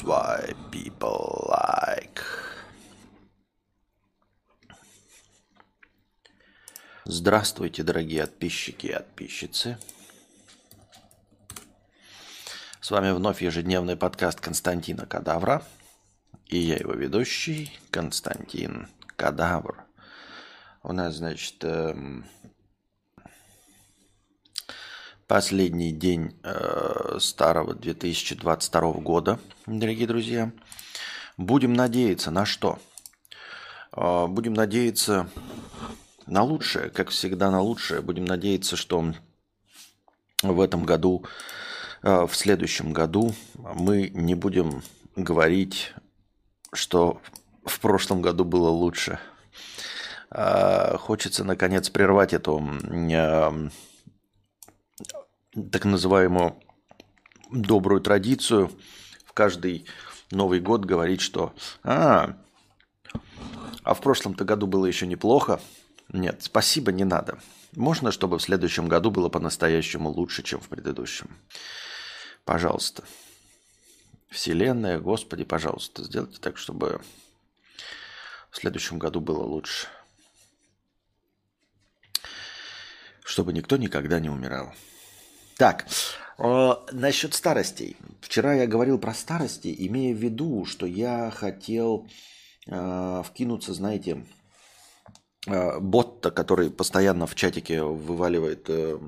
That's 0.00 0.04
why 0.04 0.54
people 0.70 1.46
like. 1.48 2.22
Здравствуйте, 7.04 7.82
дорогие 7.82 8.22
подписчики 8.22 8.86
и 8.86 8.92
подписчицы. 8.94 9.78
С 12.80 12.90
вами 12.90 13.10
вновь 13.10 13.42
ежедневный 13.42 13.96
подкаст 13.96 14.40
Константина 14.40 15.04
Кадавра. 15.06 15.62
И 16.46 16.56
я 16.56 16.76
его 16.76 16.92
ведущий 16.92 17.78
Константин 17.90 18.88
Кадавр. 19.16 19.84
У 20.82 20.92
нас, 20.92 21.16
значит, 21.16 21.62
эм, 21.62 22.24
последний 25.30 25.92
день 25.92 26.34
э, 26.42 27.18
старого 27.20 27.72
2022 27.72 28.92
года, 28.94 29.38
дорогие 29.64 30.08
друзья. 30.08 30.50
Будем 31.36 31.72
надеяться 31.72 32.32
на 32.32 32.44
что? 32.44 32.80
Э, 33.92 34.26
будем 34.26 34.54
надеяться 34.54 35.30
на 36.26 36.42
лучшее, 36.42 36.90
как 36.90 37.10
всегда 37.10 37.52
на 37.52 37.60
лучшее. 37.60 38.00
Будем 38.00 38.24
надеяться, 38.24 38.74
что 38.74 39.14
в 40.42 40.60
этом 40.60 40.82
году, 40.82 41.24
э, 42.02 42.26
в 42.26 42.34
следующем 42.34 42.92
году 42.92 43.32
мы 43.54 44.10
не 44.12 44.34
будем 44.34 44.82
говорить, 45.14 45.94
что 46.72 47.22
в 47.64 47.78
прошлом 47.78 48.20
году 48.20 48.44
было 48.44 48.68
лучше. 48.68 49.20
Э, 50.32 50.96
хочется, 50.98 51.44
наконец, 51.44 51.88
прервать 51.88 52.32
эту 52.32 52.60
э, 52.82 53.70
так 55.72 55.84
называемую 55.84 56.56
добрую 57.50 58.00
традицию 58.00 58.70
в 59.24 59.32
каждый 59.32 59.86
Новый 60.30 60.60
год 60.60 60.84
говорить, 60.84 61.20
что 61.20 61.52
а, 61.82 62.36
а 63.82 63.94
в 63.94 64.00
прошлом-то 64.00 64.44
году 64.44 64.66
было 64.66 64.86
еще 64.86 65.06
неплохо. 65.06 65.60
Нет, 66.12 66.42
спасибо, 66.42 66.92
не 66.92 67.04
надо. 67.04 67.40
Можно, 67.74 68.12
чтобы 68.12 68.38
в 68.38 68.42
следующем 68.42 68.88
году 68.88 69.10
было 69.10 69.28
по-настоящему 69.28 70.10
лучше, 70.10 70.42
чем 70.42 70.60
в 70.60 70.68
предыдущем. 70.68 71.36
Пожалуйста. 72.44 73.04
Вселенная, 74.28 75.00
Господи, 75.00 75.42
пожалуйста, 75.44 76.04
сделайте 76.04 76.38
так, 76.38 76.56
чтобы 76.56 77.00
в 78.50 78.56
следующем 78.56 78.98
году 78.98 79.20
было 79.20 79.42
лучше. 79.42 79.88
Чтобы 83.24 83.52
никто 83.52 83.76
никогда 83.76 84.20
не 84.20 84.30
умирал. 84.30 84.72
Так, 85.60 85.84
э, 86.38 86.72
насчет 86.92 87.34
старостей. 87.34 87.98
Вчера 88.22 88.54
я 88.54 88.66
говорил 88.66 88.98
про 88.98 89.12
старости, 89.12 89.74
имея 89.78 90.14
в 90.14 90.16
виду, 90.16 90.64
что 90.64 90.86
я 90.86 91.30
хотел 91.30 92.08
э, 92.66 93.22
вкинуться, 93.26 93.74
знаете, 93.74 94.24
э, 95.46 95.78
бот 95.78 96.32
который 96.34 96.70
постоянно 96.70 97.26
в 97.26 97.34
чатике 97.34 97.82
вываливает 97.82 98.70
э, 98.70 98.98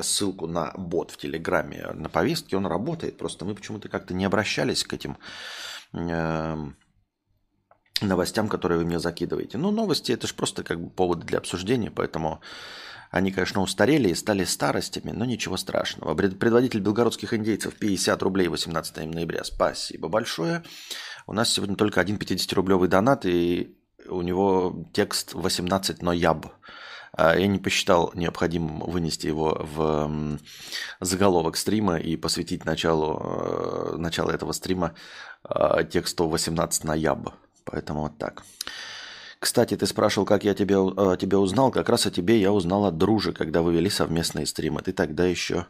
ссылку 0.00 0.46
на 0.46 0.72
бот 0.78 1.10
в 1.10 1.18
Телеграме, 1.18 1.88
на 1.92 2.08
повестке, 2.08 2.56
он 2.56 2.64
работает. 2.64 3.18
Просто 3.18 3.44
мы 3.44 3.54
почему-то 3.54 3.90
как-то 3.90 4.14
не 4.14 4.24
обращались 4.24 4.84
к 4.84 4.94
этим 4.94 5.18
э, 5.92 6.56
новостям, 8.00 8.48
которые 8.48 8.78
вы 8.78 8.86
мне 8.86 8.98
закидываете. 8.98 9.58
Ну, 9.58 9.70
новости 9.70 10.12
это 10.12 10.26
же 10.26 10.32
просто 10.32 10.64
как 10.64 10.80
бы 10.80 10.88
повод 10.88 11.26
для 11.26 11.36
обсуждения, 11.36 11.90
поэтому 11.90 12.40
они, 13.12 13.30
конечно, 13.30 13.60
устарели 13.60 14.08
и 14.08 14.14
стали 14.14 14.44
старостями, 14.44 15.10
но 15.10 15.26
ничего 15.26 15.58
страшного. 15.58 16.14
Предводитель 16.14 16.80
белгородских 16.80 17.34
индейцев 17.34 17.74
50 17.74 18.22
рублей 18.22 18.48
18 18.48 19.04
ноября. 19.04 19.44
Спасибо 19.44 20.08
большое. 20.08 20.64
У 21.26 21.34
нас 21.34 21.50
сегодня 21.50 21.76
только 21.76 22.00
один 22.00 22.16
50-рублевый 22.16 22.88
донат, 22.88 23.26
и 23.26 23.76
у 24.08 24.22
него 24.22 24.88
текст 24.94 25.34
18 25.34 26.00
нояб. 26.00 26.46
А 27.12 27.36
я 27.36 27.46
не 27.46 27.58
посчитал 27.58 28.12
необходимым 28.14 28.80
вынести 28.80 29.26
его 29.26 29.60
в 29.60 30.38
заголовок 31.00 31.58
стрима 31.58 31.98
и 31.98 32.16
посвятить 32.16 32.64
началу, 32.64 33.20
э, 33.22 33.96
началу 33.98 34.30
этого 34.30 34.52
стрима 34.52 34.94
э, 35.44 35.84
тексту 35.84 36.28
18 36.28 36.84
нояб. 36.84 37.34
Поэтому 37.66 38.04
вот 38.04 38.16
так. 38.16 38.42
Кстати, 39.42 39.76
ты 39.76 39.88
спрашивал, 39.88 40.24
как 40.24 40.44
я 40.44 40.54
тебя, 40.54 40.76
э, 40.76 41.16
тебя 41.18 41.40
узнал. 41.40 41.72
Как 41.72 41.88
раз 41.88 42.06
о 42.06 42.12
тебе 42.12 42.40
я 42.40 42.52
узнал 42.52 42.86
от 42.86 42.96
дружи, 42.96 43.32
когда 43.32 43.62
вы 43.62 43.74
вели 43.74 43.90
совместные 43.90 44.46
стримы. 44.46 44.82
Ты 44.82 44.92
тогда 44.92 45.24
еще 45.24 45.66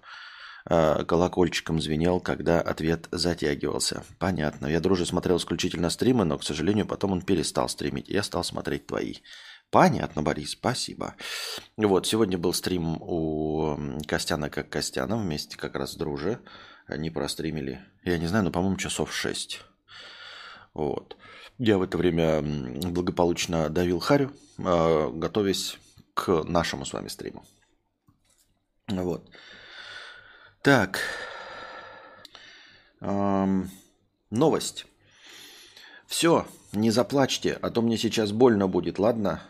э, 0.69 1.05
колокольчиком 1.06 1.81
звенел, 1.81 2.21
когда 2.21 2.60
ответ 2.60 3.09
затягивался. 3.10 4.05
Понятно. 4.19 4.66
Я 4.66 4.81
друже 4.81 5.06
смотрел 5.06 5.38
исключительно 5.38 5.88
стримы, 5.88 6.27
но, 6.27 6.37
к 6.37 6.44
сожалению, 6.44 6.84
потом 6.84 7.12
он 7.12 7.22
перестал 7.22 7.66
стримить. 7.71 8.10
Я 8.10 8.22
стал 8.22 8.44
смотреть 8.44 8.88
твои. 8.88 9.15
Понятно, 9.71 10.22
Борис, 10.22 10.50
спасибо. 10.50 11.15
Вот, 11.78 12.06
сегодня 12.06 12.37
был 12.37 12.53
стрим 12.53 12.99
у 13.00 13.78
Костяна 14.06 14.50
как 14.50 14.69
Костяна 14.69 15.16
вместе 15.16 15.56
как 15.56 15.77
раз 15.77 15.93
с 15.93 15.97
друже. 15.97 16.41
Они 16.87 17.09
простримили, 17.09 17.81
я 18.04 18.19
не 18.19 18.27
знаю, 18.27 18.44
но, 18.44 18.50
по-моему, 18.50 18.77
часов 18.77 19.15
шесть. 19.15 19.62
Вот. 20.75 21.16
Я 21.59 21.78
в 21.78 21.83
это 21.83 21.99
время 21.99 22.43
благополучно 22.43 23.69
давил 23.69 24.00
харю, 24.00 24.33
а, 24.59 25.10
готовясь 25.10 25.78
к 26.15 26.44
нашему 26.44 26.84
с 26.84 26.93
вами 26.93 27.09
стриму. 27.09 27.44
Вот. 28.88 29.28
Так. 30.62 31.00
Эм, 33.00 33.71
новость. 34.31 34.87
Все, 36.06 36.47
не 36.72 36.91
заплачьте, 36.91 37.59
а 37.60 37.71
то 37.71 37.83
мне 37.83 37.97
сейчас 37.97 38.33
больно 38.33 38.69
будет, 38.69 38.99
ладно? 38.99 39.43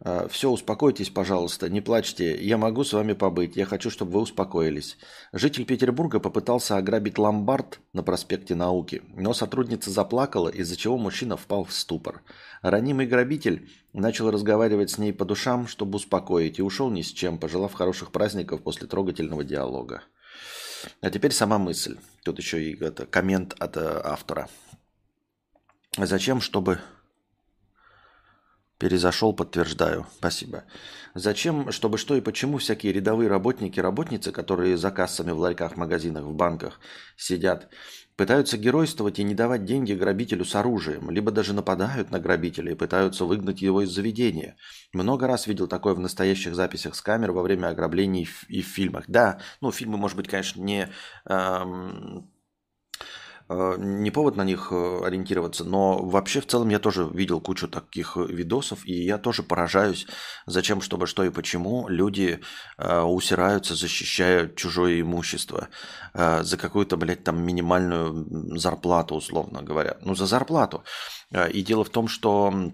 А, 0.00 0.28
Все, 0.28 0.50
успокойтесь, 0.50 1.10
пожалуйста, 1.10 1.68
не 1.68 1.80
плачьте. 1.80 2.36
Я 2.42 2.58
могу 2.58 2.84
с 2.84 2.92
вами 2.92 3.12
побыть. 3.14 3.56
Я 3.56 3.64
хочу, 3.64 3.90
чтобы 3.90 4.12
вы 4.12 4.20
успокоились. 4.20 4.98
Житель 5.32 5.64
Петербурга 5.64 6.20
попытался 6.20 6.76
ограбить 6.76 7.18
ломбард 7.18 7.80
на 7.92 8.02
проспекте 8.02 8.54
Науки, 8.54 9.02
но 9.14 9.32
сотрудница 9.32 9.90
заплакала, 9.90 10.48
из-за 10.48 10.76
чего 10.76 10.98
мужчина 10.98 11.36
впал 11.36 11.64
в 11.64 11.72
ступор. 11.72 12.22
Ранимый 12.62 13.06
грабитель 13.06 13.70
начал 13.92 14.30
разговаривать 14.30 14.90
с 14.90 14.98
ней 14.98 15.12
по 15.12 15.24
душам, 15.24 15.66
чтобы 15.66 15.96
успокоить, 15.96 16.58
и 16.58 16.62
ушел 16.62 16.90
ни 16.90 17.02
с 17.02 17.12
чем, 17.12 17.38
пожелав 17.38 17.72
хороших 17.72 18.12
праздников 18.12 18.62
после 18.62 18.86
трогательного 18.86 19.44
диалога. 19.44 20.02
А 21.00 21.10
теперь 21.10 21.32
сама 21.32 21.58
мысль. 21.58 21.96
Тут 22.22 22.38
еще 22.38 22.62
и 22.62 22.78
это, 22.82 23.06
коммент 23.06 23.54
от 23.58 23.76
э, 23.76 24.00
автора. 24.04 24.48
Зачем, 25.96 26.40
чтобы 26.40 26.80
Перезашел, 28.78 29.32
подтверждаю. 29.32 30.06
Спасибо. 30.18 30.64
Зачем, 31.14 31.72
чтобы 31.72 31.96
что 31.96 32.14
и 32.14 32.20
почему 32.20 32.58
всякие 32.58 32.92
рядовые 32.92 33.30
работники, 33.30 33.80
работницы, 33.80 34.32
которые 34.32 34.76
за 34.76 34.90
кассами 34.90 35.30
в 35.30 35.38
ларьках, 35.38 35.76
магазинах, 35.76 36.24
в 36.24 36.34
банках 36.34 36.78
сидят, 37.16 37.70
пытаются 38.16 38.58
геройствовать 38.58 39.18
и 39.18 39.24
не 39.24 39.34
давать 39.34 39.64
деньги 39.64 39.94
грабителю 39.94 40.44
с 40.44 40.54
оружием, 40.54 41.10
либо 41.10 41.30
даже 41.30 41.54
нападают 41.54 42.10
на 42.10 42.20
грабителя 42.20 42.72
и 42.72 42.76
пытаются 42.76 43.24
выгнать 43.24 43.62
его 43.62 43.80
из 43.80 43.90
заведения. 43.90 44.56
Много 44.92 45.26
раз 45.26 45.46
видел 45.46 45.68
такое 45.68 45.94
в 45.94 46.00
настоящих 46.00 46.54
записях 46.54 46.94
с 46.94 47.00
камер 47.00 47.32
во 47.32 47.40
время 47.42 47.68
ограблений 47.68 48.28
и 48.48 48.60
в 48.60 48.66
фильмах. 48.66 49.04
Да, 49.08 49.40
ну 49.62 49.72
фильмы, 49.72 49.96
может 49.96 50.18
быть, 50.18 50.28
конечно, 50.28 50.60
не... 50.62 50.90
Эм 51.24 52.30
не 53.48 54.10
повод 54.10 54.36
на 54.36 54.42
них 54.42 54.68
э, 54.72 55.00
ориентироваться, 55.04 55.64
но 55.64 56.04
вообще 56.04 56.40
в 56.40 56.46
целом 56.46 56.68
я 56.68 56.78
тоже 56.78 57.08
видел 57.12 57.40
кучу 57.40 57.68
таких 57.68 58.16
видосов, 58.16 58.84
и 58.84 58.92
я 58.92 59.18
тоже 59.18 59.42
поражаюсь, 59.42 60.06
зачем, 60.46 60.80
чтобы 60.80 61.06
что 61.06 61.22
и 61.24 61.30
почему 61.30 61.88
люди 61.88 62.40
э, 62.78 63.00
усираются, 63.00 63.74
защищая 63.74 64.48
чужое 64.48 65.00
имущество 65.00 65.68
за 66.14 66.56
какую-то, 66.56 66.96
блядь, 66.96 67.24
там 67.24 67.42
минимальную 67.42 68.58
зарплату, 68.58 69.16
условно 69.16 69.62
говоря. 69.62 69.98
Ну, 70.00 70.14
за 70.14 70.24
зарплату. 70.24 70.82
И 71.52 71.62
дело 71.62 71.84
в 71.84 71.90
том, 71.90 72.08
что 72.08 72.72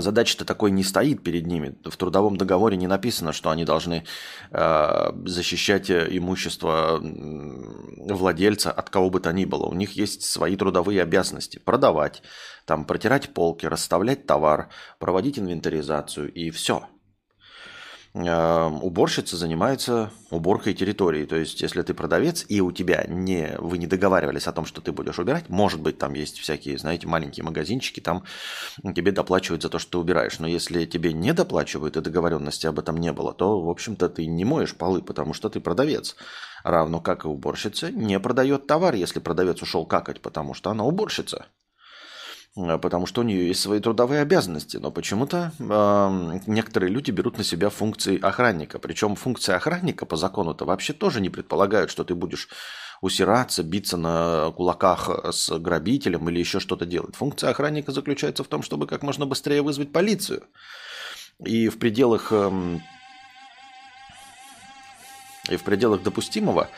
задача-то 0.00 0.44
такой 0.44 0.70
не 0.70 0.82
стоит 0.82 1.22
перед 1.22 1.46
ними. 1.46 1.76
В 1.84 1.96
трудовом 1.96 2.36
договоре 2.36 2.76
не 2.76 2.86
написано, 2.86 3.32
что 3.32 3.50
они 3.50 3.64
должны 3.64 4.04
э, 4.50 5.12
защищать 5.24 5.90
имущество 5.90 7.00
владельца 7.00 8.72
от 8.72 8.90
кого 8.90 9.10
бы 9.10 9.20
то 9.20 9.32
ни 9.32 9.44
было. 9.44 9.66
У 9.66 9.74
них 9.74 9.92
есть 9.92 10.22
свои 10.22 10.56
трудовые 10.56 11.02
обязанности. 11.02 11.58
Продавать, 11.58 12.22
там, 12.64 12.84
протирать 12.84 13.32
полки, 13.32 13.66
расставлять 13.66 14.26
товар, 14.26 14.68
проводить 14.98 15.38
инвентаризацию 15.38 16.32
и 16.32 16.50
все. 16.50 16.88
Э, 18.16 18.70
уборщица 18.82 19.36
занимается 19.36 20.10
уборкой 20.30 20.74
территории. 20.74 21.24
То 21.24 21.36
есть, 21.36 21.60
если 21.60 21.82
ты 21.82 21.94
продавец, 21.94 22.44
и 22.48 22.60
у 22.60 22.72
тебя 22.72 23.04
не, 23.08 23.54
вы 23.58 23.78
не 23.78 23.86
договаривались 23.86 24.46
о 24.46 24.52
том, 24.52 24.64
что 24.64 24.80
ты 24.80 24.92
будешь 24.92 25.18
убирать, 25.18 25.48
может 25.48 25.80
быть, 25.80 25.98
там 25.98 26.14
есть 26.14 26.38
всякие, 26.38 26.78
знаете, 26.78 27.06
маленькие 27.06 27.44
магазинчики, 27.44 28.00
там 28.00 28.24
тебе 28.94 29.12
доплачивают 29.12 29.62
за 29.62 29.68
то, 29.68 29.78
что 29.78 29.92
ты 29.92 29.98
убираешь. 29.98 30.38
Но 30.38 30.46
если 30.46 30.86
тебе 30.86 31.12
не 31.12 31.32
доплачивают 31.32 31.96
и 31.96 32.00
договоренности 32.00 32.66
об 32.66 32.78
этом 32.78 32.96
не 32.96 33.12
было, 33.12 33.32
то, 33.32 33.60
в 33.60 33.68
общем-то, 33.68 34.08
ты 34.08 34.26
не 34.26 34.44
моешь 34.44 34.74
полы, 34.74 35.02
потому 35.02 35.32
что 35.32 35.48
ты 35.48 35.60
продавец. 35.60 36.16
Равно 36.64 37.00
как 37.00 37.24
и 37.24 37.28
уборщица 37.28 37.92
не 37.92 38.18
продает 38.18 38.66
товар, 38.66 38.94
если 38.94 39.20
продавец 39.20 39.62
ушел 39.62 39.86
какать, 39.86 40.20
потому 40.20 40.54
что 40.54 40.70
она 40.70 40.84
уборщица. 40.84 41.46
Э, 42.56 42.78
потому 42.78 43.06
что 43.06 43.20
у 43.20 43.24
нее 43.24 43.48
есть 43.48 43.60
свои 43.60 43.80
трудовые 43.80 44.22
обязанности. 44.22 44.78
Но 44.78 44.90
почему-то 44.90 45.52
э, 45.58 46.40
некоторые 46.46 46.90
люди 46.90 47.10
берут 47.10 47.38
на 47.38 47.44
себя 47.44 47.70
функции 47.70 48.18
охранника. 48.20 48.78
Причем 48.78 49.14
функции 49.14 49.54
охранника 49.54 50.06
по 50.06 50.16
закону-то 50.16 50.64
вообще 50.64 50.92
тоже 50.92 51.20
не 51.20 51.30
предполагают, 51.30 51.90
что 51.90 52.04
ты 52.04 52.14
будешь 52.14 52.48
усираться, 53.02 53.62
биться 53.62 53.98
на 53.98 54.52
кулаках 54.56 55.10
с 55.30 55.58
грабителем 55.58 56.28
или 56.30 56.38
еще 56.38 56.60
что-то 56.60 56.86
делать. 56.86 57.14
Функция 57.16 57.50
охранника 57.50 57.92
заключается 57.92 58.42
в 58.42 58.48
том, 58.48 58.62
чтобы 58.62 58.86
как 58.86 59.02
можно 59.02 59.26
быстрее 59.26 59.60
вызвать 59.60 59.92
полицию. 59.92 60.44
И 61.44 61.68
в 61.68 61.78
пределах, 61.78 62.28
э, 62.30 62.78
и 65.50 65.56
в 65.56 65.62
пределах 65.62 66.02
допустимого 66.02 66.70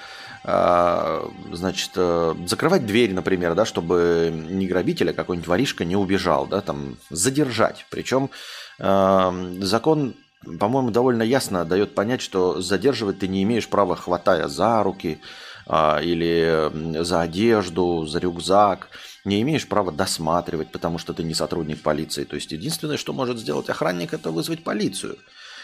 значит, 0.44 1.90
э, 1.96 2.34
закрывать 2.46 2.86
дверь, 2.86 3.12
например, 3.12 3.54
да, 3.54 3.64
чтобы 3.64 4.30
не 4.32 4.66
грабитель, 4.66 5.10
а 5.10 5.14
какой-нибудь 5.14 5.48
воришка 5.48 5.84
не 5.84 5.96
убежал, 5.96 6.46
да, 6.46 6.60
там, 6.60 6.96
задержать. 7.10 7.86
Причем 7.90 8.30
э, 8.78 9.56
закон, 9.60 10.14
по-моему, 10.58 10.90
довольно 10.90 11.22
ясно 11.22 11.64
дает 11.64 11.94
понять, 11.94 12.22
что 12.22 12.60
задерживать 12.60 13.18
ты 13.18 13.28
не 13.28 13.42
имеешь 13.42 13.68
права, 13.68 13.96
хватая 13.96 14.48
за 14.48 14.82
руки 14.82 15.20
э, 15.66 16.04
или 16.04 17.02
за 17.02 17.20
одежду, 17.20 18.06
за 18.06 18.18
рюкзак, 18.20 18.88
не 19.24 19.42
имеешь 19.42 19.68
права 19.68 19.92
досматривать, 19.92 20.70
потому 20.70 20.98
что 20.98 21.14
ты 21.14 21.24
не 21.24 21.34
сотрудник 21.34 21.82
полиции. 21.82 22.24
То 22.24 22.36
есть 22.36 22.52
единственное, 22.52 22.96
что 22.96 23.12
может 23.12 23.38
сделать 23.38 23.68
охранник, 23.68 24.14
это 24.14 24.30
вызвать 24.30 24.62
полицию, 24.62 25.18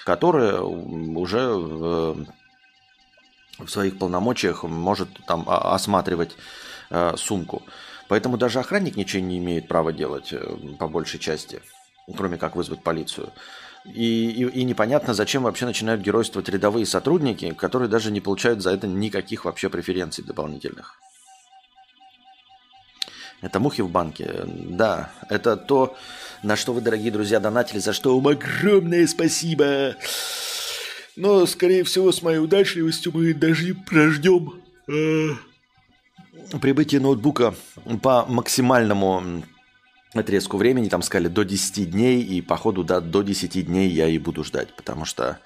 которая 0.04 0.60
уже 0.60 2.26
в 3.58 3.68
своих 3.68 3.98
полномочиях 3.98 4.64
может 4.64 5.08
там 5.26 5.44
осматривать 5.46 6.36
э, 6.90 7.14
сумку. 7.16 7.62
Поэтому 8.08 8.36
даже 8.36 8.60
охранник 8.60 8.96
ничего 8.96 9.22
не 9.22 9.38
имеет 9.38 9.68
права 9.68 9.92
делать 9.92 10.32
э, 10.32 10.56
по 10.78 10.88
большей 10.88 11.20
части, 11.20 11.60
кроме 12.16 12.36
как 12.36 12.56
вызвать 12.56 12.82
полицию. 12.82 13.32
И, 13.84 14.30
и, 14.30 14.44
и 14.44 14.64
непонятно, 14.64 15.12
зачем 15.12 15.42
вообще 15.42 15.66
начинают 15.66 16.00
геройствовать 16.00 16.48
рядовые 16.48 16.86
сотрудники, 16.86 17.52
которые 17.52 17.88
даже 17.88 18.10
не 18.10 18.20
получают 18.20 18.62
за 18.62 18.70
это 18.70 18.86
никаких 18.86 19.44
вообще 19.44 19.68
преференций 19.68 20.24
дополнительных. 20.24 20.98
Это 23.42 23.60
мухи 23.60 23.82
в 23.82 23.90
банке. 23.90 24.44
Да, 24.46 25.10
это 25.28 25.58
то, 25.58 25.96
на 26.42 26.56
что 26.56 26.72
вы, 26.72 26.80
дорогие 26.80 27.12
друзья, 27.12 27.40
донатили, 27.40 27.78
за 27.78 27.92
что 27.92 28.18
вам 28.18 28.28
огромное 28.28 29.06
спасибо. 29.06 29.96
Но, 31.16 31.46
скорее 31.46 31.84
всего, 31.84 32.10
с 32.10 32.22
моей 32.22 32.38
удачливостью 32.38 33.12
мы 33.14 33.34
даже 33.34 33.74
прождем 33.74 34.54
э, 34.88 35.30
прибытие 36.60 37.00
ноутбука 37.00 37.54
по 38.02 38.26
максимальному 38.26 39.44
отрезку 40.12 40.56
времени. 40.56 40.88
Там 40.88 41.02
сказали 41.02 41.28
до 41.28 41.44
10 41.44 41.90
дней, 41.90 42.22
и 42.22 42.40
походу 42.40 42.82
да, 42.82 43.00
до 43.00 43.22
10 43.22 43.66
дней 43.66 43.88
я 43.88 44.08
и 44.08 44.18
буду 44.18 44.44
ждать, 44.44 44.74
потому 44.74 45.04
что 45.04 45.38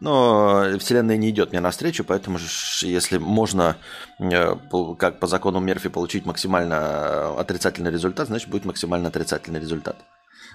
но 0.00 0.78
Вселенная 0.78 1.18
не 1.18 1.28
идет 1.28 1.50
мне 1.50 1.60
навстречу, 1.60 2.04
поэтому 2.04 2.38
если 2.80 3.18
можно, 3.18 3.76
э, 4.18 4.56
как 4.98 5.20
по 5.20 5.26
закону 5.26 5.60
Мерфи, 5.60 5.90
получить 5.90 6.24
максимально 6.24 7.38
отрицательный 7.38 7.90
результат, 7.90 8.28
значит 8.28 8.48
будет 8.48 8.64
максимально 8.64 9.08
отрицательный 9.08 9.60
результат. 9.60 9.96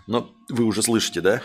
Но 0.08 0.32
вы 0.50 0.64
уже 0.64 0.82
слышите, 0.82 1.22
да? 1.22 1.42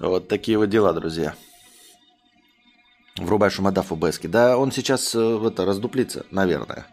Вот 0.00 0.28
такие 0.28 0.58
вот 0.58 0.68
дела, 0.68 0.92
друзья. 0.92 1.34
Врубай 3.16 3.50
шумодав 3.50 3.92
ОБС. 3.92 4.20
Да, 4.24 4.58
он 4.58 4.72
сейчас 4.72 5.14
в 5.14 5.46
это 5.46 5.64
раздуплится, 5.64 6.26
наверное. 6.30 6.86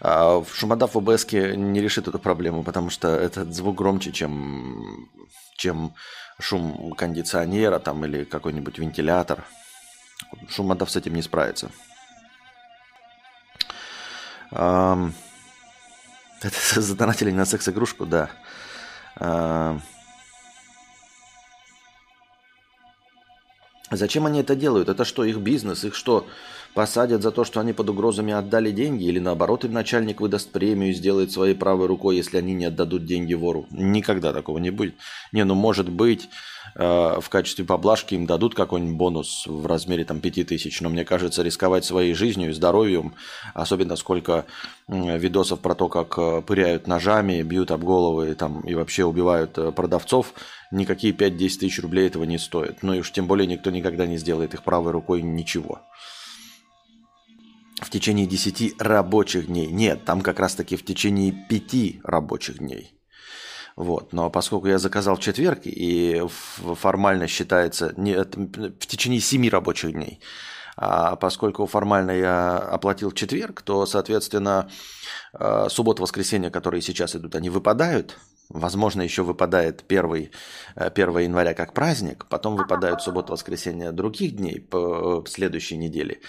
А 0.00 0.44
шумодав 0.52 0.96
ОБС 0.96 1.32
не 1.32 1.80
решит 1.80 2.06
эту 2.06 2.18
проблему, 2.18 2.62
потому 2.62 2.90
что 2.90 3.08
этот 3.08 3.54
звук 3.54 3.76
громче, 3.76 4.12
чем, 4.12 5.08
чем 5.56 5.94
шум 6.38 6.92
кондиционера 6.92 7.78
там, 7.78 8.04
или 8.04 8.24
какой-нибудь 8.24 8.78
вентилятор. 8.78 9.44
Шумодав 10.48 10.90
с 10.90 10.96
этим 10.96 11.14
не 11.14 11.22
справится. 11.22 11.70
Это 14.50 15.12
задонатили 16.80 17.30
на 17.30 17.44
секс-игрушку, 17.44 18.06
да. 18.06 18.30
Зачем 23.96 24.26
они 24.26 24.40
это 24.40 24.54
делают? 24.54 24.88
Это 24.88 25.04
что, 25.04 25.24
их 25.24 25.38
бизнес? 25.38 25.84
Их 25.84 25.94
что, 25.94 26.26
посадят 26.74 27.22
за 27.22 27.30
то, 27.30 27.44
что 27.44 27.60
они 27.60 27.72
под 27.72 27.90
угрозами 27.90 28.32
отдали 28.32 28.70
деньги? 28.70 29.04
Или 29.04 29.20
наоборот, 29.20 29.64
им 29.64 29.72
начальник 29.72 30.20
выдаст 30.20 30.50
премию 30.50 30.90
и 30.90 30.94
сделает 30.94 31.30
своей 31.30 31.54
правой 31.54 31.86
рукой, 31.86 32.16
если 32.16 32.36
они 32.36 32.52
не 32.52 32.66
отдадут 32.66 33.06
деньги 33.06 33.34
вору? 33.34 33.66
Никогда 33.70 34.32
такого 34.32 34.58
не 34.58 34.70
будет. 34.70 34.96
Не, 35.32 35.44
ну 35.44 35.54
может 35.54 35.88
быть, 35.88 36.28
э, 36.74 37.20
в 37.20 37.28
качестве 37.28 37.64
поблажки 37.64 38.14
им 38.14 38.26
дадут 38.26 38.54
какой-нибудь 38.54 38.96
бонус 38.96 39.46
в 39.46 39.66
размере 39.66 40.04
там 40.04 40.20
5000, 40.20 40.80
но 40.80 40.88
мне 40.90 41.04
кажется, 41.04 41.42
рисковать 41.42 41.84
своей 41.84 42.14
жизнью 42.14 42.50
и 42.50 42.52
здоровьем, 42.52 43.14
особенно 43.54 43.96
сколько 43.96 44.44
видосов 44.88 45.60
про 45.60 45.74
то, 45.74 45.88
как 45.88 46.18
э, 46.18 46.42
пыряют 46.42 46.86
ножами, 46.86 47.42
бьют 47.42 47.70
об 47.70 47.84
головы 47.84 48.34
там, 48.34 48.60
и 48.62 48.74
вообще 48.74 49.04
убивают 49.04 49.56
э, 49.56 49.72
продавцов, 49.72 50.34
никакие 50.70 51.14
5-10 51.14 51.36
тысяч 51.36 51.80
рублей 51.80 52.08
этого 52.08 52.24
не 52.24 52.38
стоят. 52.38 52.82
Ну 52.82 52.94
и 52.94 53.00
уж 53.00 53.12
тем 53.12 53.26
более 53.26 53.46
никто 53.46 53.70
никогда 53.70 54.06
не 54.06 54.18
сделает 54.18 54.54
их 54.54 54.62
правой 54.62 54.92
рукой 54.92 55.22
ничего. 55.22 55.80
В 57.84 57.90
течение 57.90 58.26
10 58.26 58.80
рабочих 58.80 59.46
дней. 59.46 59.66
Нет, 59.66 60.04
там 60.04 60.20
как 60.22 60.40
раз 60.40 60.54
таки 60.54 60.76
в 60.76 60.84
течение 60.84 61.32
5 61.32 62.04
рабочих 62.04 62.58
дней. 62.58 62.98
Вот. 63.76 64.12
Но 64.12 64.30
поскольку 64.30 64.68
я 64.68 64.78
заказал 64.78 65.16
в 65.16 65.20
четверг, 65.20 65.60
и 65.64 66.22
формально 66.26 67.26
считается 67.26 67.92
не, 67.96 68.14
в 68.14 68.86
течение 68.86 69.20
7 69.20 69.48
рабочих 69.48 69.92
дней, 69.92 70.20
а 70.76 71.16
поскольку 71.16 71.66
формально 71.66 72.12
я 72.12 72.56
оплатил 72.56 73.12
четверг, 73.12 73.62
то, 73.62 73.86
соответственно, 73.86 74.70
э, 75.32 75.68
суббота-воскресенье, 75.70 76.50
которые 76.50 76.82
сейчас 76.82 77.14
идут, 77.14 77.34
они 77.36 77.50
выпадают– 77.50 78.18
Возможно, 78.50 79.02
еще 79.02 79.22
выпадает 79.22 79.84
1, 79.88 80.30
1 80.76 81.16
э, 81.16 81.22
января 81.22 81.54
как 81.54 81.72
праздник, 81.72 82.26
потом 82.28 82.56
выпадают 82.56 83.00
суббота-воскресенье 83.00 83.90
других 83.90 84.36
дней 84.36 84.60
по 84.60 85.24
э, 85.26 85.30
следующей 85.30 85.76
неделе. 85.78 86.20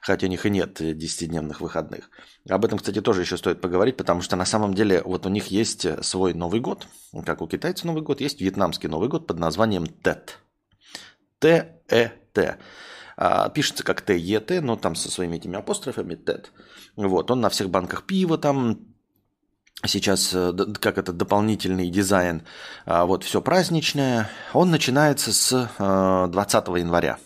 Хотя 0.00 0.26
у 0.26 0.30
них 0.30 0.46
и 0.46 0.50
нет 0.50 0.80
10-дневных 0.80 1.60
выходных. 1.60 2.10
Об 2.48 2.64
этом, 2.64 2.78
кстати, 2.78 3.00
тоже 3.00 3.22
еще 3.22 3.36
стоит 3.36 3.60
поговорить, 3.60 3.96
потому 3.96 4.20
что 4.20 4.36
на 4.36 4.44
самом 4.44 4.74
деле 4.74 5.02
вот 5.04 5.26
у 5.26 5.28
них 5.28 5.48
есть 5.48 5.86
свой 6.04 6.34
Новый 6.34 6.60
год, 6.60 6.86
как 7.26 7.42
у 7.42 7.48
китайцев 7.48 7.84
Новый 7.84 8.02
год, 8.02 8.20
есть 8.20 8.40
вьетнамский 8.40 8.88
Новый 8.88 9.08
год 9.08 9.26
под 9.26 9.38
названием 9.38 9.86
ТЭТ. 9.86 10.38
Т-Э-Т. 11.40 12.58
А, 13.16 13.48
пишется 13.48 13.82
как 13.82 14.00
Т-Е-Т, 14.02 14.60
но 14.60 14.76
там 14.76 14.94
со 14.94 15.10
своими 15.10 15.36
этими 15.36 15.58
апострофами 15.58 16.14
ТЭТ. 16.14 16.52
Вот, 16.96 17.30
он 17.30 17.40
на 17.40 17.48
всех 17.48 17.70
банках 17.70 18.04
пива 18.04 18.38
там 18.38 18.78
сейчас 19.84 20.32
э, 20.34 20.52
как 20.80 20.98
это 20.98 21.12
дополнительный 21.12 21.90
дизайн, 21.90 22.42
а, 22.84 23.04
вот 23.04 23.24
все 23.24 23.40
праздничное, 23.40 24.28
он 24.52 24.70
начинается 24.70 25.32
с 25.32 25.70
20 25.78 26.68
э, 26.68 26.78
января. 26.78 27.18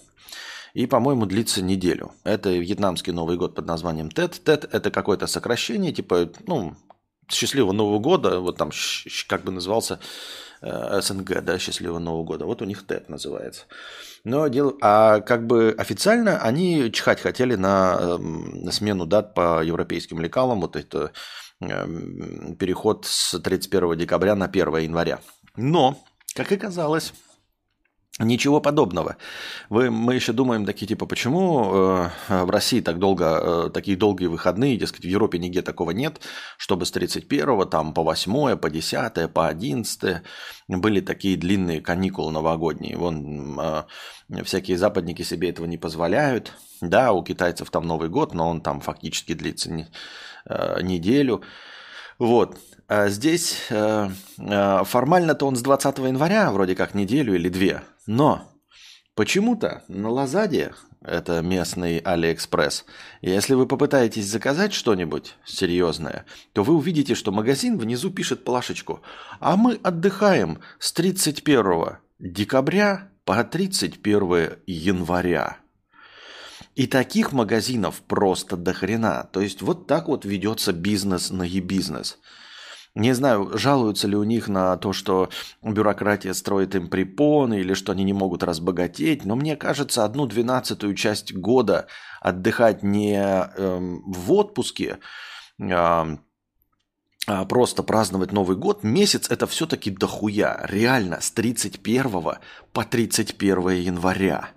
И, 0.75 0.87
по-моему, 0.87 1.27
длится 1.27 1.63
неделю. 1.63 2.13
Это 2.25 2.51
вьетнамский 2.51 3.13
Новый 3.13 3.37
год 3.37 3.55
под 3.55 3.67
названием 3.67 4.11
ТЭТ. 4.11 4.43
ТЭТ– 4.45 4.69
это 4.73 4.91
какое-то 4.91 5.27
сокращение, 5.27 5.93
типа, 5.93 6.31
ну, 6.47 6.75
счастливого 7.29 7.73
Нового 7.73 7.99
года, 7.99 8.41
вот 8.41 8.57
там 8.57 8.71
как 9.29 9.45
бы 9.45 9.53
назывался 9.53 10.01
э, 10.61 11.01
СНГ, 11.01 11.43
да, 11.43 11.59
счастливого 11.59 11.99
Нового 11.99 12.25
года. 12.25 12.47
Вот 12.47 12.63
у 12.63 12.65
них 12.65 12.87
ТЭТ 12.87 13.09
называется. 13.09 13.65
Но 14.25 14.47
дело, 14.49 14.75
а 14.81 15.21
как 15.21 15.47
бы 15.47 15.75
официально 15.77 16.39
они 16.39 16.91
чихать 16.93 17.21
хотели 17.21 17.55
на, 17.55 18.19
на 18.19 18.73
смену 18.73 19.07
дат 19.07 19.35
по 19.35 19.63
европейским 19.63 20.21
лекалам, 20.21 20.61
вот 20.61 20.77
это 20.77 21.13
Эм, 21.71 22.57
переход 22.57 23.07
с 23.07 23.39
31 23.39 23.97
декабря 23.97 24.35
на 24.35 24.47
1 24.47 24.79
января. 24.79 25.21
Но, 25.57 25.99
как 26.35 26.51
оказалось, 26.51 27.13
Ничего 28.19 28.61
подобного. 28.61 29.17
Вы, 29.71 29.91
мы 29.91 30.15
еще 30.15 30.35
думаем 30.35 30.67
такие, 30.67 30.87
типа, 30.87 31.07
почему 31.07 31.73
э, 31.73 32.11
в 32.29 32.51
России 32.51 32.83
так 32.83 32.99
долго, 32.99 33.25
э, 33.25 33.71
такие 33.73 33.97
долгие 33.97 34.27
выходные, 34.27 34.77
дескать, 34.77 35.07
в 35.07 35.09
Европе 35.09 35.39
нигде 35.39 35.63
такого 35.63 35.93
нет, 35.93 36.21
чтобы 36.59 36.85
с 36.85 36.91
31 36.91 37.67
там, 37.71 37.95
по 37.95 38.03
8 38.03 38.57
по 38.59 38.69
10 38.69 39.33
по 39.33 39.49
11 39.49 40.23
были 40.69 41.01
такие 41.01 41.39
длинные 41.39 41.81
каникулы 41.81 42.33
новогодние. 42.33 42.99
Вон 42.99 43.59
э, 43.59 43.85
всякие 44.45 44.77
западники 44.77 45.23
себе 45.23 45.49
этого 45.49 45.65
не 45.65 45.79
позволяют. 45.79 46.53
Да, 46.83 47.13
у 47.13 47.25
китайцев 47.25 47.71
там 47.71 47.87
Новый 47.87 48.11
год, 48.11 48.35
но 48.35 48.51
он 48.51 48.61
там 48.61 48.83
фактически 48.83 49.33
длится 49.33 49.73
не, 49.73 49.89
э, 50.45 50.83
неделю. 50.83 51.43
Вот. 52.23 52.57
А 52.87 53.09
здесь 53.09 53.67
э, 53.69 54.09
э, 54.39 54.85
формально-то 54.85 55.45
он 55.45 55.57
с 55.57 55.61
20 55.61 55.99
января, 55.99 56.53
вроде 56.53 56.77
как 56.77 56.95
неделю 56.95 57.35
или 57.35 57.49
две. 57.49 57.83
Но 58.07 58.49
почему-то 59.17 59.83
на 59.89 60.09
Лазаде, 60.09 60.73
это 61.01 61.43
местный 61.43 61.99
Алиэкспресс, 61.99 62.85
если 63.23 63.55
вы 63.55 63.67
попытаетесь 63.67 64.27
заказать 64.27 64.73
что-нибудь 64.73 65.35
серьезное, 65.45 66.25
то 66.53 66.63
вы 66.63 66.77
увидите, 66.77 67.17
что 67.17 67.33
магазин 67.33 67.77
внизу 67.77 68.13
пишет 68.13 68.45
плашечку 68.45 69.03
«А 69.41 69.57
мы 69.57 69.81
отдыхаем 69.83 70.61
с 70.79 70.93
31 70.93 71.97
декабря 72.21 73.09
по 73.25 73.43
31 73.43 74.59
января». 74.69 75.62
И 76.75 76.87
таких 76.87 77.33
магазинов 77.33 78.01
просто 78.03 78.57
до 78.57 78.73
хрена. 78.73 79.29
То 79.33 79.41
есть 79.41 79.61
вот 79.63 79.87
так 79.87 80.09
вот 80.09 80.25
ведется 80.25 80.73
бизнес 80.73 81.31
на 81.31 81.43
e-business. 81.43 82.19
Не 82.95 83.15
знаю, 83.15 83.57
жалуются 83.57 84.07
ли 84.07 84.17
у 84.17 84.23
них 84.23 84.49
на 84.49 84.77
то, 84.77 84.93
что 84.93 85.31
бюрократия 85.63 86.35
строит 86.35 86.75
им 86.75 86.89
препоны 86.89 87.61
или 87.61 87.73
что 87.73 87.93
они 87.93 88.05
не 88.05 88.13
могут 88.13 88.43
разбогатеть, 88.43 89.25
но 89.25 89.35
мне 89.35 89.57
кажется, 89.57 90.05
одну 90.05 90.27
двенадцатую 90.27 90.95
часть 90.95 91.33
года 91.33 91.87
отдыхать 92.21 92.83
не 92.83 93.17
эм, 93.17 94.03
в 94.13 94.33
отпуске, 94.33 94.99
э, 95.59 96.17
а 97.27 97.45
просто 97.45 97.83
праздновать 97.83 98.33
Новый 98.33 98.59
год, 98.59 98.83
месяц 98.83 99.31
это 99.31 99.47
все-таки 99.47 99.91
дохуя. 99.91 100.61
Реально, 100.69 101.21
с 101.23 101.31
31 101.31 102.11
по 102.73 102.85
31 102.85 103.69
января. 103.71 104.51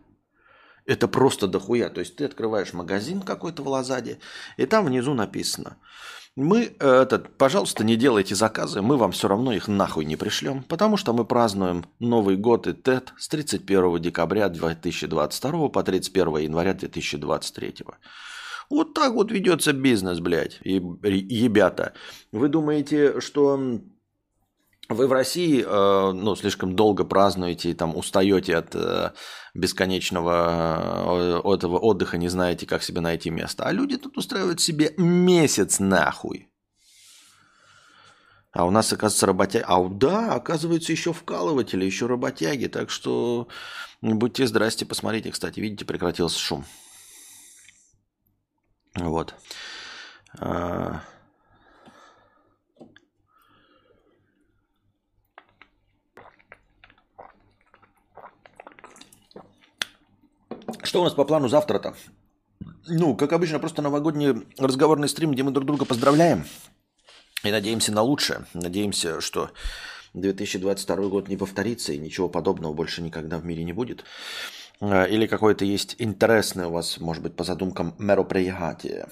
Это 0.86 1.08
просто 1.08 1.48
дохуя. 1.48 1.90
То 1.90 2.00
есть 2.00 2.16
ты 2.16 2.26
открываешь 2.26 2.74
магазин 2.74 3.22
какой-то 3.22 3.64
в 3.64 3.68
Лазаде, 3.68 4.20
и 4.58 4.66
там 4.66 4.86
внизу 4.86 5.14
написано– 5.14 5.78
мы, 6.36 6.76
э, 6.80 7.02
этот, 7.02 7.38
пожалуйста, 7.38 7.86
не 7.86 7.96
делайте 7.96 8.36
заказы, 8.36 8.82
мы 8.82 8.98
вам 8.98 9.14
все 9.14 9.30
равно 9.30 9.54
их 9.54 9.70
нахуй 9.70 10.04
не 10.04 10.18
пришлем, 10.18 10.64
потому 10.64 10.98
что 10.98 11.14
мы 11.14 11.24
празднуем 11.24 11.86
Новый 12.00 12.36
год 12.36 12.68
и 12.68 12.74
ТЭТ 12.74 13.14
с 13.18 13.30
31 13.30 14.02
декабря 14.02 14.50
2022 14.50 15.70
по 15.70 15.84
31 15.84 16.38
января 16.40 16.74
2023. 16.74 17.76
Вот 18.70 18.94
так 18.94 19.14
вот 19.14 19.32
ведется 19.32 19.72
бизнес, 19.72 20.20
блядь, 20.20 20.60
и, 20.64 20.80
ребята. 20.80 21.94
Вы 22.34 22.50
думаете, 22.50 23.22
что 23.22 23.80
вы 24.90 25.08
в 25.08 25.12
России 25.12 25.64
э, 25.66 26.12
ну, 26.12 26.36
слишком 26.36 26.76
долго 26.76 27.06
празднуете 27.06 27.72
и 27.72 27.74
там 27.74 27.96
устаете 27.96 28.58
от 28.58 28.76
э, 28.76 29.12
бесконечного 29.54 31.42
э, 31.44 31.54
этого 31.54 31.80
отдыха, 31.80 32.18
не 32.18 32.28
знаете, 32.28 32.68
как 32.68 32.84
себе 32.84 33.02
найти 33.02 33.30
место. 33.30 33.64
А 33.64 33.72
люди 33.72 33.98
тут 33.98 34.18
устраивают 34.18 34.62
себе 34.62 34.94
месяц 34.98 35.80
нахуй. 35.80 36.50
А 38.52 38.66
у 38.66 38.72
нас, 38.72 38.94
оказывается, 38.94 39.26
работяги. 39.26 39.66
А 39.68 39.84
да, 39.90 40.34
оказывается, 40.34 40.92
еще 40.92 41.12
вкалыватели, 41.14 41.84
еще 41.84 42.06
работяги. 42.06 42.68
Так 42.68 42.90
что 42.90 43.48
будьте 44.02 44.48
здрасте, 44.48 44.86
посмотрите. 44.86 45.32
Кстати, 45.32 45.60
видите, 45.60 45.84
прекратился 45.84 46.40
шум. 46.40 46.66
Вот. 48.96 49.36
Что 60.86 61.02
у 61.02 61.04
нас 61.04 61.14
по 61.14 61.26
плану 61.26 61.48
завтра-то? 61.48 61.96
Ну, 62.88 63.16
как 63.16 63.34
обычно, 63.34 63.60
просто 63.60 63.82
новогодний 63.82 64.46
разговорный 64.58 65.10
стрим, 65.10 65.32
где 65.32 65.44
мы 65.44 65.52
друг 65.52 65.66
друга 65.66 65.86
поздравляем. 65.86 66.46
И 67.44 67.52
надеемся 67.52 67.92
на 67.92 68.02
лучшее. 68.02 68.46
Надеемся, 68.54 69.20
что 69.20 69.50
2022 70.14 70.96
год 71.08 71.28
не 71.28 71.38
повторится 71.38 71.92
и 71.92 71.98
ничего 71.98 72.30
подобного 72.30 72.74
больше 72.74 73.02
никогда 73.02 73.40
в 73.40 73.46
мире 73.46 73.64
не 73.64 73.74
будет. 73.74 74.06
А, 74.80 75.06
или 75.06 75.26
какое-то 75.26 75.66
есть 75.66 75.96
интересное 75.98 76.68
у 76.68 76.72
вас, 76.72 77.00
может 77.00 77.24
быть, 77.24 77.36
по 77.36 77.44
задумкам 77.44 77.96
мероприятие. 77.98 79.08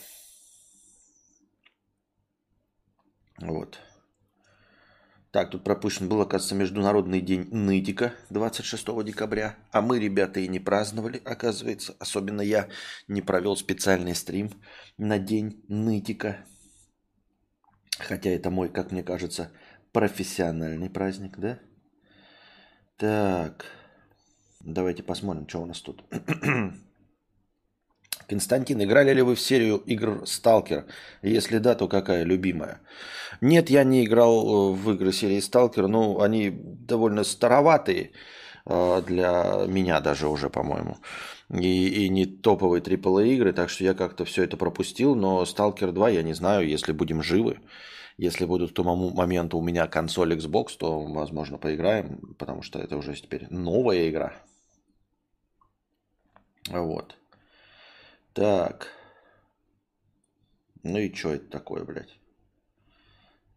Вот. 3.40 3.80
Так, 5.34 5.50
тут 5.50 5.64
пропущен 5.64 6.08
был, 6.08 6.22
оказывается, 6.22 6.54
Международный 6.54 7.20
день 7.20 7.48
нытика 7.50 8.14
26 8.30 9.04
декабря. 9.04 9.58
А 9.72 9.82
мы, 9.82 9.98
ребята, 9.98 10.40
и 10.40 10.48
не 10.48 10.60
праздновали, 10.60 11.20
оказывается. 11.26 11.96
Особенно 11.98 12.42
я 12.42 12.70
не 13.08 13.24
провел 13.24 13.58
специальный 13.58 14.14
стрим 14.14 14.52
на 15.00 15.18
день 15.18 15.66
нытика. 15.68 16.46
Хотя 17.98 18.30
это 18.30 18.52
мой, 18.52 18.70
как 18.70 18.92
мне 18.92 19.02
кажется, 19.02 19.52
профессиональный 19.92 20.92
праздник, 20.92 21.40
да? 21.40 21.58
Так, 22.98 23.66
давайте 24.60 25.02
посмотрим, 25.02 25.50
что 25.50 25.64
у 25.64 25.66
нас 25.66 25.82
тут. 25.82 26.04
Константин, 28.28 28.82
играли 28.82 29.14
ли 29.14 29.22
вы 29.22 29.36
в 29.36 29.40
серию 29.40 29.78
игр 29.78 30.24
Сталкер? 30.26 30.86
Если 31.22 31.60
да, 31.60 31.76
то 31.76 31.88
какая 31.88 32.24
любимая? 32.24 32.82
Нет, 33.42 33.70
я 33.70 33.84
не 33.84 34.06
играл 34.06 34.72
э, 34.72 34.74
в 34.74 34.92
игры 34.92 35.12
серии 35.12 35.40
Сталкер, 35.40 35.88
но 35.88 36.22
они 36.22 36.52
довольно 36.52 37.24
староватые 37.24 38.12
э, 38.66 39.02
для 39.08 39.66
меня 39.68 40.00
даже 40.02 40.28
уже, 40.28 40.50
по-моему. 40.50 40.98
И, 41.50 42.06
и 42.06 42.10
не 42.10 42.26
топовые 42.26 42.82
AAA 42.82 43.28
игры, 43.36 43.54
так 43.54 43.70
что 43.70 43.84
я 43.84 43.94
как-то 43.94 44.26
все 44.26 44.44
это 44.44 44.58
пропустил. 44.58 45.16
Но 45.16 45.46
Сталкер 45.46 45.92
2 45.92 46.10
я 46.10 46.24
не 46.24 46.34
знаю, 46.34 46.68
если 46.68 46.94
будем 46.94 47.22
живы. 47.22 47.60
Если 48.18 48.46
будут 48.46 48.72
к 48.72 48.76
тому 48.76 49.10
моменту 49.10 49.58
у 49.58 49.62
меня 49.62 49.88
консоль 49.88 50.34
Xbox, 50.34 50.78
то, 50.78 51.02
возможно, 51.02 51.58
поиграем, 51.58 52.36
потому 52.38 52.62
что 52.62 52.80
это 52.80 52.96
уже 52.96 53.16
теперь 53.16 53.48
новая 53.50 54.10
игра. 54.10 54.34
Вот. 56.70 57.18
Так. 58.34 58.88
Ну 60.82 60.98
и 60.98 61.14
что 61.14 61.34
это 61.34 61.50
такое, 61.50 61.84
блядь? 61.84 62.18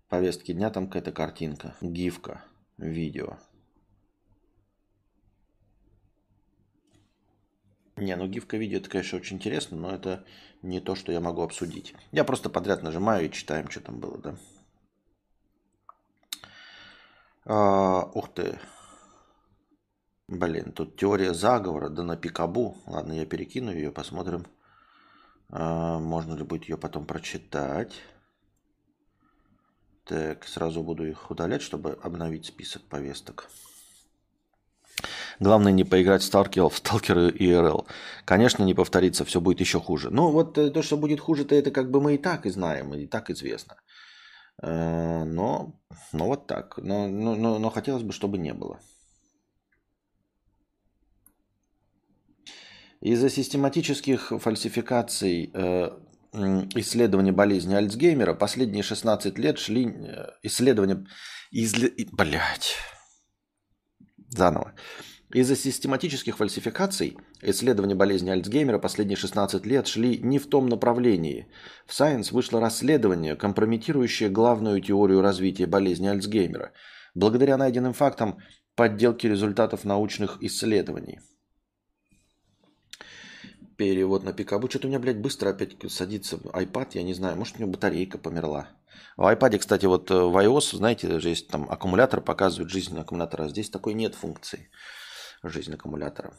Повестки 0.09 0.52
дня 0.52 0.71
там 0.71 0.87
какая-то 0.87 1.12
картинка. 1.12 1.75
Гифка. 1.80 2.45
Видео. 2.76 3.38
Не, 7.97 8.14
ну 8.16 8.28
гифка 8.28 8.59
видео 8.59 8.78
это, 8.78 8.90
конечно, 8.90 9.18
очень 9.18 9.37
интересно, 9.37 9.78
но 9.78 9.90
это 9.90 10.26
не 10.61 10.80
то, 10.80 10.95
что 10.95 11.11
я 11.11 11.21
могу 11.21 11.40
обсудить. 11.40 11.95
Я 12.12 12.25
просто 12.25 12.50
подряд 12.50 12.83
нажимаю 12.83 13.26
и 13.26 13.33
читаем, 13.33 13.71
что 13.71 13.80
там 13.80 13.99
было, 13.99 14.18
да. 14.18 14.37
А, 17.47 18.11
ух 18.12 18.35
ты. 18.35 18.59
Блин, 20.28 20.73
тут 20.73 20.97
теория 20.97 21.33
заговора, 21.33 21.88
да 21.88 22.02
на 22.02 22.16
пикабу. 22.18 22.76
Ладно, 22.87 23.14
я 23.14 23.25
перекину 23.25 23.73
ее, 23.73 23.90
посмотрим. 23.90 24.45
А, 25.50 25.99
можно 25.99 26.35
ли 26.35 26.43
будет 26.43 26.69
ее 26.69 26.76
потом 26.76 27.07
прочитать. 27.07 27.93
Так, 30.05 30.45
сразу 30.45 30.83
буду 30.83 31.07
их 31.07 31.31
удалять, 31.31 31.62
чтобы 31.62 31.99
обновить 32.03 32.47
список 32.47 32.83
повесток. 32.83 33.49
Главное 35.41 35.73
не 35.73 35.85
поиграть 35.85 36.23
в 36.23 36.25
Сталкер, 36.25 36.69
в 36.69 36.76
Сталкер 36.76 37.19
и 37.19 37.50
ИРЛ. 37.50 37.87
Конечно, 38.25 38.62
не 38.62 38.75
повторится, 38.75 39.25
все 39.25 39.41
будет 39.41 39.61
еще 39.61 39.81
хуже. 39.81 40.11
Ну, 40.11 40.31
вот 40.31 40.57
э, 40.57 40.71
то, 40.71 40.83
что 40.83 40.97
будет 40.97 41.21
хуже-то, 41.21 41.55
это 41.55 41.71
как 41.71 41.91
бы 41.91 42.00
мы 42.00 42.15
и 42.15 42.19
так 42.19 42.47
и 42.47 42.50
знаем, 42.50 42.95
и 42.95 43.07
так 43.07 43.31
известно. 43.31 43.76
Э, 44.62 45.25
но, 45.25 45.75
но 46.12 46.26
вот 46.26 46.47
так. 46.47 46.79
Но, 46.79 47.09
но, 47.09 47.35
но, 47.35 47.59
но 47.59 47.71
хотелось 47.71 48.03
бы, 48.03 48.12
чтобы 48.12 48.38
не 48.38 48.55
было. 48.55 48.81
Из-за 53.07 53.31
систематических 53.31 54.33
фальсификаций 54.41 55.53
э, 55.55 55.91
исследования 56.75 57.31
болезни 57.31 57.73
Альцгеймера 57.73 58.35
последние 58.35 58.83
16 58.83 59.39
лет 59.39 59.59
шли 59.59 59.87
э, 59.87 60.31
исследования... 60.43 61.07
Изле... 61.53 61.93
Блять. 62.11 62.75
Заново. 64.29 64.75
Из-за 65.33 65.55
систематических 65.55 66.37
фальсификаций 66.37 67.17
исследования 67.43 67.95
болезни 67.95 68.31
Альцгеймера 68.31 68.81
последние 68.81 69.17
16 69.17 69.65
лет 69.67 69.87
шли 69.87 70.19
не 70.19 70.41
в 70.41 70.49
том 70.49 70.67
направлении. 70.67 71.47
В 71.87 71.93
Science 71.93 72.33
вышло 72.33 72.61
расследование, 72.61 73.37
компрометирующее 73.37 74.31
главную 74.31 74.81
теорию 74.81 75.21
развития 75.21 75.67
болезни 75.67 76.09
Альцгеймера. 76.09 76.73
Благодаря 77.15 77.57
найденным 77.57 77.93
фактам 77.93 78.39
подделки 78.75 79.29
результатов 79.29 79.85
научных 79.85 80.39
исследований. 80.43 81.21
Перевод 83.76 84.25
на 84.25 84.33
пикабу. 84.33 84.71
Что-то 84.71 84.87
у 84.87 84.90
меня, 84.90 84.99
блядь, 84.99 85.21
быстро 85.21 85.50
опять 85.50 85.76
садится 85.90 86.37
iPad, 86.37 86.90
я 86.95 87.02
не 87.02 87.14
знаю, 87.14 87.37
может 87.37 87.56
у 87.56 87.61
него 87.61 87.73
батарейка 87.73 88.16
померла. 88.16 88.68
В 89.16 89.23
iPad, 89.23 89.59
кстати, 89.59 89.87
вот 89.87 90.11
э, 90.11 90.14
в 90.14 90.37
iOS, 90.37 90.76
знаете, 90.76 91.09
даже 91.09 91.28
есть 91.28 91.49
там 91.49 91.71
аккумулятор, 91.71 92.21
показывает 92.21 92.71
жизнь 92.71 92.99
аккумулятора. 92.99 93.49
Здесь 93.49 93.71
такой 93.71 93.95
нет 93.95 94.14
функции 94.14 94.71
жизнь 95.42 95.75
аккумулятора. 95.75 96.35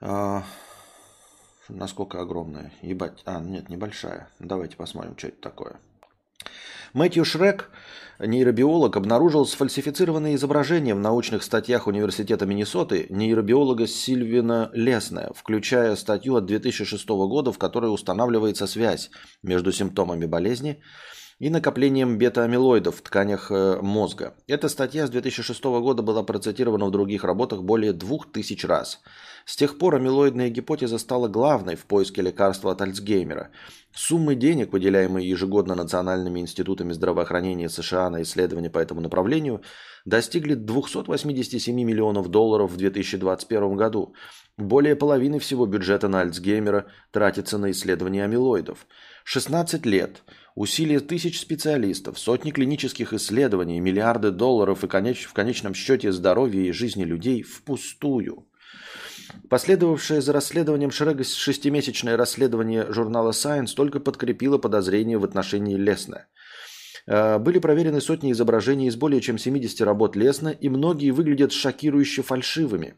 А, 0.00 0.44
насколько 1.68 2.20
огромная? 2.20 2.72
Ебать. 2.82 3.22
А, 3.24 3.40
нет, 3.40 3.68
небольшая. 3.68 4.28
Давайте 4.38 4.76
посмотрим, 4.76 5.16
что 5.16 5.28
это 5.28 5.40
такое. 5.40 5.80
Мэтью 6.92 7.24
Шрек, 7.24 7.70
нейробиолог, 8.18 8.96
обнаружил 8.96 9.46
сфальсифицированные 9.46 10.34
изображения 10.34 10.94
в 10.94 10.98
научных 10.98 11.42
статьях 11.42 11.86
Университета 11.86 12.46
Миннесоты 12.46 13.06
нейробиолога 13.10 13.86
Сильвина 13.86 14.70
Лесная, 14.72 15.30
включая 15.34 15.94
статью 15.96 16.36
от 16.36 16.46
2006 16.46 17.08
года, 17.08 17.52
в 17.52 17.58
которой 17.58 17.92
устанавливается 17.92 18.66
связь 18.66 19.10
между 19.42 19.72
симптомами 19.72 20.26
болезни 20.26 20.82
и 21.38 21.48
накоплением 21.48 22.18
бета-амилоидов 22.18 22.96
в 22.96 23.02
тканях 23.02 23.50
э, 23.50 23.78
мозга. 23.80 24.34
Эта 24.46 24.68
статья 24.68 25.06
с 25.06 25.10
2006 25.10 25.64
года 25.64 26.02
была 26.02 26.22
процитирована 26.22 26.84
в 26.86 26.90
других 26.90 27.24
работах 27.24 27.62
более 27.62 27.94
2000 27.94 28.66
раз. 28.66 29.00
С 29.44 29.56
тех 29.56 29.78
пор 29.78 29.96
амилоидная 29.96 30.50
гипотеза 30.50 30.98
стала 30.98 31.28
главной 31.28 31.76
в 31.76 31.86
поиске 31.86 32.22
лекарства 32.22 32.72
от 32.72 32.82
Альцгеймера. 32.82 33.50
Суммы 33.92 34.34
денег, 34.34 34.72
выделяемые 34.72 35.28
ежегодно 35.28 35.74
национальными 35.74 36.40
институтами 36.40 36.92
здравоохранения 36.92 37.68
США 37.68 38.10
на 38.10 38.22
исследования 38.22 38.70
по 38.70 38.78
этому 38.78 39.00
направлению, 39.00 39.62
достигли 40.04 40.54
287 40.54 41.74
миллионов 41.74 42.28
долларов 42.28 42.70
в 42.70 42.76
2021 42.76 43.76
году. 43.76 44.14
Более 44.56 44.96
половины 44.96 45.38
всего 45.38 45.66
бюджета 45.66 46.08
на 46.08 46.20
Альцгеймера 46.20 46.86
тратится 47.10 47.58
на 47.58 47.70
исследования 47.70 48.24
амилоидов. 48.24 48.86
16 49.24 49.86
лет– 49.86 50.22
Усилия 50.56 51.00
тысяч 51.00 51.40
специалистов, 51.40 52.18
сотни 52.18 52.50
клинических 52.50 53.12
исследований, 53.12 53.78
миллиарды 53.78 54.30
долларов 54.30 54.82
и 54.82 54.88
в 54.88 55.32
конечном 55.32 55.74
счете 55.74 56.10
здоровья 56.10 56.62
и 56.62 56.72
жизни 56.72 57.04
людей 57.04 57.42
впустую. 57.42 58.49
Последовавшее 59.48 60.20
за 60.20 60.32
расследованием 60.32 60.90
Шрега 60.90 61.24
шестимесячное 61.24 62.16
расследование 62.16 62.92
журнала 62.92 63.30
Science 63.30 63.74
только 63.74 64.00
подкрепило 64.00 64.58
подозрения 64.58 65.18
в 65.18 65.24
отношении 65.24 65.76
Лесна. 65.76 66.26
Э, 67.06 67.38
были 67.38 67.58
проверены 67.58 68.00
сотни 68.00 68.32
изображений 68.32 68.88
из 68.88 68.96
более 68.96 69.20
чем 69.20 69.38
70 69.38 69.80
работ 69.82 70.16
Лесна, 70.16 70.52
и 70.52 70.68
многие 70.68 71.10
выглядят 71.10 71.52
шокирующе 71.52 72.22
фальшивыми. 72.22 72.94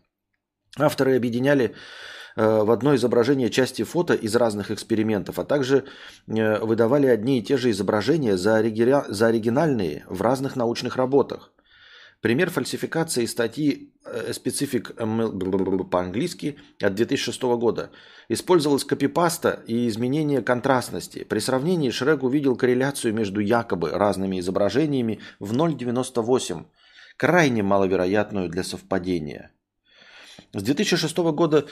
Авторы 0.79 1.17
объединяли 1.17 1.75
Э, 2.37 2.63
в 2.63 2.71
одно 2.71 2.95
изображение 2.95 3.51
части 3.51 3.83
фото 3.83 4.15
из 4.15 4.35
разных 4.37 4.71
экспериментов, 4.71 5.39
а 5.39 5.45
также 5.45 5.85
э, 6.27 6.59
выдавали 6.61 7.07
одни 7.07 7.39
и 7.39 7.43
те 7.43 7.57
же 7.57 7.71
изображения 7.71 8.37
за, 8.37 8.57
оригина... 8.57 9.05
за 9.09 9.27
оригинальные 9.27 10.05
в 10.09 10.23
разных 10.23 10.57
научных 10.57 10.97
работах. 10.97 11.52
Пример 12.23 12.49
фальсификации 12.49 13.27
статьи 13.27 13.93
э, 14.07 14.31
Specific 14.31 15.85
по-английски 15.91 16.57
от 16.81 16.95
2006 16.95 17.43
года. 17.43 17.91
Использовалась 18.31 18.85
копипаста 18.85 19.63
и 19.67 19.87
изменение 19.89 20.41
контрастности. 20.41 21.25
При 21.25 21.41
сравнении 21.41 21.91
Шрек 21.91 22.23
увидел 22.23 22.57
корреляцию 22.57 23.13
между 23.13 23.41
якобы 23.41 23.91
разными 23.91 24.41
изображениями 24.41 25.21
в 25.41 25.53
0,98, 25.53 26.65
крайне 27.19 27.63
маловероятную 27.63 28.49
для 28.49 28.63
совпадения. 28.63 29.51
С 30.55 30.63
2006 30.63 31.17
года 31.19 31.67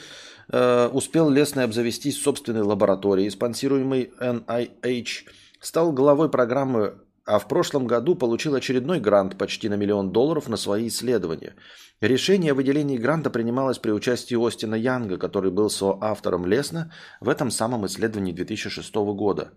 Э, 0.52 0.88
успел 0.92 1.30
Лесный 1.30 1.64
обзавестись 1.64 2.20
собственной 2.20 2.62
лабораторией, 2.62 3.30
спонсируемой 3.30 4.12
NIH, 4.20 5.28
стал 5.60 5.92
главой 5.92 6.28
программы, 6.28 6.94
а 7.30 7.38
в 7.38 7.46
прошлом 7.46 7.86
году 7.86 8.16
получил 8.16 8.56
очередной 8.56 8.98
грант 8.98 9.38
почти 9.38 9.68
на 9.68 9.76
миллион 9.76 10.10
долларов 10.10 10.48
на 10.48 10.56
свои 10.56 10.88
исследования. 10.88 11.54
Решение 12.00 12.50
о 12.50 12.54
выделении 12.56 12.98
гранта 12.98 13.30
принималось 13.30 13.78
при 13.78 13.92
участии 13.92 14.36
Остина 14.36 14.74
Янга, 14.74 15.16
который 15.16 15.52
был 15.52 15.70
соавтором 15.70 16.44
Лесна 16.44 16.90
в 17.20 17.28
этом 17.28 17.52
самом 17.52 17.86
исследовании 17.86 18.32
2006 18.32 18.94
года. 19.14 19.52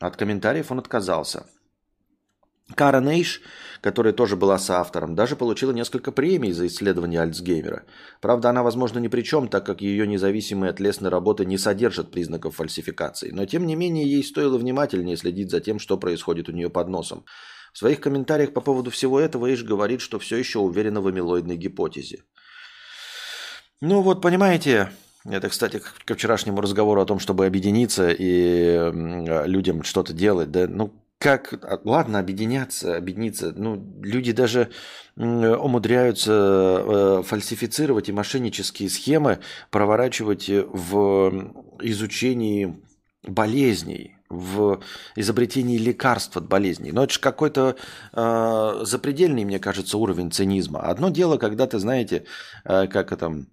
От 0.00 0.16
комментариев 0.16 0.70
он 0.70 0.78
отказался– 0.78 1.44
Кара 2.74 3.00
Нейш, 3.00 3.42
которая 3.80 4.12
тоже 4.12 4.34
была 4.34 4.58
соавтором, 4.58 5.14
даже 5.14 5.36
получила 5.36 5.70
несколько 5.70 6.10
премий 6.10 6.50
за 6.50 6.66
исследование 6.66 7.20
Альцгеймера. 7.20 7.84
Правда, 8.20 8.50
она, 8.50 8.64
возможно, 8.64 8.98
ни 8.98 9.08
при 9.08 9.22
чем, 9.22 9.48
так 9.48 9.64
как 9.64 9.82
ее 9.82 10.06
независимые 10.06 10.70
от 10.70 10.80
лесной 10.80 11.10
работы 11.10 11.44
не 11.44 11.58
содержат 11.58 12.10
признаков 12.10 12.56
фальсификации. 12.56 13.30
Но, 13.30 13.46
тем 13.46 13.66
не 13.66 13.76
менее, 13.76 14.10
ей 14.10 14.24
стоило 14.24 14.58
внимательнее 14.58 15.16
следить 15.16 15.50
за 15.50 15.60
тем, 15.60 15.78
что 15.78 15.96
происходит 15.96 16.48
у 16.48 16.52
нее 16.52 16.68
под 16.68 16.88
носом. 16.88 17.24
В 17.72 17.78
своих 17.78 18.00
комментариях 18.00 18.52
по 18.52 18.60
поводу 18.60 18.90
всего 18.90 19.20
этого 19.20 19.46
Эйш 19.46 19.62
говорит, 19.62 20.00
что 20.00 20.18
все 20.18 20.36
еще 20.36 20.58
уверена 20.58 21.00
в 21.00 21.06
амилоидной 21.06 21.56
гипотезе. 21.56 22.24
Ну 23.80 24.00
вот, 24.00 24.22
понимаете, 24.22 24.90
это, 25.24 25.48
кстати, 25.50 25.80
к 26.04 26.14
вчерашнему 26.14 26.60
разговору 26.60 27.00
о 27.00 27.06
том, 27.06 27.18
чтобы 27.20 27.46
объединиться 27.46 28.08
и 28.10 28.90
людям 29.46 29.82
что-то 29.84 30.12
делать. 30.12 30.50
Да, 30.50 30.66
ну, 30.66 30.92
как, 31.18 31.54
а, 31.64 31.80
ладно, 31.84 32.18
объединяться, 32.18 32.96
объединиться, 32.96 33.52
ну, 33.56 33.82
люди 34.02 34.32
даже 34.32 34.70
умудряются 35.16 36.32
э, 36.32 37.22
фальсифицировать 37.24 38.10
и 38.10 38.12
мошеннические 38.12 38.90
схемы 38.90 39.38
проворачивать 39.70 40.48
в 40.48 41.52
изучении 41.80 42.82
болезней, 43.22 44.16
в 44.28 44.82
изобретении 45.14 45.78
лекарств 45.78 46.36
от 46.36 46.48
болезней. 46.48 46.92
Но 46.92 47.04
это 47.04 47.14
же 47.14 47.20
какой-то 47.20 47.76
э, 48.12 48.80
запредельный, 48.82 49.44
мне 49.44 49.58
кажется, 49.58 49.96
уровень 49.98 50.30
цинизма. 50.30 50.80
Одно 50.80 51.08
дело, 51.08 51.38
когда 51.38 51.66
ты, 51.66 51.78
знаете, 51.78 52.24
э, 52.64 52.86
как 52.88 53.12
это 53.12 53.46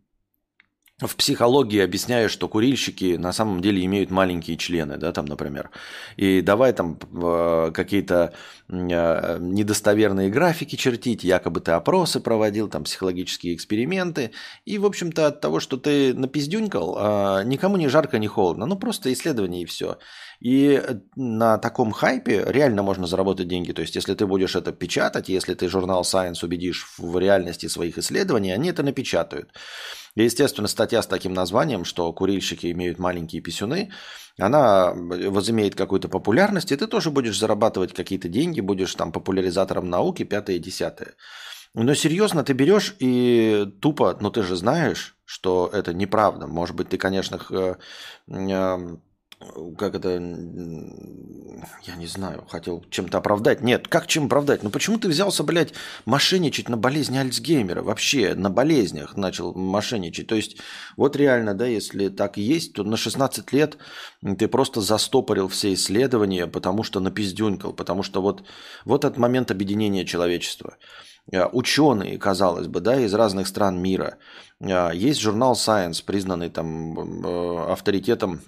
в 1.08 1.16
психологии 1.16 1.80
объясняю, 1.80 2.30
что 2.30 2.48
курильщики 2.48 3.16
на 3.16 3.34
самом 3.34 3.62
деле 3.62 3.84
имеют 3.86 4.12
маленькие 4.12 4.58
члены, 4.58 4.98
да, 4.98 5.12
там, 5.12 5.26
например. 5.26 5.70
И 6.18 6.42
давай 6.42 6.74
там 6.74 6.98
э, 7.14 7.72
какие-то 7.74 8.34
э, 8.70 9.38
недостоверные 9.40 10.30
графики 10.30 10.76
чертить, 10.76 11.24
якобы 11.24 11.60
ты 11.62 11.72
опросы 11.72 12.20
проводил, 12.20 12.70
там, 12.70 12.84
психологические 12.84 13.56
эксперименты. 13.56 14.32
И, 14.66 14.78
в 14.78 14.86
общем-то, 14.86 15.28
от 15.28 15.42
того, 15.42 15.60
что 15.60 15.78
ты 15.78 16.14
напиздюнькал, 16.14 16.98
э, 16.98 17.44
никому 17.46 17.78
не 17.78 17.88
жарко, 17.88 18.20
не 18.20 18.28
холодно. 18.28 18.66
Ну, 18.66 18.76
просто 18.76 19.12
исследование 19.12 19.64
и 19.64 19.66
все. 19.66 19.98
И 20.40 20.82
на 21.16 21.58
таком 21.58 21.92
хайпе 21.92 22.44
реально 22.48 22.84
можно 22.84 23.08
заработать 23.08 23.48
деньги. 23.48 23.72
То 23.72 23.82
есть, 23.82 23.96
если 23.96 24.14
ты 24.14 24.26
будешь 24.26 24.56
это 24.56 24.72
печатать, 24.72 25.30
если 25.30 25.54
ты 25.54 25.68
журнал 25.70 26.02
Science 26.04 26.44
убедишь 26.44 26.94
в 26.98 27.18
реальности 27.18 27.68
своих 27.68 27.98
исследований, 27.98 28.52
они 28.52 28.70
это 28.70 28.84
напечатают. 28.84 29.52
И, 30.16 30.24
естественно, 30.24 30.68
статья 30.68 31.02
с 31.02 31.08
таким 31.08 31.34
названием, 31.34 31.86
что 31.86 32.12
курильщики 32.14 32.72
имеют 32.72 33.00
маленькие 33.00 33.42
писюны, 33.42 33.92
она 34.40 34.94
возымеет 34.94 35.76
какую-то 35.76 36.08
популярность, 36.10 36.72
и 36.72 36.76
ты 36.76 36.88
тоже 36.88 37.10
будешь 37.10 37.40
зарабатывать 37.40 37.94
какие-то 37.94 38.30
деньги, 38.30 38.62
будешь 38.62 38.94
там 38.96 39.12
популяризатором 39.12 39.90
науки, 39.90 40.24
пятое, 40.24 40.60
десятое. 40.60 41.14
Но 41.76 41.96
серьезно, 41.96 42.44
ты 42.44 42.54
берешь 42.54 42.96
и 43.00 43.66
тупо, 43.82 44.16
ну 44.22 44.30
ты 44.30 44.44
же 44.44 44.56
знаешь, 44.56 45.16
что 45.26 45.70
это 45.74 45.94
неправда. 45.94 46.46
Может 46.46 46.76
быть, 46.76 46.90
ты, 46.90 46.98
конечно, 46.98 47.40
как 49.78 49.96
это, 49.96 50.10
я 51.84 51.96
не 51.96 52.08
знаю, 52.08 52.46
хотел 52.48 52.84
чем-то 52.90 53.18
оправдать. 53.18 53.62
Нет, 53.62 53.88
как 53.88 54.08
чем 54.08 54.26
оправдать? 54.26 54.64
Ну 54.64 54.70
почему 54.70 54.98
ты 54.98 55.08
взялся, 55.08 55.44
блядь, 55.44 55.74
мошенничать 56.06 56.70
на 56.70 56.78
болезни 56.78 57.18
Альцгеймера? 57.18 57.82
Вообще 57.82 58.36
на 58.36 58.50
болезнях 58.50 59.18
начал 59.18 59.54
мошенничать. 59.54 60.28
То 60.28 60.36
есть 60.36 60.58
вот 60.98 61.16
реально, 61.16 61.54
да, 61.54 61.66
если 61.66 62.10
так 62.10 62.38
есть, 62.38 62.74
то 62.74 62.84
на 62.84 62.98
16 62.98 63.52
лет 63.54 63.78
ты 64.38 64.48
просто 64.48 64.82
застопорил 64.82 65.48
все 65.48 65.74
исследования, 65.74 66.48
потому 66.48 66.84
что 66.84 67.00
напиздюнькал, 67.00 67.74
потому 67.74 68.04
что 68.04 68.22
вот, 68.22 68.44
вот 68.86 69.06
этот 69.06 69.18
момент 69.18 69.52
объединения 69.52 70.06
человечества. 70.06 70.78
Э, 71.32 71.46
ученые, 71.52 72.18
казалось 72.18 72.68
бы, 72.68 72.82
да, 72.82 73.00
из 73.00 73.14
разных 73.14 73.48
стран 73.48 73.82
мира. 73.82 74.18
Э, 74.60 74.92
есть 74.94 75.22
журнал 75.22 75.54
Science, 75.54 76.04
признанный 76.06 76.50
там 76.50 77.26
э, 77.26 77.72
авторитетом 77.72 78.42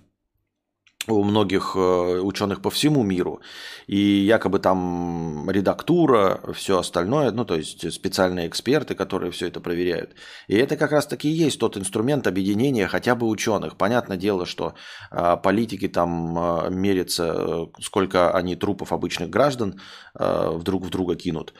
у 1.07 1.23
многих 1.23 1.73
э, 1.75 2.19
ученых 2.21 2.61
по 2.61 2.69
всему 2.69 3.03
миру. 3.03 3.41
И 3.87 3.97
якобы 3.97 4.59
там 4.59 5.49
редактура, 5.49 6.39
все 6.53 6.79
остальное, 6.79 7.31
ну 7.31 7.45
то 7.45 7.55
есть 7.55 7.93
специальные 7.93 8.47
эксперты, 8.47 8.95
которые 8.95 9.31
все 9.31 9.47
это 9.47 9.59
проверяют. 9.59 10.15
И 10.47 10.55
это 10.55 10.77
как 10.77 10.91
раз 10.91 11.07
таки 11.07 11.29
и 11.29 11.45
есть 11.45 11.59
тот 11.59 11.77
инструмент 11.77 12.27
объединения 12.27 12.87
хотя 12.87 13.15
бы 13.15 13.27
ученых. 13.27 13.77
Понятное 13.77 14.17
дело, 14.17 14.45
что 14.45 14.73
э, 15.11 15.37
политики 15.43 15.87
там 15.87 16.37
э, 16.37 16.69
мерятся, 16.71 17.67
сколько 17.81 18.31
они 18.31 18.55
трупов 18.55 18.91
обычных 18.91 19.29
граждан 19.29 19.79
вдруг 20.13 20.85
в 20.85 20.89
друга 20.89 21.15
кинут. 21.15 21.53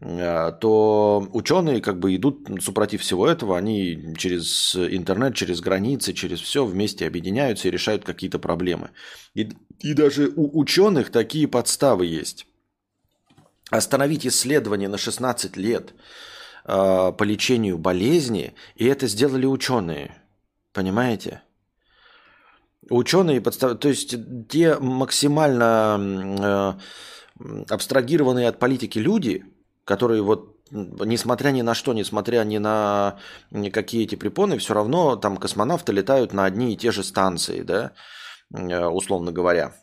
Э, 0.00 0.52
то 0.60 1.28
ученые 1.32 1.80
как 1.80 1.98
бы 1.98 2.14
идут 2.14 2.48
супротив 2.60 3.02
всего 3.02 3.26
этого, 3.26 3.56
они 3.56 4.14
через 4.16 4.76
интернет, 4.76 5.34
через 5.34 5.60
границы, 5.60 6.12
через 6.12 6.40
все 6.40 6.64
вместе 6.64 7.06
объединяются 7.06 7.68
и 7.68 7.70
решают 7.70 8.04
какие-то 8.04 8.38
проблемы. 8.38 8.90
И, 9.34 9.50
и 9.80 9.94
даже 9.94 10.32
у 10.36 10.58
ученых 10.58 11.10
такие 11.10 11.48
подставы 11.48 12.06
есть. 12.06 12.46
Остановить 13.70 14.26
исследование 14.26 14.88
на 14.88 14.98
16 14.98 15.56
лет 15.56 15.94
э, 16.64 17.12
по 17.16 17.22
лечению 17.22 17.78
болезни, 17.78 18.54
и 18.76 18.86
это 18.86 19.06
сделали 19.06 19.46
ученые. 19.46 20.14
Понимаете? 20.72 21.42
Ученые 22.90 23.40
подстав... 23.40 23.78
То 23.78 23.88
есть 23.88 24.14
те 24.48 24.78
максимально 24.78 26.78
э, 27.38 27.64
абстрагированные 27.70 28.48
от 28.48 28.58
политики 28.58 28.98
люди, 28.98 29.44
которые 29.84 30.22
вот 30.22 30.54
несмотря 30.70 31.50
ни 31.50 31.62
на 31.62 31.74
что, 31.74 31.92
несмотря 31.92 32.42
ни 32.44 32.58
на 32.58 33.18
какие 33.72 34.04
эти 34.04 34.14
препоны, 34.14 34.58
все 34.58 34.74
равно 34.74 35.16
там 35.16 35.36
космонавты 35.36 35.92
летают 35.92 36.32
на 36.32 36.44
одни 36.44 36.72
и 36.72 36.76
те 36.76 36.90
же 36.90 37.04
станции, 37.04 37.62
да, 37.62 37.92
э, 38.52 38.86
условно 38.86 39.30
говоря. 39.30 39.74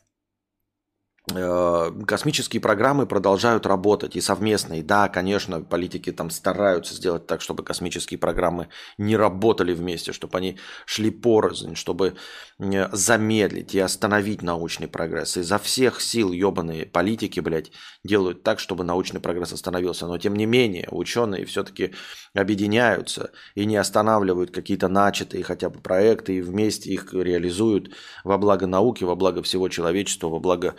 Э, 1.35 1.91
космические 2.05 2.61
программы 2.61 3.05
продолжают 3.05 3.65
работать 3.65 4.15
и 4.15 4.21
совместные. 4.21 4.83
Да, 4.83 5.07
конечно, 5.07 5.61
политики 5.61 6.11
там 6.11 6.29
стараются 6.29 6.93
сделать 6.93 7.27
так, 7.27 7.41
чтобы 7.41 7.63
космические 7.63 8.17
программы 8.17 8.67
не 8.97 9.15
работали 9.15 9.73
вместе, 9.73 10.11
чтобы 10.11 10.37
они 10.37 10.57
шли 10.85 11.09
порознь, 11.09 11.75
чтобы 11.75 12.15
э, 12.59 12.89
замедлить 12.91 13.75
и 13.75 13.79
остановить 13.79 14.41
научный 14.41 14.87
прогресс. 14.87 15.37
Изо 15.37 15.57
всех 15.59 16.01
сил 16.01 16.31
ебаные 16.31 16.85
политики, 16.85 17.39
блядь, 17.39 17.71
делают 18.03 18.43
так, 18.43 18.59
чтобы 18.59 18.83
научный 18.83 19.21
прогресс 19.21 19.53
остановился. 19.53 20.07
Но 20.07 20.17
тем 20.17 20.35
не 20.35 20.45
менее, 20.45 20.87
ученые 20.91 21.45
все-таки 21.45 21.93
объединяются 22.33 23.31
и 23.55 23.65
не 23.65 23.77
останавливают 23.77 24.51
какие-то 24.51 24.87
начатые 24.87 25.43
хотя 25.43 25.69
бы 25.69 25.79
проекты 25.79 26.37
и 26.37 26.41
вместе 26.41 26.89
их 26.89 27.13
реализуют 27.13 27.93
во 28.23 28.37
благо 28.37 28.67
науки, 28.67 29.03
во 29.03 29.15
благо 29.15 29.43
всего 29.43 29.69
человечества, 29.69 30.27
во 30.27 30.39
благо 30.39 30.75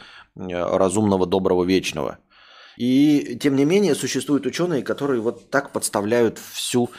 разумного, 0.50 1.26
доброго, 1.26 1.64
вечного. 1.64 2.18
И 2.76 3.38
тем 3.40 3.56
не 3.56 3.64
менее 3.64 3.94
существуют 3.94 4.46
ученые, 4.46 4.82
которые 4.82 5.20
вот 5.20 5.50
так 5.50 5.72
подставляют 5.72 6.38
всю 6.38 6.90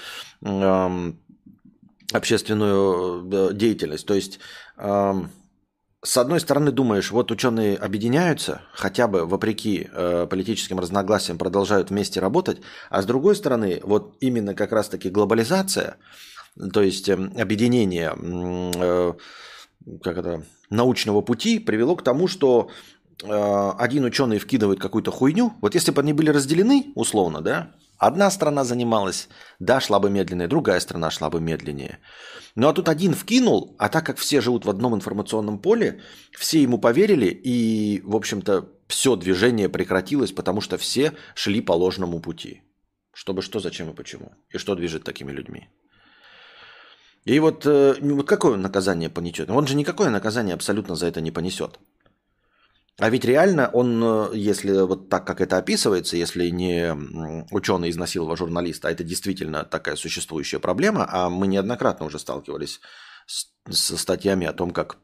э, 0.45 1.12
общественную 2.12 3.49
э, 3.49 3.53
деятельность. 3.53 4.06
То 4.06 4.13
есть, 4.13 4.39
э, 4.77 5.13
с 6.03 6.17
одной 6.17 6.39
стороны, 6.39 6.71
думаешь, 6.71 7.12
вот 7.12 7.32
ученые 7.32 7.77
объединяются, 7.77 8.62
хотя 8.73 9.08
бы 9.08 9.25
вопреки 9.25 9.89
э, 9.91 10.27
политическим 10.29 10.79
разногласиям 10.79 11.38
продолжают 11.38 11.89
вместе 11.89 12.19
работать, 12.19 12.62
а 12.89 13.01
с 13.01 13.06
другой 13.06 13.36
стороны, 13.36 13.79
вот 13.84 14.15
именно 14.19 14.53
как 14.53 14.73
раз-таки 14.73 15.10
глобализация, 15.10 15.97
то 16.71 16.82
есть 16.82 17.10
э, 17.10 17.13
объединение 17.13 18.13
э, 18.15 19.13
как 20.01 20.17
это, 20.17 20.43
научного 20.69 21.21
пути 21.21 21.60
привело 21.60 21.95
к 21.95 22.03
тому, 22.03 22.27
что 22.27 22.69
Э, 23.03 23.03
один 23.21 24.06
ученый 24.06 24.39
вкидывает 24.39 24.80
какую-то 24.80 25.12
хуйню, 25.12 25.54
вот 25.62 25.76
если 25.76 25.91
бы 25.91 26.02
они 26.02 26.13
были 26.13 26.30
разделены, 26.30 26.91
условно, 26.95 27.41
да, 27.41 27.71
одна 27.97 28.32
страна 28.32 28.63
занималась, 28.63 29.30
да, 29.60 29.80
шла 29.80 29.99
бы 29.99 30.10
медленнее, 30.10 30.47
другая 30.47 30.80
страна 30.80 31.12
шла 31.12 31.30
бы 31.30 31.39
медленнее. 31.39 31.99
Ну 32.56 32.67
а 32.67 32.73
тут 32.73 32.89
один 32.89 33.13
вкинул, 33.13 33.76
а 33.80 33.89
так 33.89 34.06
как 34.06 34.17
все 34.17 34.41
живут 34.41 34.65
в 34.65 34.69
одном 34.69 34.95
информационном 34.95 35.60
поле, 35.60 36.02
все 36.38 36.62
ему 36.62 36.78
поверили, 36.78 37.28
и, 37.28 38.02
в 38.04 38.15
общем-то, 38.15 38.69
все 38.88 39.15
движение 39.15 39.69
прекратилось, 39.69 40.32
потому 40.32 40.62
что 40.62 40.78
все 40.78 41.13
шли 41.36 41.62
по 41.62 41.73
ложному 41.73 42.19
пути. 42.19 42.62
Чтобы 43.13 43.41
что, 43.41 43.60
зачем 43.60 43.89
и 43.89 43.95
почему. 43.95 44.32
И 44.49 44.58
что 44.58 44.76
движет 44.76 45.04
такими 45.04 45.32
людьми. 45.32 45.69
И 47.26 47.39
вот, 47.39 47.65
э, 47.65 47.95
вот 48.02 48.28
какое 48.28 48.58
наказание 48.58 49.10
понесет? 49.10 49.49
Он 49.49 49.65
же 49.65 49.76
никакое 49.76 50.10
наказание 50.10 50.56
абсолютно 50.56 50.95
за 50.95 51.08
это 51.08 51.21
не 51.21 51.32
понесет. 51.32 51.80
А 52.99 53.10
ведь 53.10 53.25
реально 53.25 53.69
он, 53.73 54.03
э, 54.03 54.29
если 54.36 54.71
вот 54.86 55.10
так, 55.10 55.25
как 55.25 55.41
это 55.41 55.58
описывается, 55.58 56.15
если 56.15 56.49
не 56.49 56.93
ученый 57.51 57.89
изнасиловал 57.89 58.36
журналиста, 58.36 58.88
а 58.88 58.91
это 58.91 59.03
действительно 59.03 59.63
такая 59.63 59.95
существующая 59.95 60.60
проблема, 60.60 61.08
а 61.10 61.29
мы 61.29 61.47
неоднократно 61.47 62.06
уже 62.06 62.19
сталкивались 62.19 62.82
с, 63.25 63.47
со 63.69 63.97
статьями 63.97 64.45
о 64.45 64.53
том, 64.53 64.71
как 64.71 64.97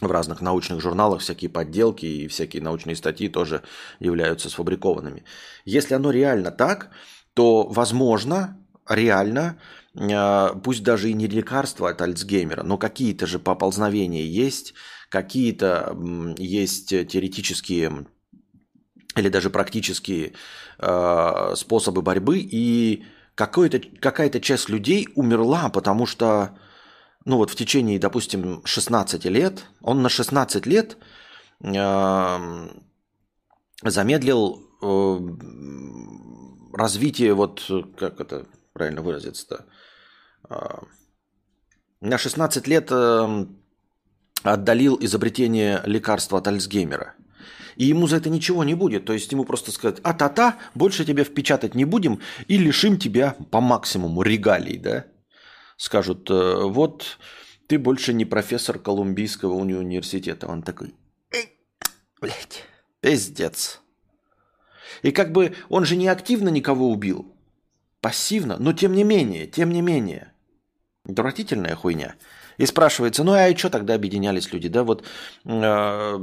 в 0.00 0.10
разных 0.10 0.40
научных 0.40 0.80
журналах 0.80 1.20
всякие 1.20 1.50
подделки 1.50 2.06
и 2.06 2.28
всякие 2.28 2.62
научные 2.62 2.96
статьи 2.96 3.28
тоже 3.28 3.62
являются 4.00 4.48
сфабрикованными. 4.48 5.24
Если 5.66 5.94
оно 5.94 6.10
реально 6.10 6.50
так, 6.50 6.90
то, 7.34 7.64
возможно, 7.68 8.58
реально, 8.88 9.58
э, 9.94 10.48
пусть 10.62 10.82
даже 10.82 11.10
и 11.10 11.12
не 11.12 11.26
лекарство 11.26 11.90
от 11.90 12.00
Альцгеймера, 12.00 12.62
но 12.62 12.78
какие-то 12.78 13.26
же 13.26 13.38
поползновения 13.38 14.24
есть– 14.24 14.72
какие-то 15.14 15.96
есть 16.38 16.88
теоретические 16.88 18.06
или 19.14 19.28
даже 19.28 19.48
практические 19.48 20.32
э, 20.80 21.52
способы 21.54 22.02
борьбы, 22.02 22.38
и 22.38 23.04
какая-то 23.36 24.40
часть 24.40 24.68
людей 24.68 25.06
умерла, 25.14 25.68
потому 25.68 26.06
что, 26.06 26.58
ну 27.24 27.36
вот 27.36 27.50
в 27.50 27.54
течение, 27.54 28.00
допустим, 28.00 28.62
16 28.64 29.24
лет, 29.26 29.66
он 29.82 30.02
на 30.02 30.08
16 30.08 30.66
лет 30.66 30.96
э, 31.60 32.68
замедлил 33.84 34.68
э, 34.82 35.18
развитие, 36.72 37.34
вот 37.34 37.70
как 37.96 38.20
это 38.20 38.46
правильно 38.72 39.00
выразиться-то, 39.00 39.64
э, 40.50 40.54
на 42.00 42.18
16 42.18 42.66
лет 42.66 42.88
э, 42.90 43.46
отдалил 44.52 44.96
изобретение 45.00 45.82
лекарства 45.84 46.38
от 46.38 46.48
Альцгеймера. 46.48 47.14
И 47.76 47.86
ему 47.86 48.06
за 48.06 48.16
это 48.16 48.30
ничего 48.30 48.62
не 48.62 48.74
будет. 48.74 49.04
То 49.04 49.12
есть 49.12 49.32
ему 49.32 49.44
просто 49.44 49.72
сказать, 49.72 49.98
а 50.04 50.12
та-та, 50.14 50.58
больше 50.74 51.04
тебе 51.04 51.24
впечатать 51.24 51.74
не 51.74 51.84
будем 51.84 52.20
и 52.46 52.56
лишим 52.56 52.98
тебя 52.98 53.36
по 53.50 53.60
максимуму 53.60 54.22
регалий, 54.22 54.78
да? 54.78 55.06
Скажут, 55.76 56.30
«Э, 56.30 56.62
вот 56.64 57.18
ты 57.66 57.78
больше 57.78 58.12
не 58.12 58.24
профессор 58.24 58.78
Колумбийского 58.78 59.54
университета. 59.54 60.46
Он 60.46 60.62
такой, 60.62 60.94
блядь, 62.20 62.64
пиздец. 63.00 63.80
И 65.02 65.10
как 65.10 65.32
бы 65.32 65.54
он 65.68 65.84
же 65.84 65.96
не 65.96 66.08
активно 66.08 66.48
никого 66.48 66.90
убил, 66.90 67.34
пассивно, 68.00 68.56
но 68.58 68.72
тем 68.72 68.92
не 68.92 69.04
менее, 69.04 69.46
тем 69.46 69.70
не 69.70 69.82
менее. 69.82 70.32
Отвратительная 71.06 71.74
хуйня. 71.74 72.14
И 72.58 72.66
спрашивается, 72.66 73.24
ну 73.24 73.32
а 73.32 73.56
что 73.56 73.70
тогда 73.70 73.94
объединялись 73.94 74.52
люди? 74.52 74.68
Да, 74.68 74.84
вот 74.84 75.04
э, 75.44 76.18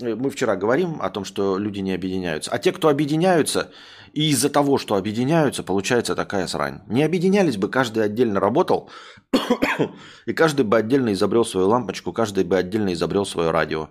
мы 0.00 0.30
вчера 0.30 0.56
говорим 0.56 1.00
о 1.00 1.10
том, 1.10 1.24
что 1.24 1.58
люди 1.58 1.80
не 1.80 1.92
объединяются. 1.92 2.50
А 2.50 2.58
те, 2.58 2.72
кто 2.72 2.88
объединяются, 2.88 3.70
и 4.12 4.30
из-за 4.30 4.50
того, 4.50 4.78
что 4.78 4.96
объединяются, 4.96 5.62
получается 5.62 6.14
такая 6.14 6.46
срань. 6.46 6.80
Не 6.86 7.02
объединялись 7.02 7.56
бы, 7.56 7.68
каждый 7.68 8.04
отдельно 8.04 8.40
работал, 8.40 8.90
и 10.26 10.32
каждый 10.32 10.64
бы 10.64 10.76
отдельно 10.76 11.12
изобрел 11.12 11.44
свою 11.44 11.68
лампочку, 11.68 12.12
каждый 12.12 12.44
бы 12.44 12.56
отдельно 12.56 12.92
изобрел 12.92 13.24
свое 13.24 13.50
радио, 13.50 13.90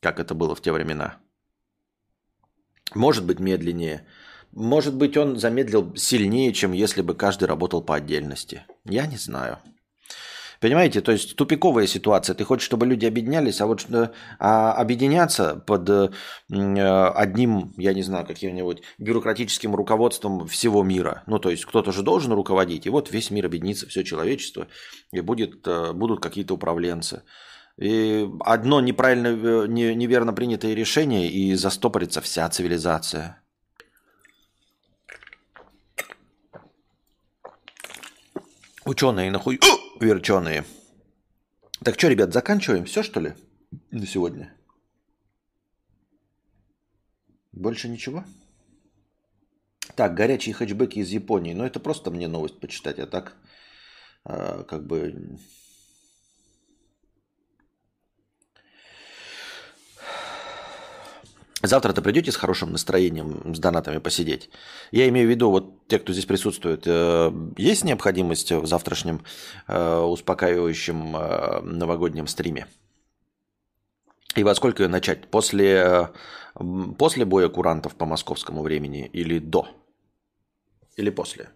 как 0.00 0.20
это 0.20 0.34
было 0.34 0.54
в 0.54 0.60
те 0.60 0.72
времена. 0.72 1.18
Может 2.94 3.24
быть 3.24 3.40
медленнее, 3.40 4.06
может 4.52 4.94
быть 4.94 5.16
он 5.16 5.38
замедлил 5.38 5.94
сильнее, 5.96 6.52
чем 6.52 6.72
если 6.72 7.02
бы 7.02 7.14
каждый 7.14 7.48
работал 7.48 7.82
по 7.82 7.96
отдельности. 7.96 8.64
Я 8.84 9.06
не 9.06 9.16
знаю. 9.16 9.58
Понимаете, 10.60 11.00
то 11.00 11.12
есть 11.12 11.36
тупиковая 11.36 11.86
ситуация. 11.86 12.34
Ты 12.34 12.44
хочешь, 12.44 12.66
чтобы 12.66 12.86
люди 12.86 13.06
объединялись, 13.06 13.60
а 13.60 13.66
вот 13.66 13.86
а 14.38 14.72
объединяться 14.72 15.56
под 15.66 15.88
э, 15.90 16.10
одним, 16.48 17.72
я 17.76 17.94
не 17.94 18.02
знаю, 18.02 18.26
каким-нибудь 18.26 18.82
бюрократическим 18.98 19.74
руководством 19.74 20.46
всего 20.46 20.82
мира. 20.82 21.22
Ну, 21.26 21.38
то 21.38 21.50
есть 21.50 21.64
кто-то 21.64 21.92
же 21.92 22.02
должен 22.02 22.32
руководить, 22.32 22.86
и 22.86 22.90
вот 22.90 23.10
весь 23.10 23.30
мир 23.30 23.46
объединится, 23.46 23.88
все 23.88 24.04
человечество, 24.04 24.68
и 25.12 25.20
будет, 25.20 25.66
э, 25.66 25.92
будут 25.92 26.20
какие-то 26.20 26.54
управленцы. 26.54 27.22
И 27.76 28.28
одно 28.40 28.80
неправильно, 28.80 29.28
э, 29.28 29.66
неверно 29.66 30.32
принятое 30.32 30.74
решение, 30.74 31.28
и 31.28 31.54
застопорится 31.54 32.20
вся 32.20 32.48
цивилизация. 32.48 33.40
Ученые 38.84 39.30
нахуй 39.30 39.58
верченые. 40.00 40.64
Так 41.82 41.98
что, 41.98 42.08
ребят, 42.08 42.32
заканчиваем 42.32 42.84
все, 42.84 43.02
что 43.02 43.20
ли, 43.20 43.34
на 43.90 44.06
сегодня? 44.06 44.54
Больше 47.52 47.88
ничего? 47.88 48.24
Так, 49.94 50.14
горячие 50.14 50.54
хэтчбеки 50.54 50.98
из 50.98 51.10
Японии. 51.10 51.52
Ну, 51.52 51.64
это 51.64 51.78
просто 51.78 52.10
мне 52.10 52.26
новость 52.26 52.58
почитать, 52.58 52.98
а 52.98 53.06
так 53.06 53.36
э, 54.24 54.64
как 54.68 54.86
бы... 54.86 55.38
Завтра-то 61.66 62.02
придете 62.02 62.30
с 62.30 62.36
хорошим 62.36 62.72
настроением, 62.72 63.54
с 63.54 63.58
донатами 63.58 63.98
посидеть. 63.98 64.50
Я 64.90 65.08
имею 65.08 65.26
в 65.26 65.30
виду, 65.30 65.50
вот 65.50 65.88
те, 65.88 65.98
кто 65.98 66.12
здесь 66.12 66.26
присутствует, 66.26 66.82
э, 66.86 67.32
есть 67.56 67.84
необходимость 67.84 68.52
в 68.52 68.66
завтрашнем 68.66 69.24
э, 69.66 69.98
успокаивающем 69.98 71.16
э, 71.16 71.60
новогоднем 71.62 72.26
стриме? 72.26 72.66
И 74.36 74.44
во 74.44 74.54
сколько 74.54 74.82
ее 74.82 74.88
начать? 74.90 75.28
После, 75.28 76.10
после 76.98 77.24
боя 77.24 77.48
курантов 77.48 77.94
по 77.94 78.04
московскому 78.04 78.62
времени 78.62 79.06
или 79.06 79.38
до? 79.38 79.66
Или 80.96 81.08
после? 81.08 81.48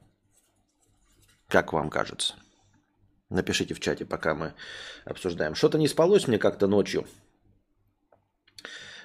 Как 1.49 1.73
вам 1.73 1.91
кажется? 1.91 2.35
Напишите 3.29 3.75
в 3.75 3.81
чате, 3.81 4.07
пока 4.07 4.35
мы 4.35 4.55
обсуждаем. 5.05 5.55
Что-то 5.55 5.77
не 5.77 5.87
спалось 5.87 6.29
мне 6.29 6.39
как-то 6.39 6.67
ночью. 6.67 7.07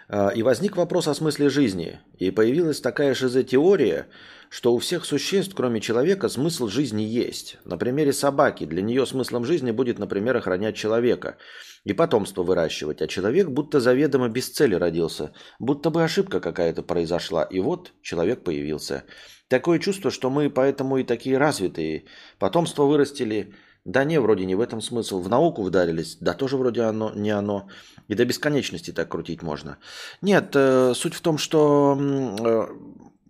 А, 0.10 0.30
и 0.30 0.44
возник 0.44 0.78
вопрос 0.78 1.08
о 1.08 1.14
смысле 1.14 1.50
жизни. 1.50 2.00
И 2.18 2.32
появилась 2.32 2.82
такая 2.82 3.14
шизотеория, 3.14 4.08
что 4.50 4.74
у 4.74 4.78
всех 4.78 5.06
существ, 5.06 5.56
кроме 5.56 5.82
человека, 5.82 6.30
смысл 6.30 6.68
жизни 6.68 7.02
есть. 7.02 7.58
На 7.66 7.78
примере 7.78 8.14
собаки. 8.14 8.66
Для 8.66 8.82
нее 8.82 9.06
смыслом 9.06 9.46
жизни 9.46 9.72
будет, 9.72 10.00
например, 10.00 10.38
охранять 10.38 10.76
человека 10.76 11.38
и 11.84 11.94
потомство 11.94 12.44
выращивать. 12.44 13.02
А 13.02 13.08
человек 13.08 13.50
будто 13.50 13.80
заведомо 13.80 14.30
без 14.30 14.50
цели 14.50 14.76
родился. 14.76 15.34
Будто 15.60 15.90
бы 15.90 16.04
ошибка 16.04 16.40
какая-то 16.40 16.84
произошла. 16.84 17.44
И 17.44 17.60
вот 17.60 17.94
человек 18.02 18.44
появился. 18.44 19.06
Такое 19.48 19.80
чувство, 19.80 20.12
что 20.12 20.30
мы 20.30 20.50
поэтому 20.50 20.98
и 20.98 21.04
такие 21.04 21.38
развитые. 21.38 22.06
Потомство 22.40 22.84
вырастили. 22.84 23.54
Да 23.86 24.06
не, 24.06 24.20
вроде 24.20 24.46
не 24.46 24.56
в 24.56 24.62
этом 24.62 24.82
смысл. 24.82 25.20
В 25.20 25.30
науку 25.30 25.64
вдарились. 25.64 26.18
Да 26.22 26.34
тоже 26.34 26.58
вроде 26.58 26.84
оно, 26.84 27.12
не 27.16 27.32
оно. 27.32 27.68
И 28.08 28.16
до 28.16 28.26
бесконечности 28.26 28.92
так 28.92 29.10
крутить 29.10 29.42
можно. 29.42 29.78
Нет, 30.22 30.56
э, 30.56 30.94
суть 30.96 31.14
в 31.14 31.22
том, 31.22 31.38
что 31.38 31.98
э, 32.00 32.68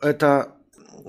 это 0.02 0.56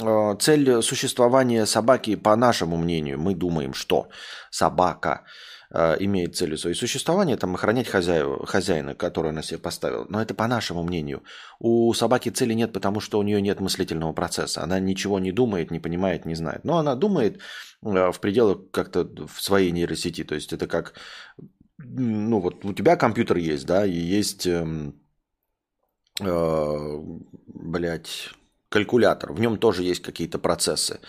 э, 0.01 0.37
цель 0.41 0.83
существования 0.83 1.67
собаки, 1.67 2.17
по 2.17 2.37
нашему 2.37 2.79
мнению, 2.79 3.19
мы 3.19 3.35
думаем, 3.35 3.75
что 3.75 4.09
собака 4.51 5.25
имеет 5.71 6.37
целью 6.37 6.59
своего 6.59 6.79
существования, 6.79 7.37
там 7.37 7.55
охранять 7.55 7.89
хозяев, 7.89 8.47
хозяина, 8.47 8.95
который 8.95 9.31
она 9.31 9.43
себе 9.43 9.59
поставила. 9.59 10.07
Но 10.09 10.21
это 10.23 10.35
по 10.35 10.47
нашему 10.47 10.83
мнению. 10.83 11.23
У 11.59 11.93
собаки 11.95 12.29
цели 12.29 12.55
нет, 12.55 12.73
потому 12.73 13.01
что 13.01 13.19
у 13.19 13.23
нее 13.23 13.41
нет 13.41 13.61
мыслительного 13.61 14.13
процесса. 14.13 14.63
Она 14.63 14.79
ничего 14.79 15.19
не 15.19 15.33
думает, 15.33 15.71
не 15.71 15.81
понимает, 15.81 16.27
не 16.27 16.35
знает. 16.35 16.65
Но 16.65 16.79
она 16.79 16.95
думает 16.95 17.41
в 17.83 18.17
пределах 18.21 18.71
как-то 18.71 19.05
в 19.05 19.43
своей 19.43 19.71
нейросети. 19.73 20.25
То 20.25 20.35
есть 20.35 20.53
это 20.53 20.67
как 20.67 20.95
ну 21.79 22.41
вот 22.41 22.65
у 22.65 22.73
тебя 22.73 22.97
компьютер 22.97 23.37
есть, 23.37 23.67
да, 23.67 23.85
и 23.85 23.93
есть, 23.93 24.47
э, 24.47 24.93
э, 26.21 26.99
блядь, 27.47 28.31
калькулятор. 28.69 29.33
В 29.33 29.41
нем 29.41 29.59
тоже 29.59 29.83
есть 29.83 30.03
какие-то 30.03 30.39
процессы 30.39 31.01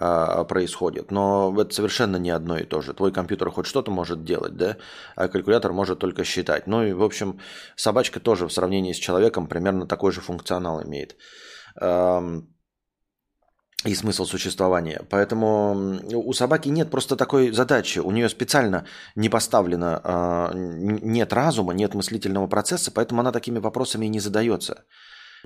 э, 0.00 0.44
происходят. 0.48 1.10
Но 1.10 1.54
это 1.60 1.74
совершенно 1.74 2.16
не 2.16 2.30
одно 2.30 2.58
и 2.58 2.64
то 2.64 2.80
же. 2.80 2.94
Твой 2.94 3.12
компьютер 3.12 3.50
хоть 3.50 3.66
что-то 3.66 3.90
может 3.90 4.24
делать, 4.24 4.56
да, 4.56 4.76
а 5.16 5.28
калькулятор 5.28 5.72
может 5.72 5.98
только 5.98 6.24
считать. 6.24 6.66
Ну 6.66 6.82
и, 6.82 6.92
в 6.92 7.02
общем, 7.02 7.38
собачка 7.76 8.20
тоже 8.20 8.46
в 8.46 8.52
сравнении 8.52 8.92
с 8.92 8.98
человеком 8.98 9.46
примерно 9.46 9.86
такой 9.86 10.12
же 10.12 10.20
функционал 10.20 10.82
имеет. 10.82 11.16
И 13.86 13.94
смысл 13.94 14.26
существования. 14.26 15.06
Поэтому 15.08 15.98
у 16.12 16.32
собаки 16.34 16.68
нет 16.68 16.90
просто 16.90 17.16
такой 17.16 17.50
задачи. 17.50 17.98
У 17.98 18.10
нее 18.10 18.28
специально 18.28 18.84
не 19.16 19.30
поставлено, 19.30 20.00
а, 20.04 20.52
нет 20.54 21.32
разума, 21.32 21.72
нет 21.72 21.94
мыслительного 21.94 22.46
процесса, 22.46 22.90
поэтому 22.90 23.22
она 23.22 23.32
такими 23.32 23.58
вопросами 23.58 24.04
и 24.04 24.10
не 24.10 24.20
задается. 24.20 24.84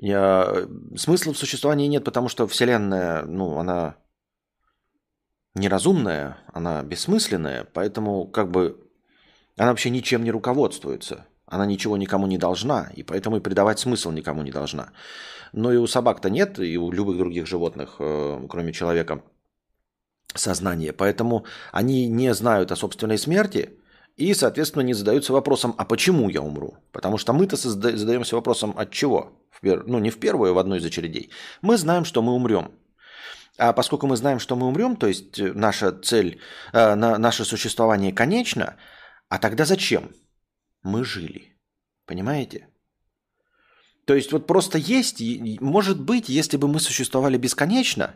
Я, 0.01 0.67
смысла 0.97 1.33
в 1.33 1.37
существовании 1.37 1.87
нет, 1.87 2.03
потому 2.03 2.27
что 2.27 2.45
Вселенная, 2.45 3.23
ну, 3.23 3.57
она 3.57 3.95
неразумная, 5.55 6.37
она 6.53 6.83
бессмысленная, 6.83 7.65
поэтому 7.73 8.27
как 8.27 8.51
бы 8.51 8.79
она 9.57 9.69
вообще 9.69 9.89
ничем 9.89 10.23
не 10.23 10.31
руководствуется. 10.31 11.25
Она 11.47 11.65
ничего 11.65 11.95
никому 11.95 12.27
не 12.27 12.37
должна, 12.37 12.89
и 12.95 13.03
поэтому 13.03 13.37
и 13.37 13.39
придавать 13.39 13.79
смысл 13.79 14.11
никому 14.11 14.41
не 14.41 14.51
должна. 14.51 14.89
Но 15.53 15.71
и 15.71 15.77
у 15.77 15.87
собак-то 15.87 16.29
нет, 16.29 16.59
и 16.59 16.77
у 16.77 16.91
любых 16.91 17.17
других 17.17 17.47
животных, 17.47 17.95
э, 17.99 18.45
кроме 18.49 18.73
человека, 18.73 19.21
сознания. 20.33 20.91
Поэтому 20.91 21.45
они 21.71 22.07
не 22.07 22.33
знают 22.33 22.71
о 22.71 22.75
собственной 22.75 23.17
смерти 23.17 23.77
и, 24.17 24.33
соответственно, 24.33 24.81
не 24.81 24.93
задаются 24.93 25.33
вопросом, 25.33 25.75
а 25.77 25.85
почему 25.85 26.29
я 26.29 26.41
умру? 26.41 26.77
Потому 26.91 27.17
что 27.17 27.31
мы-то 27.31 27.55
задаемся 27.55 28.35
вопросом, 28.35 28.73
от 28.75 28.91
чего? 28.91 29.33
Ну, 29.61 29.99
не 29.99 30.09
в 30.09 30.19
первую, 30.19 30.51
а 30.51 30.53
в 30.53 30.57
одной 30.57 30.79
из 30.79 30.85
очередей. 30.85 31.29
Мы 31.61 31.77
знаем, 31.77 32.05
что 32.05 32.21
мы 32.21 32.33
умрем. 32.33 32.71
А 33.57 33.73
поскольку 33.73 34.07
мы 34.07 34.15
знаем, 34.17 34.39
что 34.39 34.55
мы 34.55 34.67
умрем, 34.67 34.95
то 34.95 35.07
есть 35.07 35.39
э, 35.39 35.53
наша 35.53 35.91
цель, 35.91 36.39
э, 36.73 36.95
наше 36.95 37.45
существование 37.45 38.11
конечно, 38.11 38.75
а 39.29 39.37
тогда 39.37 39.65
зачем? 39.65 40.11
Мы 40.83 41.05
жили. 41.05 41.57
Понимаете? 42.05 42.67
То 44.05 44.13
есть 44.13 44.31
вот 44.31 44.47
просто 44.47 44.77
есть, 44.77 45.21
может 45.61 45.99
быть, 45.99 46.29
если 46.29 46.57
бы 46.57 46.67
мы 46.67 46.79
существовали 46.79 47.37
бесконечно, 47.37 48.15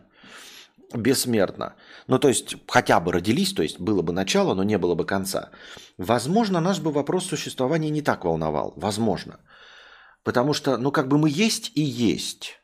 бессмертно, 0.94 1.76
ну 2.08 2.20
то 2.20 2.28
есть 2.28 2.56
хотя 2.68 3.00
бы 3.00 3.12
родились, 3.12 3.54
то 3.54 3.64
есть 3.64 3.80
было 3.80 4.02
бы 4.02 4.14
начало, 4.14 4.54
но 4.54 4.64
не 4.64 4.78
было 4.78 4.96
бы 4.96 5.06
конца, 5.06 5.50
возможно, 5.98 6.60
наш 6.62 6.80
бы 6.80 6.92
вопрос 6.92 7.26
существования 7.26 7.90
не 7.90 8.02
так 8.02 8.26
волновал, 8.26 8.74
возможно. 8.76 9.40
Потому 10.24 10.54
что, 10.54 10.78
ну 10.78 10.92
как 10.92 11.08
бы 11.08 11.18
мы 11.18 11.30
есть 11.30 11.72
и 11.76 11.82
есть. 11.82 12.62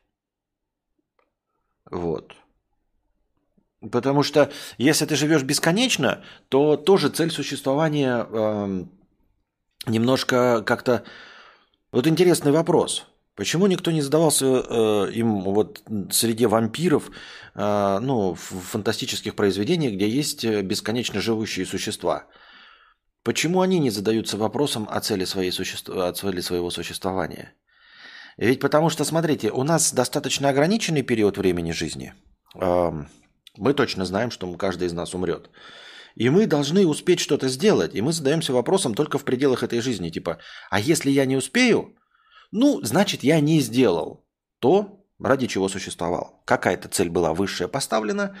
Вот. 1.90 2.36
Потому 3.92 4.22
что 4.22 4.50
если 4.78 5.04
ты 5.04 5.16
живешь 5.16 5.42
бесконечно, 5.42 6.24
то 6.48 6.76
тоже 6.76 7.08
цель 7.08 7.30
существования 7.30 8.26
э, 8.28 8.84
немножко 9.86 10.62
как-то... 10.64 11.04
Вот 11.92 12.06
интересный 12.06 12.52
вопрос. 12.52 13.06
Почему 13.36 13.66
никто 13.66 13.90
не 13.90 14.00
задавался 14.00 14.46
э, 14.46 15.12
им 15.12 15.42
вот 15.42 15.82
среди 16.10 16.46
вампиров, 16.46 17.10
э, 17.54 17.98
ну, 18.00 18.34
в 18.34 18.38
фантастических 18.38 19.34
произведениях, 19.34 19.92
где 19.92 20.08
есть 20.08 20.42
э, 20.44 20.62
бесконечно 20.62 21.20
живущие 21.20 21.66
существа? 21.66 22.24
Почему 23.22 23.60
они 23.60 23.78
не 23.78 23.90
задаются 23.90 24.38
вопросом 24.38 24.88
о 24.90 25.00
цели, 25.00 25.26
своей 25.26 25.50
суще... 25.50 25.76
о 25.88 26.12
цели 26.12 26.40
своего 26.40 26.70
существования? 26.70 27.52
Ведь 28.38 28.60
потому 28.60 28.88
что, 28.88 29.04
смотрите, 29.04 29.50
у 29.50 29.64
нас 29.64 29.92
достаточно 29.92 30.48
ограниченный 30.48 31.02
период 31.02 31.36
времени 31.36 31.72
жизни. 31.72 32.14
Э, 32.54 33.04
мы 33.58 33.74
точно 33.74 34.04
знаем, 34.04 34.30
что 34.30 34.52
каждый 34.54 34.88
из 34.88 34.92
нас 34.92 35.14
умрет. 35.14 35.50
И 36.14 36.30
мы 36.30 36.46
должны 36.46 36.86
успеть 36.86 37.20
что-то 37.20 37.48
сделать. 37.48 37.94
И 37.94 38.00
мы 38.00 38.12
задаемся 38.12 38.52
вопросом 38.52 38.94
только 38.94 39.18
в 39.18 39.24
пределах 39.24 39.62
этой 39.62 39.80
жизни. 39.80 40.08
Типа, 40.08 40.38
а 40.70 40.80
если 40.80 41.10
я 41.10 41.26
не 41.26 41.36
успею, 41.36 41.94
ну, 42.52 42.80
значит, 42.82 43.22
я 43.22 43.40
не 43.40 43.60
сделал 43.60 44.26
то, 44.60 45.04
ради 45.20 45.46
чего 45.46 45.68
существовал. 45.68 46.42
Какая-то 46.46 46.88
цель 46.88 47.10
была 47.10 47.34
высшая 47.34 47.68
поставлена, 47.68 48.34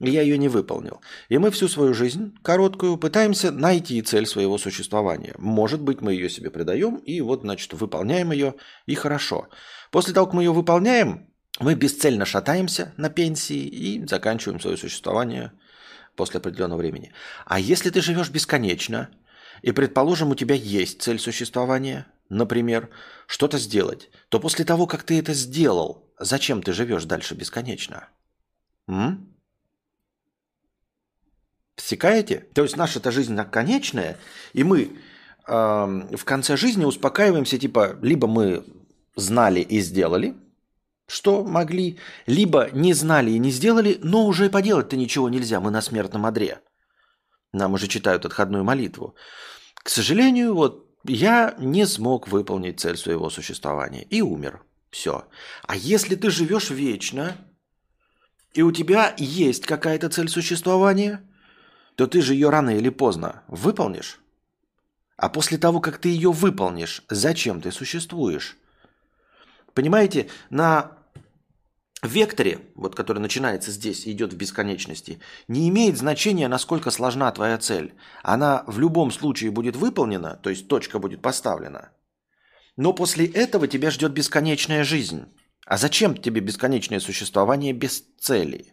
и 0.00 0.10
я 0.10 0.22
ее 0.22 0.38
не 0.38 0.48
выполнил. 0.48 1.00
И 1.28 1.38
мы 1.38 1.50
всю 1.50 1.68
свою 1.68 1.92
жизнь, 1.92 2.34
короткую, 2.42 2.96
пытаемся 2.96 3.50
найти 3.50 4.00
цель 4.02 4.26
своего 4.26 4.56
существования. 4.56 5.34
Может 5.38 5.82
быть, 5.82 6.00
мы 6.00 6.14
ее 6.14 6.30
себе 6.30 6.50
придаем, 6.50 6.96
и 6.96 7.20
вот, 7.20 7.42
значит, 7.42 7.72
выполняем 7.74 8.32
ее, 8.32 8.54
и 8.86 8.94
хорошо. 8.94 9.48
После 9.90 10.14
того, 10.14 10.26
как 10.26 10.34
мы 10.34 10.44
ее 10.44 10.52
выполняем, 10.52 11.28
мы 11.58 11.74
бесцельно 11.74 12.24
шатаемся 12.24 12.92
на 12.96 13.10
пенсии 13.10 13.66
и 13.66 14.06
заканчиваем 14.06 14.60
свое 14.60 14.76
существование 14.76 15.52
после 16.16 16.38
определенного 16.38 16.78
времени. 16.78 17.12
А 17.46 17.58
если 17.58 17.90
ты 17.90 18.00
живешь 18.00 18.30
бесконечно, 18.30 19.10
и, 19.62 19.72
предположим, 19.72 20.30
у 20.30 20.34
тебя 20.34 20.54
есть 20.54 21.02
цель 21.02 21.18
существования– 21.18 22.06
например, 22.28 22.90
что-то 23.26 23.58
сделать, 23.58 24.10
то 24.28 24.40
после 24.40 24.64
того, 24.64 24.86
как 24.86 25.02
ты 25.02 25.18
это 25.18 25.32
сделал, 25.34 26.10
зачем 26.18 26.62
ты 26.62 26.72
живешь 26.72 27.04
дальше 27.04 27.34
бесконечно? 27.34 28.08
М? 28.86 29.34
Всекаете? 31.76 32.46
То 32.54 32.62
есть 32.62 32.76
наша-то 32.76 33.10
жизнь 33.12 33.36
конечная, 33.50 34.18
и 34.52 34.64
мы 34.64 34.90
э, 35.46 35.52
в 35.52 36.24
конце 36.24 36.56
жизни 36.56 36.84
успокаиваемся, 36.84 37.58
типа, 37.58 37.96
либо 38.02 38.26
мы 38.26 38.64
знали 39.14 39.60
и 39.60 39.80
сделали, 39.80 40.34
что 41.08 41.42
могли, 41.42 41.98
либо 42.26 42.68
не 42.72 42.92
знали 42.92 43.30
и 43.30 43.38
не 43.38 43.50
сделали, 43.50 43.98
но 44.02 44.26
уже 44.26 44.50
поделать-то 44.50 44.94
ничего 44.94 45.28
нельзя, 45.30 45.58
мы 45.58 45.70
на 45.70 45.80
смертном 45.80 46.26
одре. 46.26 46.60
Нам 47.52 47.72
уже 47.72 47.88
читают 47.88 48.26
отходную 48.26 48.62
молитву. 48.62 49.16
К 49.74 49.88
сожалению, 49.88 50.54
вот 50.54 50.86
я 51.04 51.54
не 51.58 51.86
смог 51.86 52.28
выполнить 52.28 52.78
цель 52.78 52.98
своего 52.98 53.30
существования 53.30 54.02
и 54.02 54.20
умер. 54.20 54.62
Все. 54.90 55.24
А 55.66 55.76
если 55.76 56.14
ты 56.14 56.30
живешь 56.30 56.70
вечно, 56.70 57.36
и 58.52 58.60
у 58.60 58.70
тебя 58.70 59.14
есть 59.16 59.64
какая-то 59.64 60.10
цель 60.10 60.28
существования, 60.28 61.26
то 61.94 62.06
ты 62.06 62.20
же 62.20 62.34
ее 62.34 62.50
рано 62.50 62.76
или 62.76 62.90
поздно 62.90 63.44
выполнишь. 63.48 64.20
А 65.16 65.30
после 65.30 65.56
того, 65.56 65.80
как 65.80 65.98
ты 65.98 66.10
ее 66.10 66.32
выполнишь, 66.32 67.02
зачем 67.08 67.62
ты 67.62 67.72
существуешь? 67.72 68.58
Понимаете, 69.72 70.28
на 70.50 70.97
векторе, 72.02 72.60
вот, 72.74 72.94
который 72.94 73.18
начинается 73.18 73.70
здесь 73.70 74.06
и 74.06 74.12
идет 74.12 74.32
в 74.32 74.36
бесконечности, 74.36 75.20
не 75.48 75.68
имеет 75.68 75.98
значения, 75.98 76.48
насколько 76.48 76.90
сложна 76.90 77.30
твоя 77.32 77.58
цель. 77.58 77.94
Она 78.22 78.64
в 78.66 78.78
любом 78.78 79.10
случае 79.10 79.50
будет 79.50 79.76
выполнена, 79.76 80.38
то 80.42 80.50
есть 80.50 80.68
точка 80.68 80.98
будет 80.98 81.22
поставлена. 81.22 81.90
Но 82.76 82.92
после 82.92 83.26
этого 83.26 83.66
тебя 83.66 83.90
ждет 83.90 84.12
бесконечная 84.12 84.84
жизнь. 84.84 85.24
А 85.66 85.76
зачем 85.76 86.16
тебе 86.16 86.40
бесконечное 86.40 87.00
существование 87.00 87.72
без 87.72 88.04
цели? 88.18 88.72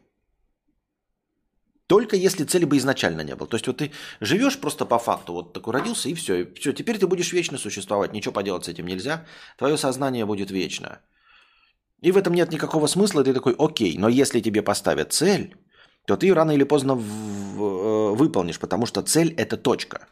Только 1.88 2.16
если 2.16 2.46
цели 2.46 2.66
бы 2.66 2.78
изначально 2.78 3.22
не 3.22 3.36
было. 3.36 3.48
То 3.48 3.56
есть 3.56 3.68
вот 3.68 3.78
ты 3.78 3.92
живешь 4.20 4.60
просто 4.60 4.86
по 4.86 4.98
факту, 4.98 5.34
вот 5.34 5.54
такой 5.54 5.74
родился 5.74 6.10
и 6.10 6.14
все. 6.14 6.42
И 6.42 6.54
все, 6.56 6.74
теперь 6.74 6.98
ты 6.98 7.08
будешь 7.08 7.34
вечно 7.34 7.58
существовать, 7.58 8.14
ничего 8.14 8.34
поделать 8.34 8.66
с 8.66 8.70
этим 8.70 8.88
нельзя. 8.88 9.26
Твое 9.58 9.78
сознание 9.78 10.26
будет 10.26 10.52
вечно. 10.52 11.02
И 12.02 12.12
в 12.12 12.18
этом 12.18 12.34
нет 12.34 12.52
никакого 12.52 12.88
смысла, 12.88 13.24
ты 13.24 13.34
такой, 13.34 13.56
окей, 13.58 13.98
но 13.98 14.10
если 14.10 14.42
тебе 14.42 14.62
поставят 14.62 15.14
цель, 15.14 15.56
то 16.06 16.18
ты 16.18 16.34
рано 16.34 16.52
или 16.52 16.64
поздно 16.64 16.96
в, 16.96 17.02
э, 17.02 18.16
выполнишь, 18.16 18.60
потому 18.60 18.86
что 18.86 19.02
цель– 19.02 19.34
это 19.38 19.58
точка. 19.58 20.08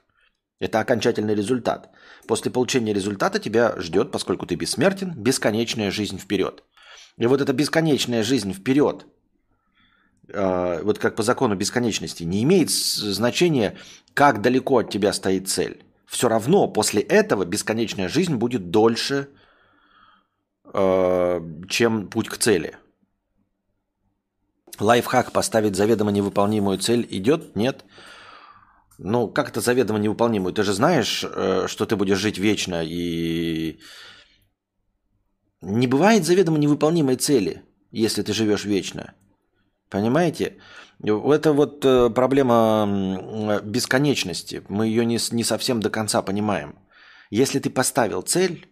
Это 0.60 0.80
окончательный 0.80 1.36
результат. 1.36 1.90
После 2.28 2.52
получения 2.52 2.94
результата 2.94 3.40
тебя 3.40 3.76
ждет, 3.78 4.12
поскольку 4.12 4.46
ты 4.46 4.56
бессмертен, 4.56 5.14
бесконечная 5.16 5.92
жизнь 5.92 6.18
вперед. 6.18 6.64
И 7.18 7.28
вот 7.28 7.42
эта 7.42 7.54
бесконечная 7.54 8.24
жизнь 8.24 8.54
вперед, 8.54 9.06
э, 10.30 10.82
вот 10.84 11.00
как 11.00 11.16
по 11.16 11.24
закону 11.24 11.56
бесконечности, 11.56 12.24
не 12.24 12.44
имеет 12.44 12.72
значения, 12.72 13.78
как 14.14 14.42
далеко 14.42 14.80
от 14.80 14.90
тебя 14.90 15.14
стоит 15.14 15.50
цель. 15.50 15.84
Все 16.06 16.30
равно 16.30 16.68
после 16.68 17.02
этого 17.02 17.46
бесконечная 17.46 18.08
жизнь 18.08 18.36
будет 18.36 18.70
дольше, 18.72 19.28
чем 20.74 22.08
путь 22.08 22.30
к 22.30 22.38
цели. 22.38 22.78
Лайфхак 24.80 25.32
поставить 25.32 25.76
заведомо 25.76 26.12
невыполнимую 26.12 26.78
цель 26.78 27.08
идет? 27.12 27.56
Нет. 27.56 27.86
Ну, 28.98 29.28
как 29.28 29.50
это 29.50 29.62
заведомо 29.62 30.00
невыполнимую? 30.00 30.54
Ты 30.54 30.64
же 30.64 30.74
знаешь, 30.74 31.24
э, 31.24 31.68
что 31.68 31.86
ты 31.86 31.96
будешь 31.96 32.18
жить 32.18 32.38
вечно 32.38 32.84
и 32.84 33.80
не 35.62 35.88
бывает 35.88 36.26
заведомо 36.26 36.58
невыполнимой 36.58 37.16
цели, 37.16 37.64
если 37.92 38.22
ты 38.24 38.34
живешь 38.34 38.66
вечно. 38.66 39.14
Понимаете? 39.90 40.58
Это 41.02 41.54
вот 41.54 41.86
э, 41.86 42.10
проблема 42.10 43.62
бесконечности. 43.64 44.64
Мы 44.70 44.88
ее 44.88 45.06
не, 45.06 45.20
не 45.32 45.44
совсем 45.44 45.80
до 45.82 45.90
конца 45.90 46.22
понимаем. 46.22 46.80
Если 47.30 47.60
ты 47.60 47.70
поставил 47.70 48.22
цель, 48.22 48.68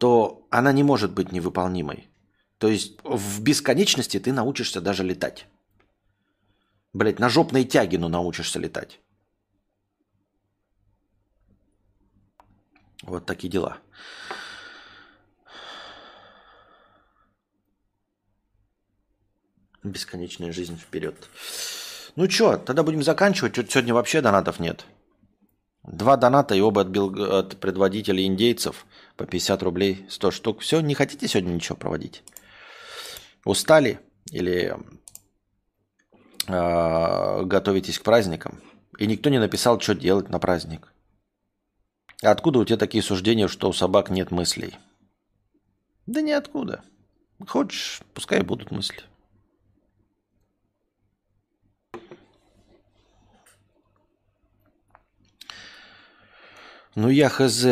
то 0.00 0.46
она 0.48 0.72
не 0.72 0.82
может 0.82 1.12
быть 1.12 1.30
невыполнимой. 1.30 2.08
То 2.56 2.68
есть 2.68 2.98
в 3.04 3.42
бесконечности 3.42 4.18
ты 4.18 4.32
научишься 4.32 4.80
даже 4.80 5.04
летать. 5.04 5.46
Блять, 6.94 7.18
на 7.18 7.28
жопной 7.28 7.64
тяге, 7.64 7.98
но 7.98 8.08
научишься 8.08 8.58
летать. 8.58 8.98
Вот 13.02 13.26
такие 13.26 13.50
дела. 13.50 13.76
Бесконечная 19.82 20.52
жизнь 20.52 20.78
вперед. 20.78 21.28
Ну 22.16 22.28
что, 22.28 22.56
тогда 22.56 22.82
будем 22.82 23.02
заканчивать. 23.02 23.52
Что 23.52 23.66
сегодня 23.68 23.92
вообще 23.92 24.22
донатов 24.22 24.60
нет. 24.60 24.86
Два 25.82 26.16
доната 26.16 26.54
и 26.54 26.60
оба 26.60 26.82
от, 26.82 26.88
бел... 26.88 27.22
от 27.38 27.60
предводителей 27.60 28.26
индейцев 28.26 28.86
по 29.20 29.26
50 29.26 29.62
рублей 29.62 30.06
100 30.08 30.30
штук. 30.30 30.60
Все, 30.60 30.80
не 30.80 30.94
хотите 30.94 31.28
сегодня 31.28 31.52
ничего 31.52 31.76
проводить? 31.76 32.22
Устали 33.44 34.00
или 34.32 34.74
э, 36.48 37.44
готовитесь 37.44 37.98
к 37.98 38.02
праздникам? 38.02 38.62
И 38.96 39.06
никто 39.06 39.28
не 39.28 39.38
написал, 39.38 39.78
что 39.78 39.94
делать 39.94 40.30
на 40.30 40.38
праздник. 40.38 40.94
Откуда 42.22 42.60
у 42.60 42.64
тебя 42.64 42.78
такие 42.78 43.02
суждения, 43.02 43.46
что 43.46 43.68
у 43.68 43.74
собак 43.74 44.08
нет 44.08 44.30
мыслей? 44.30 44.78
Да 46.06 46.22
ниоткуда. 46.22 46.82
Хочешь, 47.46 48.00
пускай 48.14 48.40
будут 48.40 48.70
мысли. 48.70 49.02
Ну 56.96 57.08
я 57.08 57.28
хз, 57.28 57.62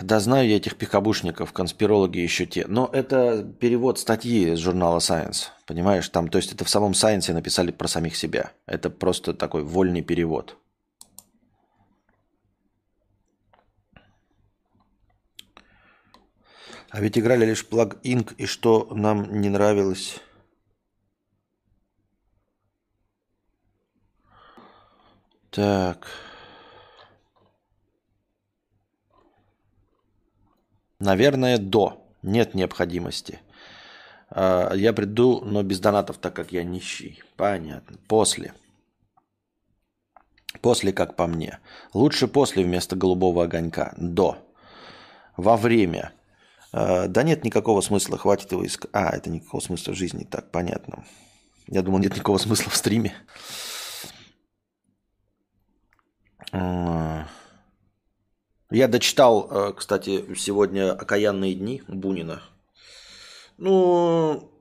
да 0.00 0.20
знаю 0.20 0.48
я 0.48 0.56
этих 0.56 0.76
пикабушников, 0.76 1.52
конспирологи 1.52 2.18
еще 2.18 2.46
те. 2.46 2.64
Но 2.68 2.88
это 2.92 3.42
перевод 3.42 3.98
статьи 3.98 4.52
из 4.52 4.60
журнала 4.60 4.98
Science, 4.98 5.48
понимаешь? 5.66 6.08
Там, 6.08 6.28
то 6.28 6.38
есть 6.38 6.52
это 6.52 6.64
в 6.64 6.68
самом 6.68 6.92
Science 6.92 7.32
написали 7.32 7.72
про 7.72 7.88
самих 7.88 8.14
себя. 8.16 8.52
Это 8.66 8.88
просто 8.88 9.34
такой 9.34 9.64
вольный 9.64 10.02
перевод. 10.02 10.56
А 16.90 17.00
ведь 17.00 17.18
играли 17.18 17.46
лишь 17.46 17.66
Inc. 17.68 18.34
и 18.36 18.46
что 18.46 18.88
нам 18.92 19.40
не 19.40 19.48
нравилось? 19.48 20.20
Так. 25.50 26.27
Наверное, 31.08 31.56
до. 31.56 32.06
Нет 32.22 32.52
необходимости. 32.52 33.40
А, 34.28 34.74
я 34.74 34.92
приду, 34.92 35.40
но 35.42 35.62
без 35.62 35.80
донатов, 35.80 36.18
так 36.18 36.36
как 36.36 36.52
я 36.52 36.62
нищий. 36.62 37.22
Понятно. 37.36 37.96
После. 38.08 38.52
После, 40.60 40.92
как 40.92 41.16
по 41.16 41.26
мне. 41.26 41.60
Лучше 41.94 42.28
после 42.28 42.62
вместо 42.62 42.94
голубого 42.94 43.44
огонька. 43.44 43.94
До. 43.96 44.36
Во 45.38 45.56
время. 45.56 46.12
А, 46.72 47.08
да 47.08 47.22
нет 47.22 47.42
никакого 47.42 47.80
смысла, 47.80 48.18
хватит 48.18 48.52
его 48.52 48.66
искать. 48.66 48.90
А, 48.92 49.08
это 49.08 49.30
никакого 49.30 49.62
смысла 49.62 49.92
в 49.92 49.96
жизни. 49.96 50.24
Так, 50.24 50.50
понятно. 50.50 51.06
Я 51.68 51.80
думал, 51.80 52.00
нет 52.00 52.12
никакого 52.12 52.36
смысла 52.36 52.70
в 52.70 52.76
стриме. 52.76 53.14
Я 58.70 58.86
дочитал, 58.86 59.48
э, 59.50 59.72
кстати, 59.74 60.26
сегодня 60.36 60.92
«Окаянные 60.92 61.54
дни» 61.54 61.82
Бунина. 61.88 62.42
Ну, 63.56 64.52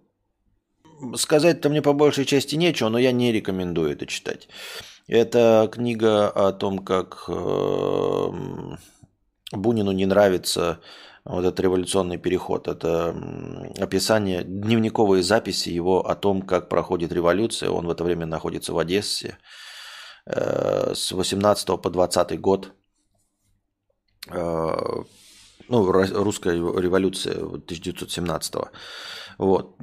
сказать-то 1.16 1.70
мне 1.70 1.82
по 1.82 1.92
большей 1.92 2.24
части 2.24 2.56
нечего, 2.56 2.88
но 2.88 3.00
я 3.00 3.12
не 3.12 3.34
рекомендую 3.34 3.92
это 3.92 4.06
читать. 4.06 4.48
Это 5.08 5.70
книга 5.70 6.30
о 6.30 6.54
том, 6.54 6.80
как 6.80 7.26
э, 7.28 8.32
Бунину 9.52 9.92
не 9.92 10.06
нравится 10.06 10.80
вот 11.26 11.42
этот 11.42 11.60
революционный 11.60 12.18
переход. 12.18 12.70
Это 12.70 13.14
описание, 13.78 14.42
дневниковые 14.46 15.22
записи 15.22 15.68
его 15.68 16.08
о 16.10 16.16
том, 16.16 16.44
как 16.44 16.70
проходит 16.70 17.12
революция. 17.12 17.72
Он 17.72 17.86
в 17.86 17.90
это 17.90 18.06
время 18.06 18.26
находится 18.26 18.72
в 18.72 18.80
Одессе 18.80 19.38
э, 20.26 20.94
с 20.96 21.12
18 21.12 21.82
по 21.82 21.90
20 21.90 22.40
год– 22.40 22.72
ну, 24.30 25.92
русская 25.92 26.54
революция 26.54 27.36
1917 27.36 28.56
-го. 28.56 28.68
Вот. 29.38 29.76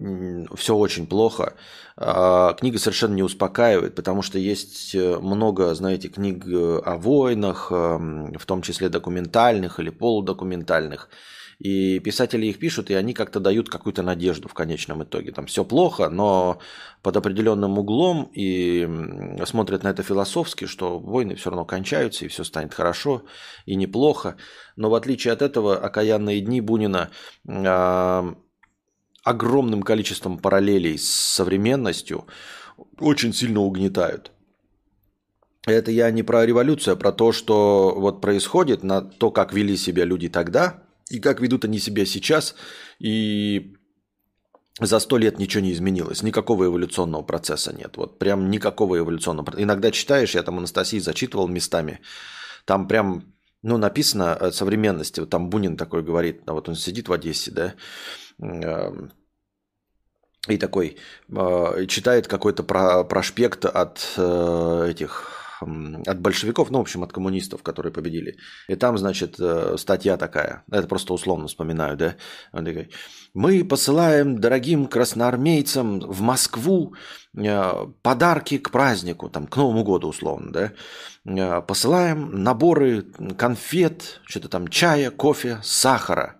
Все 0.56 0.76
очень 0.76 1.06
плохо. 1.06 1.54
А, 1.96 2.54
книга 2.54 2.78
совершенно 2.78 3.14
не 3.14 3.22
успокаивает, 3.22 3.94
потому 3.94 4.22
что 4.22 4.38
есть 4.38 4.94
э, 4.96 5.18
много, 5.18 5.74
знаете, 5.74 6.08
книг 6.08 6.44
э, 6.46 6.80
о 6.84 6.96
войнах, 6.96 7.70
эм, 7.70 8.32
в 8.36 8.46
том 8.46 8.62
числе 8.62 8.88
документальных 8.88 9.78
или 9.78 9.90
полудокументальных. 9.90 11.08
И 11.58 11.98
писатели 12.00 12.46
их 12.46 12.58
пишут, 12.58 12.90
и 12.90 12.94
они 12.94 13.14
как-то 13.14 13.40
дают 13.40 13.68
какую-то 13.68 14.02
надежду 14.02 14.48
в 14.48 14.54
конечном 14.54 15.04
итоге. 15.04 15.32
Там 15.32 15.46
все 15.46 15.64
плохо, 15.64 16.08
но 16.08 16.58
под 17.02 17.16
определенным 17.16 17.78
углом 17.78 18.30
и 18.34 18.88
смотрят 19.46 19.82
на 19.82 19.88
это 19.88 20.02
философски, 20.02 20.66
что 20.66 20.98
войны 20.98 21.34
все 21.36 21.50
равно 21.50 21.64
кончаются, 21.64 22.24
и 22.24 22.28
все 22.28 22.44
станет 22.44 22.74
хорошо 22.74 23.24
и 23.66 23.76
неплохо. 23.76 24.36
Но 24.76 24.90
в 24.90 24.94
отличие 24.94 25.32
от 25.32 25.42
этого, 25.42 25.76
окаянные 25.76 26.40
дни 26.40 26.60
Бунина 26.60 27.10
э, 27.46 28.34
огромным 29.24 29.82
количеством 29.82 30.38
параллелей 30.38 30.98
с 30.98 31.08
современностью 31.08 32.26
очень 32.98 33.32
сильно 33.32 33.60
угнетают. 33.60 34.32
Это 35.66 35.90
я 35.90 36.10
не 36.10 36.22
про 36.22 36.44
революцию, 36.44 36.94
а 36.94 36.96
про 36.96 37.10
то, 37.10 37.32
что 37.32 37.94
вот 37.96 38.20
происходит, 38.20 38.82
на 38.82 39.00
то, 39.00 39.30
как 39.30 39.54
вели 39.54 39.76
себя 39.76 40.04
люди 40.04 40.28
тогда, 40.28 40.83
и 41.10 41.20
как 41.20 41.40
ведут 41.40 41.64
они 41.64 41.78
себя 41.78 42.06
сейчас, 42.06 42.54
и 42.98 43.76
за 44.80 44.98
сто 44.98 45.18
лет 45.18 45.38
ничего 45.38 45.62
не 45.62 45.72
изменилось, 45.72 46.22
никакого 46.22 46.64
эволюционного 46.64 47.22
процесса 47.22 47.72
нет. 47.72 47.96
Вот 47.96 48.18
прям 48.18 48.50
никакого 48.50 48.98
эволюционного 48.98 49.44
процесса. 49.46 49.64
Иногда 49.64 49.90
читаешь, 49.90 50.34
я 50.34 50.42
там 50.42 50.58
Анастасии 50.58 50.98
зачитывал 50.98 51.46
местами, 51.48 52.00
там 52.64 52.88
прям 52.88 53.34
ну, 53.62 53.78
написано 53.78 54.34
о 54.34 54.52
современности. 54.52 55.20
Вот 55.20 55.30
там 55.30 55.48
Бунин 55.48 55.76
такой 55.76 56.02
говорит, 56.02 56.42
а 56.46 56.52
вот 56.52 56.68
он 56.68 56.74
сидит 56.74 57.08
в 57.08 57.12
Одессе, 57.12 57.50
да, 57.50 57.74
эм, 58.38 59.10
и 60.48 60.58
такой 60.58 60.98
э, 61.28 61.86
читает 61.88 62.28
какой-то 62.28 62.62
про, 62.62 63.04
прошпект 63.04 63.64
от 63.64 64.12
э, 64.18 64.88
этих 64.90 65.43
от 66.06 66.20
большевиков, 66.20 66.70
ну, 66.70 66.78
в 66.78 66.82
общем, 66.82 67.02
от 67.02 67.12
коммунистов, 67.12 67.62
которые 67.62 67.92
победили. 67.92 68.36
И 68.68 68.74
там, 68.74 68.98
значит, 68.98 69.36
э, 69.38 69.76
статья 69.78 70.16
такая, 70.16 70.64
это 70.70 70.86
просто 70.86 71.14
условно 71.14 71.46
вспоминаю, 71.46 71.96
да, 71.96 72.16
мы 73.34 73.64
посылаем 73.64 74.38
дорогим 74.38 74.86
красноармейцам 74.86 76.00
в 76.00 76.20
Москву 76.20 76.94
э, 77.36 77.86
подарки 78.02 78.58
к 78.58 78.70
празднику, 78.70 79.28
там, 79.28 79.46
к 79.46 79.56
Новому 79.56 79.82
году 79.82 80.08
условно, 80.08 80.52
да, 80.52 80.72
э, 81.26 81.62
посылаем 81.62 82.42
наборы 82.42 83.02
конфет, 83.36 84.20
что-то 84.24 84.48
там 84.48 84.68
чая, 84.68 85.10
кофе, 85.10 85.58
сахара. 85.62 86.36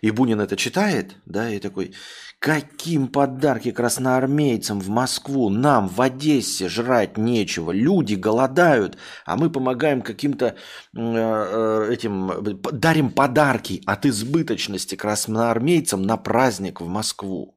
И 0.00 0.10
Бунин 0.10 0.40
это 0.40 0.56
читает, 0.56 1.14
да, 1.26 1.48
и 1.48 1.60
такой, 1.60 1.94
Каким 2.42 3.06
подарки 3.06 3.70
красноармейцам 3.70 4.80
в 4.80 4.88
Москву? 4.88 5.48
Нам 5.48 5.86
в 5.86 6.00
Одессе 6.00 6.68
жрать 6.68 7.16
нечего. 7.16 7.70
Люди 7.70 8.14
голодают, 8.14 8.98
а 9.24 9.36
мы 9.36 9.48
помогаем 9.48 10.02
каким-то 10.02 10.46
э, 10.46 10.56
э 10.92 11.92
этим, 11.92 12.32
дарим 12.72 13.12
подарки 13.12 13.80
от 13.86 14.06
избыточности 14.06 14.96
красноармейцам 14.96 16.02
на 16.02 16.16
праздник 16.16 16.80
в 16.80 16.88
Москву. 16.88 17.56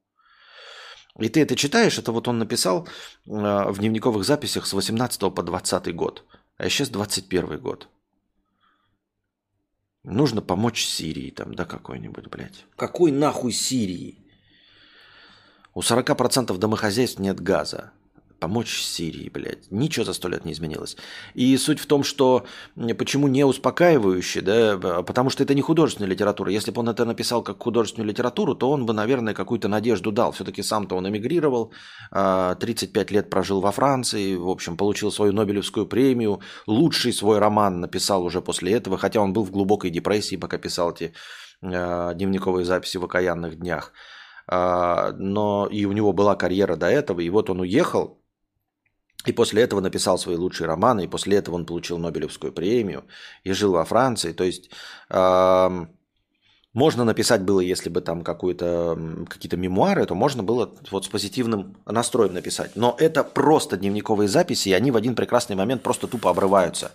И 1.20 1.30
ты 1.30 1.42
это 1.42 1.56
читаешь, 1.56 1.98
это 1.98 2.12
вот 2.12 2.28
он 2.28 2.38
написал 2.38 2.88
э, 3.26 3.32
в 3.32 3.80
дневниковых 3.80 4.24
записях 4.24 4.68
с 4.68 4.74
18 4.74 5.34
по 5.34 5.42
20 5.42 5.96
год. 5.96 6.26
А 6.60 6.70
сейчас 6.70 6.90
21 6.90 7.60
год. 7.60 7.90
Нужно 10.04 10.44
помочь 10.44 10.86
Сирии 10.86 11.32
там, 11.32 11.56
да, 11.56 11.66
какой-нибудь, 11.66 12.28
блядь. 12.28 12.66
Какой 12.76 13.12
нахуй 13.12 13.52
Сирии? 13.52 14.25
У 15.76 15.82
40% 15.82 16.58
домохозяйств 16.58 17.20
нет 17.20 17.42
газа. 17.42 17.92
Помочь 18.40 18.82
Сирии, 18.82 19.30
блядь. 19.30 19.70
Ничего 19.72 20.06
за 20.06 20.14
сто 20.14 20.30
лет 20.30 20.46
не 20.46 20.54
изменилось. 20.54 20.96
И 21.34 21.58
суть 21.58 21.80
в 21.80 21.86
том, 21.86 22.06
что 22.06 22.46
почему 22.98 23.28
не 23.28 23.44
успокаивающе, 23.44 24.42
да, 24.42 25.04
потому 25.04 25.30
что 25.30 25.44
это 25.44 25.54
не 25.54 25.62
художественная 25.62 26.10
литература. 26.10 26.50
Если 26.50 26.72
бы 26.72 26.80
он 26.80 26.88
это 26.88 27.04
написал 27.04 27.44
как 27.44 27.62
художественную 27.62 28.08
литературу, 28.10 28.56
то 28.56 28.72
он 28.72 28.86
бы, 28.86 28.94
наверное, 28.94 29.34
какую-то 29.34 29.68
надежду 29.68 30.14
дал. 30.14 30.32
Все-таки 30.32 30.64
сам-то 30.64 30.96
он 30.96 31.10
эмигрировал, 31.10 31.74
35 32.12 32.96
а, 32.96 33.14
лет 33.14 33.30
прожил 33.30 33.60
во 33.60 33.72
Франции, 33.72 34.36
в 34.36 34.48
общем, 34.48 34.78
получил 34.78 35.12
свою 35.12 35.34
Нобелевскую 35.34 35.88
премию. 35.88 36.40
Лучший 36.68 37.12
свой 37.12 37.40
роман 37.40 37.82
написал 37.82 38.24
уже 38.24 38.42
после 38.42 38.72
этого, 38.74 38.98
хотя 38.98 39.20
он 39.20 39.34
был 39.34 39.44
в 39.44 39.52
глубокой 39.52 39.90
депрессии, 39.90 40.38
пока 40.38 40.58
писал 40.58 40.92
эти 40.92 41.14
а, 41.62 42.14
дневниковые 42.14 42.64
записи 42.64 42.96
в 42.98 43.04
окаянных 43.04 43.58
днях. 43.58 43.92
А, 44.48 45.12
но 45.14 45.68
и 45.72 45.86
у 45.86 45.92
него 45.92 46.14
была 46.14 46.36
карьера 46.36 46.76
до 46.76 46.88
этого, 46.88 47.22
и 47.22 47.30
вот 47.30 47.50
он 47.50 47.62
уехал, 47.62 48.22
и 49.26 49.32
после 49.32 49.64
этого 49.64 49.82
написал 49.82 50.18
свои 50.18 50.36
лучшие 50.36 50.68
романы, 50.68 51.06
и 51.06 51.08
после 51.08 51.38
этого 51.38 51.56
он 51.56 51.66
получил 51.66 51.98
Нобелевскую 51.98 52.54
премию 52.54 53.06
и 53.44 53.54
жил 53.54 53.72
во 53.72 53.84
Франции. 53.84 54.34
То 54.34 54.44
есть 54.44 54.70
можно 56.74 57.06
написать 57.06 57.42
было, 57.42 57.62
если 57.62 57.90
бы 57.90 58.02
там 58.02 58.24
какие-то 58.24 58.96
мемуары, 59.58 60.06
то 60.06 60.14
можно 60.14 60.44
было 60.44 60.72
вот 60.92 61.06
с 61.06 61.08
позитивным 61.08 61.78
настроем 61.86 62.34
написать. 62.34 62.76
Но 62.76 62.96
это 63.00 63.24
просто 63.24 63.78
дневниковые 63.78 64.28
записи, 64.28 64.70
и 64.70 64.74
они 64.74 64.92
в 64.92 64.96
один 64.96 65.16
прекрасный 65.16 65.56
момент 65.56 65.82
просто 65.82 66.08
тупо 66.08 66.30
обрываются 66.30 66.92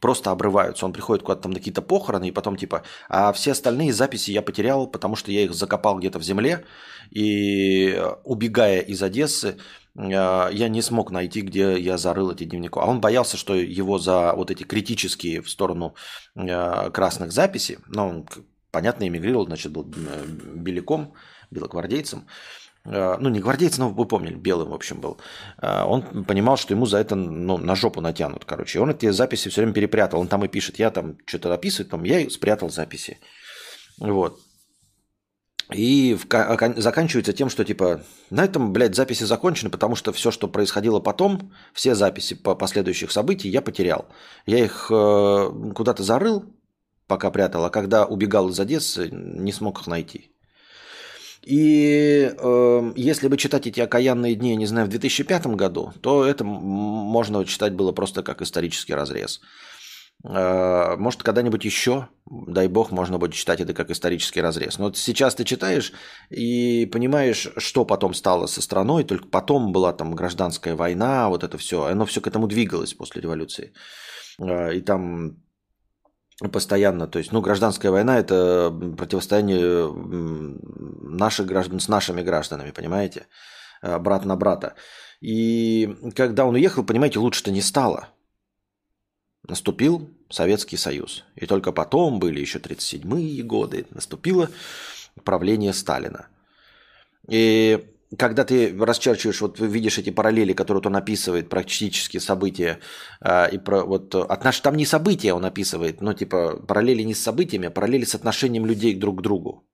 просто 0.00 0.30
обрываются. 0.30 0.86
Он 0.86 0.92
приходит 0.92 1.24
куда-то 1.24 1.42
там 1.42 1.52
на 1.52 1.58
какие-то 1.58 1.82
похороны, 1.82 2.28
и 2.28 2.32
потом 2.32 2.56
типа, 2.56 2.82
а 3.08 3.32
все 3.32 3.52
остальные 3.52 3.92
записи 3.92 4.30
я 4.30 4.42
потерял, 4.42 4.86
потому 4.86 5.16
что 5.16 5.32
я 5.32 5.42
их 5.42 5.54
закопал 5.54 5.98
где-то 5.98 6.18
в 6.18 6.22
земле, 6.22 6.64
и 7.10 7.90
э, 7.90 8.14
убегая 8.24 8.80
из 8.80 9.02
Одессы, 9.02 9.58
э, 9.96 10.00
я 10.10 10.68
не 10.68 10.82
смог 10.82 11.10
найти, 11.10 11.40
где 11.40 11.78
я 11.78 11.98
зарыл 11.98 12.30
эти 12.30 12.44
дневники. 12.44 12.78
А 12.78 12.86
он 12.86 13.00
боялся, 13.00 13.36
что 13.36 13.54
его 13.54 13.98
за 13.98 14.32
вот 14.34 14.50
эти 14.50 14.64
критические 14.64 15.42
в 15.42 15.50
сторону 15.50 15.94
э, 16.34 16.90
красных 16.90 17.32
записей, 17.32 17.78
ну, 17.88 18.08
он, 18.08 18.28
понятно, 18.70 19.06
эмигрировал, 19.08 19.46
значит, 19.46 19.72
был 19.72 19.84
беляком, 19.84 21.14
белогвардейцем, 21.50 22.26
ну 22.90 23.28
не 23.28 23.40
гвардейец, 23.40 23.78
но 23.78 23.90
вы 23.90 24.06
помнили, 24.06 24.34
белым, 24.34 24.70
в 24.70 24.74
общем, 24.74 25.00
был, 25.00 25.18
э, 25.60 25.82
он 25.84 26.24
понимал, 26.24 26.56
что 26.56 26.74
ему 26.74 26.86
за 26.86 26.98
это 26.98 27.14
ну, 27.14 27.58
на 27.58 27.74
жопу 27.74 28.00
натянут, 28.00 28.44
короче. 28.44 28.78
И 28.78 28.82
он 28.82 28.90
эти 28.90 29.10
записи 29.10 29.48
все 29.48 29.60
время 29.60 29.74
перепрятал. 29.74 30.20
Он 30.20 30.28
там 30.28 30.44
и 30.44 30.48
пишет, 30.48 30.78
я 30.78 30.90
там 30.90 31.16
что-то 31.26 31.52
описываю, 31.52 31.90
там, 31.90 32.04
я 32.04 32.28
спрятал 32.30 32.70
записи. 32.70 33.18
Вот. 33.98 34.40
И 35.72 36.16
в, 36.16 36.26
заканчивается 36.80 37.34
тем, 37.34 37.50
что 37.50 37.62
типа 37.62 38.00
на 38.30 38.44
этом, 38.44 38.72
блядь, 38.72 38.94
записи 38.94 39.24
закончены, 39.24 39.68
потому 39.68 39.96
что 39.96 40.12
все, 40.14 40.30
что 40.30 40.48
происходило 40.48 40.98
потом, 40.98 41.52
все 41.74 41.94
записи 41.94 42.34
по 42.34 42.54
последующих 42.54 43.12
событий 43.12 43.50
я 43.50 43.60
потерял. 43.60 44.06
Я 44.46 44.64
их 44.64 44.90
э, 44.90 45.50
куда-то 45.74 46.02
зарыл, 46.02 46.46
пока 47.06 47.30
прятал, 47.30 47.66
а 47.66 47.70
когда 47.70 48.06
убегал 48.06 48.48
из 48.48 48.58
Одессы, 48.58 49.10
не 49.10 49.52
смог 49.52 49.80
их 49.80 49.86
найти. 49.86 50.30
И 51.42 52.32
э, 52.36 52.92
если 52.96 53.28
бы 53.28 53.36
читать 53.36 53.66
эти 53.66 53.80
окаянные 53.80 54.34
дни, 54.34 54.56
не 54.56 54.66
знаю, 54.66 54.86
в 54.86 54.90
2005 54.90 55.46
году, 55.48 55.92
то 56.00 56.24
это 56.24 56.44
можно 56.44 57.44
читать 57.44 57.74
было 57.74 57.92
просто 57.92 58.22
как 58.22 58.42
исторический 58.42 58.94
разрез. 58.94 59.40
Э, 60.24 60.96
может, 60.96 61.22
когда-нибудь 61.22 61.64
еще, 61.64 62.08
дай 62.26 62.66
бог, 62.68 62.90
можно 62.90 63.18
будет 63.18 63.34
читать 63.34 63.60
это 63.60 63.72
как 63.72 63.90
исторический 63.90 64.40
разрез. 64.40 64.78
Но 64.78 64.86
вот 64.86 64.96
сейчас 64.96 65.34
ты 65.34 65.44
читаешь 65.44 65.92
и 66.28 66.86
понимаешь, 66.86 67.48
что 67.56 67.84
потом 67.84 68.14
стало 68.14 68.46
со 68.46 68.60
страной, 68.60 69.04
только 69.04 69.28
потом 69.28 69.72
была 69.72 69.92
там 69.92 70.14
гражданская 70.14 70.74
война, 70.74 71.28
вот 71.28 71.44
это 71.44 71.56
все, 71.56 71.84
оно 71.84 72.04
все 72.04 72.20
к 72.20 72.26
этому 72.26 72.48
двигалось 72.48 72.94
после 72.94 73.22
революции. 73.22 73.72
Э, 74.40 74.74
и 74.74 74.80
там 74.80 75.36
постоянно. 76.52 77.06
То 77.06 77.18
есть, 77.18 77.32
ну, 77.32 77.40
гражданская 77.40 77.90
война– 77.90 78.18
это 78.20 78.70
противостояние 78.96 79.92
наших 81.02 81.46
граждан 81.46 81.80
с 81.80 81.88
нашими 81.88 82.22
гражданами, 82.22 82.70
понимаете? 82.70 83.26
Э, 83.82 83.98
брат 83.98 84.24
на 84.24 84.36
брата. 84.36 84.74
И 85.20 85.96
когда 86.14 86.44
он 86.44 86.54
уехал, 86.54 86.84
понимаете, 86.84 87.18
лучше-то 87.18 87.50
не 87.50 87.60
стало. 87.60 88.08
Наступил 89.42 90.10
Советский 90.30 90.76
Союз. 90.76 91.24
И 91.34 91.46
только 91.46 91.72
потом 91.72 92.18
были 92.20 92.40
еще 92.40 92.58
37-е 92.58 93.42
годы, 93.42 93.86
наступило 93.90 94.50
правление 95.24 95.72
Сталина. 95.72 96.28
И 97.28 97.84
когда 98.16 98.44
ты 98.44 98.74
расчерчиваешь, 98.78 99.40
вот 99.40 99.60
видишь 99.60 99.98
эти 99.98 100.10
параллели, 100.10 100.54
которые 100.54 100.82
он 100.86 100.96
описывает, 100.96 101.48
практически 101.48 102.18
события, 102.18 102.78
э, 103.20 103.50
и 103.52 103.58
про 103.58 103.84
вот 103.84 104.14
отнош... 104.14 104.60
там 104.60 104.76
не 104.76 104.86
события 104.86 105.34
он 105.34 105.44
описывает, 105.44 106.00
но 106.00 106.14
типа 106.14 106.56
параллели 106.66 107.02
не 107.02 107.14
с 107.14 107.22
событиями, 107.22 107.68
а 107.68 107.70
параллели 107.70 108.04
с 108.04 108.14
отношением 108.14 108.66
людей 108.66 108.94
друг 108.94 109.18
к 109.18 109.22
другу. 109.22 109.64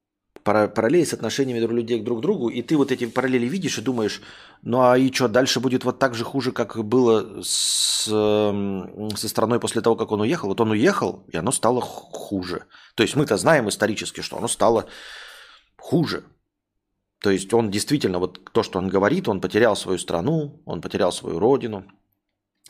Параллели 0.43 1.05
с 1.05 1.15
отношениями 1.15 1.61
людей 1.61 2.03
друг 2.03 2.19
к 2.19 2.23
другу, 2.23 2.49
и 2.49 2.61
ты 2.61 2.77
вот 2.77 2.93
эти 2.93 3.07
параллели 3.07 3.47
видишь 3.47 3.79
и 3.79 3.83
думаешь, 3.83 4.21
ну 4.63 4.83
а 4.83 4.99
и 4.99 5.11
что, 5.11 5.29
дальше 5.29 5.61
будет 5.61 5.85
вот 5.85 5.99
так 5.99 6.15
же 6.15 6.25
хуже, 6.25 6.53
как 6.53 6.85
было 6.85 7.41
с, 7.43 8.05
со 8.05 9.29
страной 9.29 9.59
после 9.59 9.81
того, 9.81 9.97
как 9.97 10.13
он 10.13 10.21
уехал. 10.21 10.49
Вот 10.49 10.61
он 10.61 10.73
уехал, 10.73 11.25
и 11.33 11.37
оно 11.39 11.51
стало 11.51 11.81
хуже. 11.81 12.67
То 12.95 13.03
есть 13.03 13.17
мы-то 13.17 13.39
знаем 13.39 13.69
исторически, 13.71 14.21
что 14.21 14.37
оно 14.37 14.49
стало 14.49 14.87
хуже. 15.79 16.25
То 17.25 17.31
есть 17.31 17.55
он 17.55 17.71
действительно, 17.71 18.19
вот 18.19 18.51
то, 18.53 18.63
что 18.63 18.79
он 18.79 18.89
говорит, 18.89 19.29
он 19.29 19.41
потерял 19.41 19.77
свою 19.77 19.97
страну, 19.97 20.61
он 20.67 20.83
потерял 20.83 21.11
свою 21.11 21.39
родину, 21.39 21.87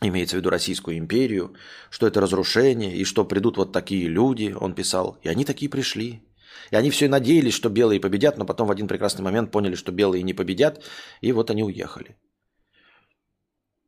имеется 0.00 0.36
в 0.36 0.38
виду 0.38 0.48
Российскую 0.48 0.96
империю, 0.96 1.56
что 1.90 2.06
это 2.06 2.20
разрушение, 2.20 2.94
и 2.96 3.02
что 3.02 3.24
придут 3.24 3.56
вот 3.56 3.72
такие 3.72 4.06
люди, 4.06 4.54
он 4.56 4.76
писал. 4.76 5.18
И 5.24 5.28
они 5.28 5.44
такие 5.44 5.68
пришли. 5.68 6.22
И 6.70 6.76
они 6.76 6.90
все 6.90 7.08
надеялись, 7.08 7.52
что 7.52 7.68
белые 7.68 7.98
победят, 7.98 8.38
но 8.38 8.44
потом 8.44 8.68
в 8.68 8.70
один 8.70 8.86
прекрасный 8.86 9.22
момент 9.22 9.50
поняли, 9.50 9.74
что 9.74 9.90
белые 9.90 10.22
не 10.22 10.34
победят, 10.34 10.84
и 11.20 11.32
вот 11.32 11.50
они 11.50 11.64
уехали. 11.64 12.16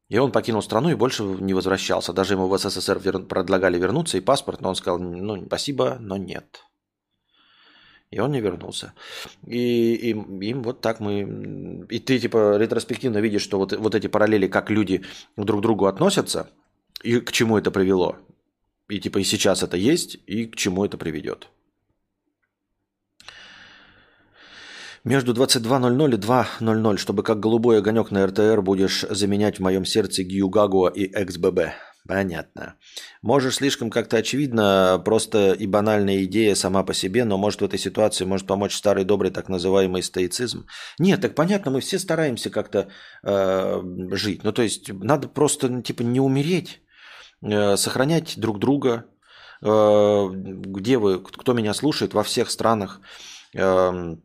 И 0.08 0.18
он 0.18 0.32
покинул 0.32 0.62
страну 0.62 0.90
и 0.90 0.96
больше 0.96 1.22
не 1.22 1.54
возвращался. 1.54 2.12
Даже 2.12 2.34
ему 2.34 2.48
в 2.48 2.58
СССР 2.58 2.98
предлагали 2.98 3.78
вернуться 3.78 4.18
и 4.18 4.20
паспорт, 4.20 4.60
но 4.62 4.70
он 4.70 4.74
сказал, 4.74 4.98
ну, 4.98 5.46
спасибо, 5.46 5.98
но 6.00 6.16
нет. 6.16 6.65
И 8.10 8.20
он 8.20 8.32
не 8.32 8.40
вернулся. 8.40 8.92
И, 9.46 9.94
и 9.94 10.10
им 10.10 10.62
вот 10.62 10.80
так 10.80 11.00
мы... 11.00 11.86
И 11.90 11.98
ты 11.98 12.18
типа 12.18 12.56
ретроспективно 12.56 13.18
видишь, 13.18 13.42
что 13.42 13.58
вот, 13.58 13.72
вот 13.72 13.94
эти 13.94 14.06
параллели, 14.06 14.46
как 14.46 14.70
люди 14.70 15.02
друг 15.36 15.60
к 15.60 15.62
другу 15.62 15.86
относятся, 15.86 16.48
и 17.02 17.20
к 17.20 17.32
чему 17.32 17.58
это 17.58 17.70
привело. 17.70 18.16
И 18.88 19.00
типа 19.00 19.18
и 19.18 19.24
сейчас 19.24 19.62
это 19.62 19.76
есть, 19.76 20.18
и 20.26 20.46
к 20.46 20.56
чему 20.56 20.84
это 20.84 20.96
приведет. 20.96 21.48
Между 25.02 25.32
22.00 25.34 26.14
и 26.14 26.18
2.00, 26.18 26.96
чтобы 26.96 27.22
как 27.22 27.38
голубой 27.38 27.78
огонек 27.78 28.10
на 28.10 28.26
РТР 28.26 28.60
будешь 28.60 29.02
заменять 29.02 29.58
в 29.58 29.62
моем 29.62 29.84
сердце 29.84 30.24
Гью 30.24 30.48
Гагуа 30.48 30.88
и 30.88 31.08
XBB. 31.12 31.70
Понятно. 32.06 32.76
Можешь 33.22 33.56
слишком 33.56 33.90
как-то 33.90 34.16
очевидно, 34.16 35.00
просто 35.04 35.52
и 35.52 35.66
банальная 35.66 36.24
идея 36.24 36.54
сама 36.54 36.84
по 36.84 36.94
себе, 36.94 37.24
но 37.24 37.38
может 37.38 37.60
в 37.60 37.64
этой 37.64 37.78
ситуации 37.78 38.24
может 38.24 38.46
помочь 38.46 38.76
старый 38.76 39.04
добрый 39.04 39.30
так 39.30 39.48
называемый 39.48 40.02
стоицизм. 40.02 40.66
Нет, 40.98 41.20
так 41.20 41.34
понятно, 41.34 41.70
мы 41.70 41.80
все 41.80 41.98
стараемся 41.98 42.50
как-то 42.50 42.88
э, 43.24 43.80
жить. 44.12 44.44
Ну 44.44 44.52
то 44.52 44.62
есть 44.62 44.92
надо 44.92 45.28
просто 45.28 45.68
ну, 45.68 45.82
типа 45.82 46.02
не 46.02 46.20
умереть, 46.20 46.80
э, 47.42 47.76
сохранять 47.76 48.38
друг 48.38 48.58
друга. 48.58 49.06
Э, 49.62 50.28
где 50.32 50.98
вы, 50.98 51.22
кто 51.22 51.54
меня 51.54 51.74
слушает 51.74 52.14
во 52.14 52.22
всех 52.22 52.50
странах. 52.50 53.00
Э, 53.54 54.16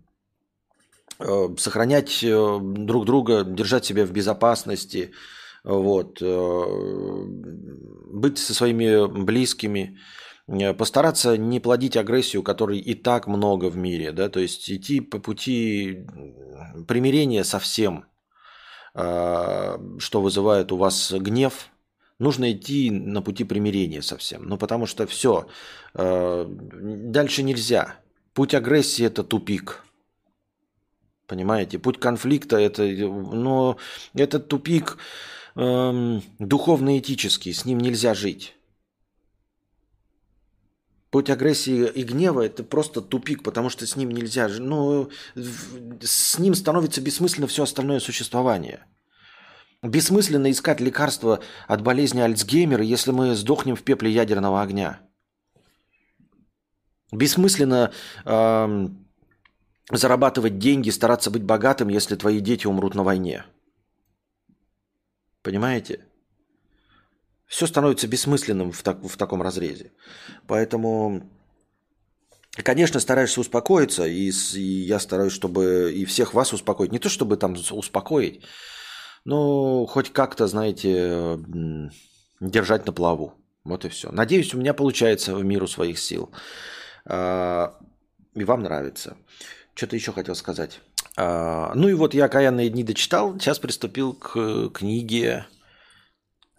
э, 1.20 1.48
сохранять 1.58 2.24
э, 2.24 2.60
друг 2.62 3.06
друга, 3.06 3.44
держать 3.44 3.86
себя 3.86 4.06
в 4.06 4.12
безопасности, 4.12 5.12
вот, 5.64 6.22
э, 6.22 7.26
быть 8.14 8.38
со 8.38 8.54
своими 8.54 9.08
близкими, 9.08 9.98
э, 10.48 10.74
постараться 10.74 11.38
не 11.38 11.60
плодить 11.60 11.98
агрессию, 11.98 12.44
которой 12.44 12.80
и 12.80 12.96
так 12.96 13.28
много 13.28 13.66
в 13.70 13.78
мире, 13.78 14.12
да, 14.12 14.30
то 14.30 14.40
есть 14.40 14.70
идти 14.70 15.02
по 15.02 15.20
пути 15.20 16.06
примирения 16.88 17.44
со 17.44 17.60
всем, 17.60 18.06
э, 18.96 19.78
что 20.00 20.22
вызывает 20.22 20.72
у 20.72 20.78
вас 20.78 21.12
гнев, 21.12 21.70
нужно 22.18 22.52
идти 22.52 22.90
на 22.90 23.22
пути 23.22 23.44
примирения 23.44 24.02
со 24.02 24.18
всем, 24.18 24.44
ну 24.48 24.58
потому 24.58 24.86
что 24.86 25.06
все, 25.08 25.48
дальше 25.94 27.44
нельзя. 27.44 27.96
Путь 28.34 28.54
агрессии– 28.54 29.06
это 29.06 29.24
тупик. 29.24 29.84
Понимаете? 31.28 31.80
Путь 31.80 32.00
конфликта– 32.00 32.58
это, 32.60 32.84
ну, 32.84 33.78
это 34.14 34.40
тупик, 34.40 34.98
эм, 35.56 36.24
духовно-этический, 36.40 37.54
с 37.54 37.66
ним 37.66 37.80
нельзя 37.80 38.14
жить. 38.14 38.56
Путь 41.12 41.30
агрессии 41.30 41.88
и 41.88 42.04
гнева– 42.04 42.42
это 42.46 42.64
просто 42.64 43.02
тупик, 43.02 43.44
потому 43.44 43.70
что 43.70 43.86
с 43.86 43.98
ним 43.98 44.12
нельзя. 44.12 44.48
Ну, 44.48 45.10
с 45.36 46.40
ним 46.40 46.56
становится 46.56 47.02
бессмысленно 47.02 47.48
все 47.48 47.64
остальное 47.64 48.00
существование. 48.00 48.86
Бессмысленно 49.84 50.50
искать 50.52 50.80
лекарства 50.80 51.42
от 51.68 51.82
болезни 51.82 52.22
Альцгеймера, 52.22 52.84
если 52.84 53.12
мы 53.12 53.36
сдохнем 53.36 53.76
в 53.76 53.84
пепле 53.84 54.10
ядерного 54.10 54.62
огня. 54.62 55.02
Бессмысленно 57.12 57.92
эм, 58.24 59.06
зарабатывать 59.92 60.60
деньги, 60.60 60.92
стараться 60.92 61.30
быть 61.30 61.44
богатым, 61.44 61.90
если 61.90 62.16
твои 62.16 62.40
дети 62.40 62.68
умрут 62.68 62.96
на 62.96 63.04
войне. 63.04 63.44
Понимаете? 65.42 66.06
Все 67.48 67.68
становится 67.68 68.08
бессмысленным 68.08 68.72
в, 68.72 68.82
так, 68.82 69.04
в 69.04 69.18
таком 69.18 69.42
разрезе. 69.42 69.92
Поэтому, 70.48 71.30
конечно, 72.64 73.00
стараешься 73.00 73.42
успокоиться, 73.42 74.06
и, 74.06 74.32
и 74.54 74.62
я 74.62 75.00
стараюсь, 75.00 75.34
чтобы 75.34 75.92
и 75.94 76.06
всех 76.06 76.34
вас 76.34 76.54
успокоить. 76.54 76.92
Не 76.92 77.00
то, 77.00 77.10
чтобы 77.10 77.36
там 77.38 77.56
успокоить, 77.72 78.42
но 79.26 79.86
хоть 79.86 80.14
как-то, 80.14 80.48
знаете, 80.48 81.40
держать 82.40 82.86
на 82.86 82.94
плаву. 82.94 83.34
Вот 83.64 83.86
и 83.86 83.90
все. 83.90 84.12
Надеюсь, 84.12 84.54
у 84.54 84.58
меня 84.58 84.74
получается 84.74 85.36
в 85.36 85.44
миру 85.44 85.68
своих 85.68 86.00
сил. 86.00 86.32
А, 87.06 87.78
и 88.34 88.44
вам 88.44 88.64
нравится. 88.64 89.18
Что-то 89.76 89.96
еще 89.96 90.12
хотел 90.12 90.36
сказать. 90.36 90.80
А, 91.18 91.74
ну 91.76 91.90
и 91.90 91.94
вот 91.94 92.14
я 92.14 92.28
«Каянные 92.28 92.70
дни» 92.70 92.84
дочитал, 92.84 93.40
сейчас 93.40 93.60
приступил 93.60 94.14
к 94.14 94.70
книге... 94.70 95.46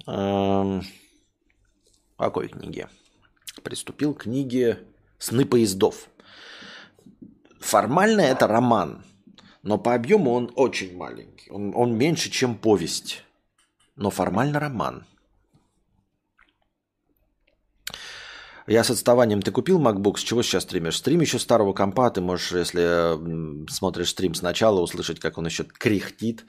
какой 0.05 0.83
книге? 2.49 2.89
Приступил 3.63 4.15
к 4.15 4.25
книге 4.25 4.81
«Сны 5.19 5.45
поездов». 5.45 6.09
Формально 7.61 8.23
это 8.23 8.49
роман, 8.49 9.05
но 9.63 9.79
по 9.79 9.95
объему 9.95 10.33
он 10.33 10.51
очень 10.57 10.97
маленький. 10.97 11.49
Он, 11.51 11.73
он 11.77 11.97
меньше, 11.97 12.31
чем 12.31 12.57
повесть, 12.57 13.23
но 13.95 14.11
формально 14.11 14.59
роман– 14.59 15.07
Я 18.73 18.85
с 18.85 18.91
отставанием. 18.91 19.43
Ты 19.43 19.51
купил 19.51 19.79
MacBook? 19.79 20.17
С 20.17 20.23
чего 20.23 20.43
сейчас 20.43 20.63
стримишь? 20.63 20.97
Стрим 20.97 21.21
еще 21.21 21.39
старого 21.39 21.75
компа. 21.75 22.11
Ты 22.11 22.23
можешь, 22.23 22.53
если 22.53 23.69
смотришь 23.71 24.09
стрим 24.09 24.35
сначала, 24.35 24.81
услышать, 24.81 25.21
как 25.21 25.37
он 25.37 25.45
еще 25.45 25.65
кряхтит. 25.65 26.47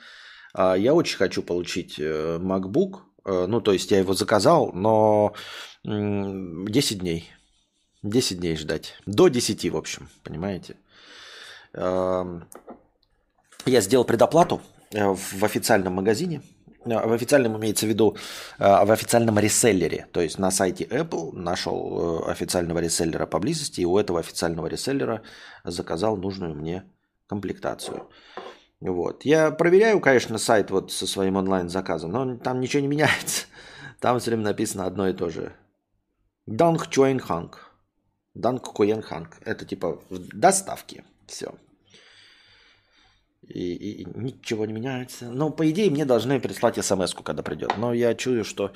А, 0.53 0.76
я 0.76 0.93
очень 0.93 1.17
хочу 1.17 1.43
получить 1.43 1.99
э, 1.99 2.39
MacBook. 2.41 2.99
Э, 3.26 3.45
ну, 3.45 3.59
то 3.59 3.74
есть 3.74 3.91
я 3.91 3.99
его 3.99 4.13
заказал, 4.13 4.71
но 4.71 5.34
10 5.84 6.99
дней. 6.99 7.30
10 8.03 8.39
дней 8.39 8.55
ждать. 8.55 8.95
До 9.05 9.28
10, 9.28 9.69
в 9.69 9.76
общем, 9.76 10.07
понимаете? 10.24 10.78
Я 11.74 12.21
сделал 13.65 14.05
предоплату 14.05 14.61
э, 14.91 15.13
в 15.13 15.43
официальном 15.43 15.95
магазине– 15.95 16.41
в 16.86 17.14
официальном 17.14 17.58
имеется 17.58 17.86
в 17.86 17.90
виду 17.90 18.16
э, 18.60 18.86
в 18.86 18.92
официальном 18.92 19.40
реселлере. 19.40 20.08
То 20.12 20.22
есть 20.22 20.40
на 20.40 20.52
сайте 20.52 20.86
Apple 20.86 21.32
нашел 21.34 22.24
э, 22.28 22.32
официального 22.32 22.80
реселлера 22.80 23.26
поблизости, 23.26 23.82
и 23.82 23.86
у 23.86 23.98
этого 23.98 24.20
официального 24.20 24.68
реселлера 24.68 25.22
заказал 25.64 26.18
нужную 26.18 26.56
мне 26.56 26.84
комплектацию. 27.28 28.10
Вот. 28.80 29.26
Я 29.26 29.52
проверяю, 29.52 30.00
конечно, 30.00 30.38
сайт 30.38 30.72
вот 30.72 30.92
со 30.92 31.08
своим 31.08 31.38
онлайн-заказом, 31.38 32.12
но 32.12 32.38
там 32.38 32.60
ничего 32.60 32.82
не 32.82 32.88
меняется. 32.88 33.46
Там 34.00 34.20
все 34.20 34.32
время 34.32 34.44
написано 34.44 34.86
одно 34.86 35.08
и 35.08 35.14
то 35.14 35.30
же. 35.30 35.54
Данг 36.46 36.90
Чуэн 36.90 37.20
Ханг. 37.20 37.72
Данг 38.34 38.64
Куэн 38.64 39.02
Ханг. 39.02 39.38
Это 39.46 39.64
типа 39.66 40.02
в 40.10 40.28
доставке. 40.38 41.06
Все 41.26 41.54
и, 43.48 43.76
и 43.76 44.08
ничего 44.16 44.66
не 44.66 44.74
меняется. 44.74 45.30
Но, 45.30 45.50
по 45.50 45.70
идее, 45.70 45.89
мне 45.89 46.06
должны 46.06 46.39
прислать 46.39 46.84
смс 46.84 47.14
когда 47.24 47.44
придет. 47.44 47.78
Но 47.78 47.94
я 47.94 48.16
чую, 48.16 48.44
что 48.44 48.72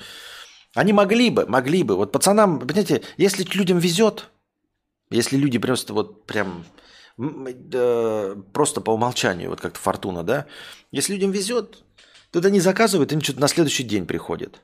они 0.74 0.92
могли 0.92 1.30
бы, 1.30 1.46
могли 1.46 1.82
бы. 1.82 1.96
Вот 1.96 2.12
пацанам, 2.12 2.60
понимаете, 2.60 3.02
если 3.16 3.44
людям 3.56 3.78
везет, 3.78 4.30
если 5.10 5.36
люди 5.36 5.58
просто 5.58 5.94
вот 5.94 6.26
прям 6.26 6.64
э, 7.18 8.36
просто 8.52 8.80
по 8.80 8.90
умолчанию, 8.90 9.50
вот 9.50 9.60
как-то 9.60 9.78
фортуна, 9.78 10.22
да, 10.22 10.46
если 10.92 11.14
людям 11.14 11.30
везет, 11.30 11.82
то 12.30 12.40
они 12.40 12.60
заказывают, 12.60 13.12
им 13.12 13.20
что-то 13.20 13.40
на 13.40 13.48
следующий 13.48 13.84
день 13.84 14.06
приходит. 14.06 14.60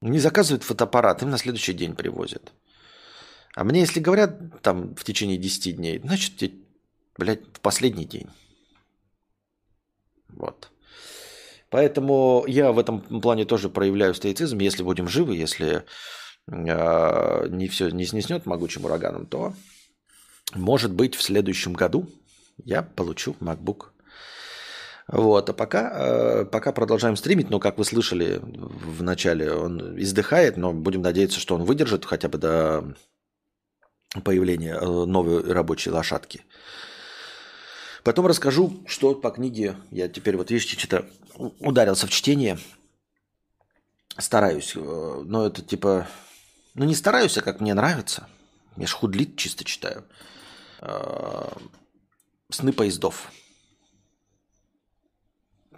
Не 0.00 0.18
заказывают 0.18 0.64
фотоаппарат, 0.64 1.22
им 1.22 1.30
на 1.30 1.38
следующий 1.38 1.74
день 1.74 1.94
привозят. 1.94 2.52
А 3.54 3.64
мне, 3.64 3.80
если 3.80 4.00
говорят 4.00 4.62
там 4.62 4.94
в 4.94 5.04
течение 5.04 5.36
10 5.36 5.76
дней, 5.76 5.98
значит, 5.98 6.52
блядь, 7.18 7.44
в 7.52 7.60
последний 7.60 8.04
день. 8.04 8.28
Вот. 10.42 10.70
Поэтому 11.70 12.44
я 12.48 12.72
в 12.72 12.78
этом 12.78 13.00
плане 13.00 13.44
тоже 13.44 13.70
проявляю 13.70 14.12
стоицизм. 14.12 14.58
Если 14.58 14.82
будем 14.82 15.08
живы, 15.08 15.36
если 15.36 15.84
э, 16.50 17.46
не 17.48 17.68
все 17.68 17.90
не 17.90 18.04
снеснет 18.04 18.44
могучим 18.44 18.84
ураганом, 18.84 19.26
то, 19.26 19.54
может 20.54 20.92
быть, 20.92 21.14
в 21.14 21.22
следующем 21.22 21.72
году 21.72 22.08
я 22.64 22.82
получу 22.82 23.36
MacBook. 23.40 23.90
Вот, 25.06 25.48
а 25.48 25.52
пока, 25.52 25.92
э, 25.94 26.44
пока 26.44 26.72
продолжаем 26.72 27.16
стримить, 27.16 27.50
но, 27.50 27.60
как 27.60 27.78
вы 27.78 27.84
слышали 27.84 28.40
в 28.42 29.02
начале, 29.02 29.52
он 29.52 29.96
издыхает, 30.00 30.56
но 30.56 30.72
будем 30.72 31.02
надеяться, 31.02 31.38
что 31.38 31.54
он 31.54 31.62
выдержит 31.62 32.04
хотя 32.04 32.28
бы 32.28 32.38
до 32.38 32.96
появления 34.24 34.74
э, 34.74 34.84
новой 34.84 35.52
рабочей 35.52 35.90
лошадки. 35.90 36.44
Потом 38.04 38.26
расскажу, 38.26 38.82
что 38.86 39.14
по 39.14 39.30
книге 39.30 39.76
я 39.90 40.08
теперь 40.08 40.36
вот, 40.36 40.50
видите, 40.50 40.78
что-то 40.78 41.06
ударился 41.60 42.06
в 42.06 42.10
чтение. 42.10 42.58
Стараюсь, 44.18 44.72
э, 44.74 45.22
но 45.24 45.46
это 45.46 45.62
типа... 45.62 46.08
Ну, 46.74 46.84
не 46.84 46.94
стараюсь, 46.94 47.38
а 47.38 47.42
как 47.42 47.60
мне 47.60 47.74
нравится. 47.74 48.28
Я 48.76 48.86
ж 48.86 48.92
худлит 48.92 49.36
чисто 49.36 49.64
читаю. 49.64 50.04
Э, 50.80 51.48
«Сны 52.50 52.72
поездов». 52.72 53.30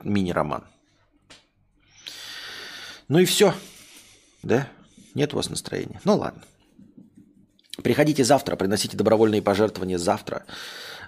Мини-роман. 0.02 0.64
Ну 3.08 3.18
и 3.18 3.24
все. 3.24 3.54
Да? 4.42 4.68
Нет 5.14 5.32
у 5.32 5.36
вас 5.36 5.50
настроения. 5.50 6.00
Ну 6.04 6.16
ладно. 6.16 6.42
Приходите 7.82 8.24
завтра, 8.24 8.56
приносите 8.56 8.96
добровольные 8.96 9.42
пожертвования 9.42 9.98
завтра. 9.98 10.46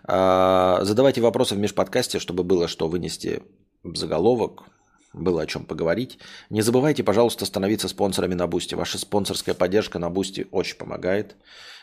А, 0.04 0.80
задавайте 0.82 1.20
вопросы 1.20 1.54
в 1.54 1.58
межподкастье, 1.58 2.18
чтобы 2.18 2.44
было 2.44 2.68
что 2.68 2.88
вынести 2.88 3.42
в 3.82 3.96
заголовок, 3.96 4.64
было 5.12 5.42
о 5.42 5.46
чем 5.46 5.64
поговорить. 5.64 6.18
Не 6.50 6.62
забывайте, 6.62 7.02
пожалуйста, 7.02 7.46
становиться 7.46 7.88
спонсорами 7.88 8.34
на 8.34 8.46
Boosty. 8.46 8.74
Ваша 8.74 8.98
спонсорская 8.98 9.54
поддержка 9.54 9.98
на 9.98 10.10
Boosty 10.10 10.46
очень 10.50 10.76
помогает. 10.76 11.36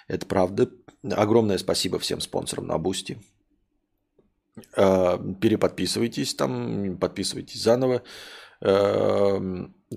Это 0.07 0.25
правда. 0.25 0.69
Огромное 1.03 1.57
спасибо 1.57 1.99
всем 1.99 2.21
спонсорам 2.21 2.67
на 2.67 2.77
Boosty. 2.77 3.17
А, 4.75 5.17
переподписывайтесь 5.17 6.35
там, 6.35 6.97
подписывайтесь 6.97 7.61
заново. 7.61 8.03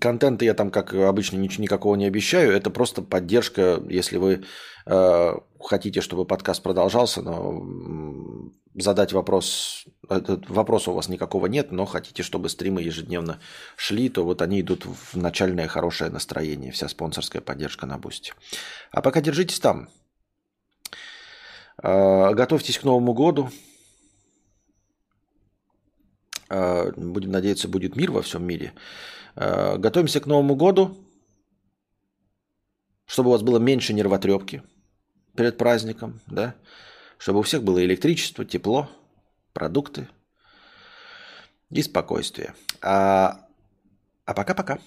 Контента 0.01 0.45
я 0.45 0.55
там, 0.55 0.71
как 0.71 0.95
обычно, 0.95 1.37
ничего 1.37 1.63
никакого 1.63 1.95
не 1.97 2.07
обещаю. 2.07 2.53
Это 2.53 2.71
просто 2.71 3.03
поддержка, 3.03 3.83
если 3.89 4.19
вы 4.19 4.45
э, 4.87 5.33
хотите, 5.61 6.01
чтобы 6.01 6.25
подкаст 6.25 6.63
продолжался, 6.63 7.23
но 7.23 8.51
задать 8.75 9.13
вопрос, 9.13 9.87
этот 10.09 10.49
вопроса 10.51 10.91
у 10.91 10.95
вас 10.95 11.09
никакого 11.09 11.47
нет, 11.47 11.73
но 11.73 11.87
хотите, 11.87 12.23
чтобы 12.23 12.49
стримы 12.49 12.83
ежедневно 12.83 13.41
шли, 13.77 14.09
то 14.09 14.25
вот 14.25 14.43
они 14.43 14.61
идут 14.61 14.85
в 14.85 15.17
начальное 15.17 15.67
хорошее 15.67 16.11
настроение, 16.11 16.73
вся 16.73 16.89
спонсорская 16.89 17.41
поддержка 17.41 17.87
на 17.87 17.99
бусте. 17.99 18.35
А 18.91 19.03
пока 19.03 19.21
держитесь 19.21 19.61
там. 19.61 19.89
Э, 21.83 22.35
готовьтесь 22.35 22.79
к 22.79 22.85
Новому 22.85 23.15
году. 23.15 23.51
Э, 26.49 26.93
будем 26.97 27.31
надеяться, 27.31 27.69
будет 27.69 27.97
мир 27.97 28.11
во 28.13 28.23
всем 28.23 28.45
мире. 28.45 28.73
Э, 29.37 29.77
готовимся 29.77 30.21
к 30.21 30.27
Новому 30.27 30.57
году, 30.57 30.97
чтобы 33.05 33.29
у 33.29 33.33
вас 33.33 33.43
было 33.43 33.59
меньше 33.59 33.93
нервотрепки 33.93 34.63
перед 35.37 35.59
праздником, 35.59 36.21
да? 36.27 36.55
Чтобы 37.19 37.41
у 37.41 37.43
всех 37.43 37.63
было 37.63 37.85
электричество, 37.85 38.45
тепло, 38.45 38.89
продукты 39.53 40.09
и 41.71 41.83
спокойствие. 41.83 42.55
А, 42.81 43.47
а 44.25 44.35
пока-пока. 44.35 44.79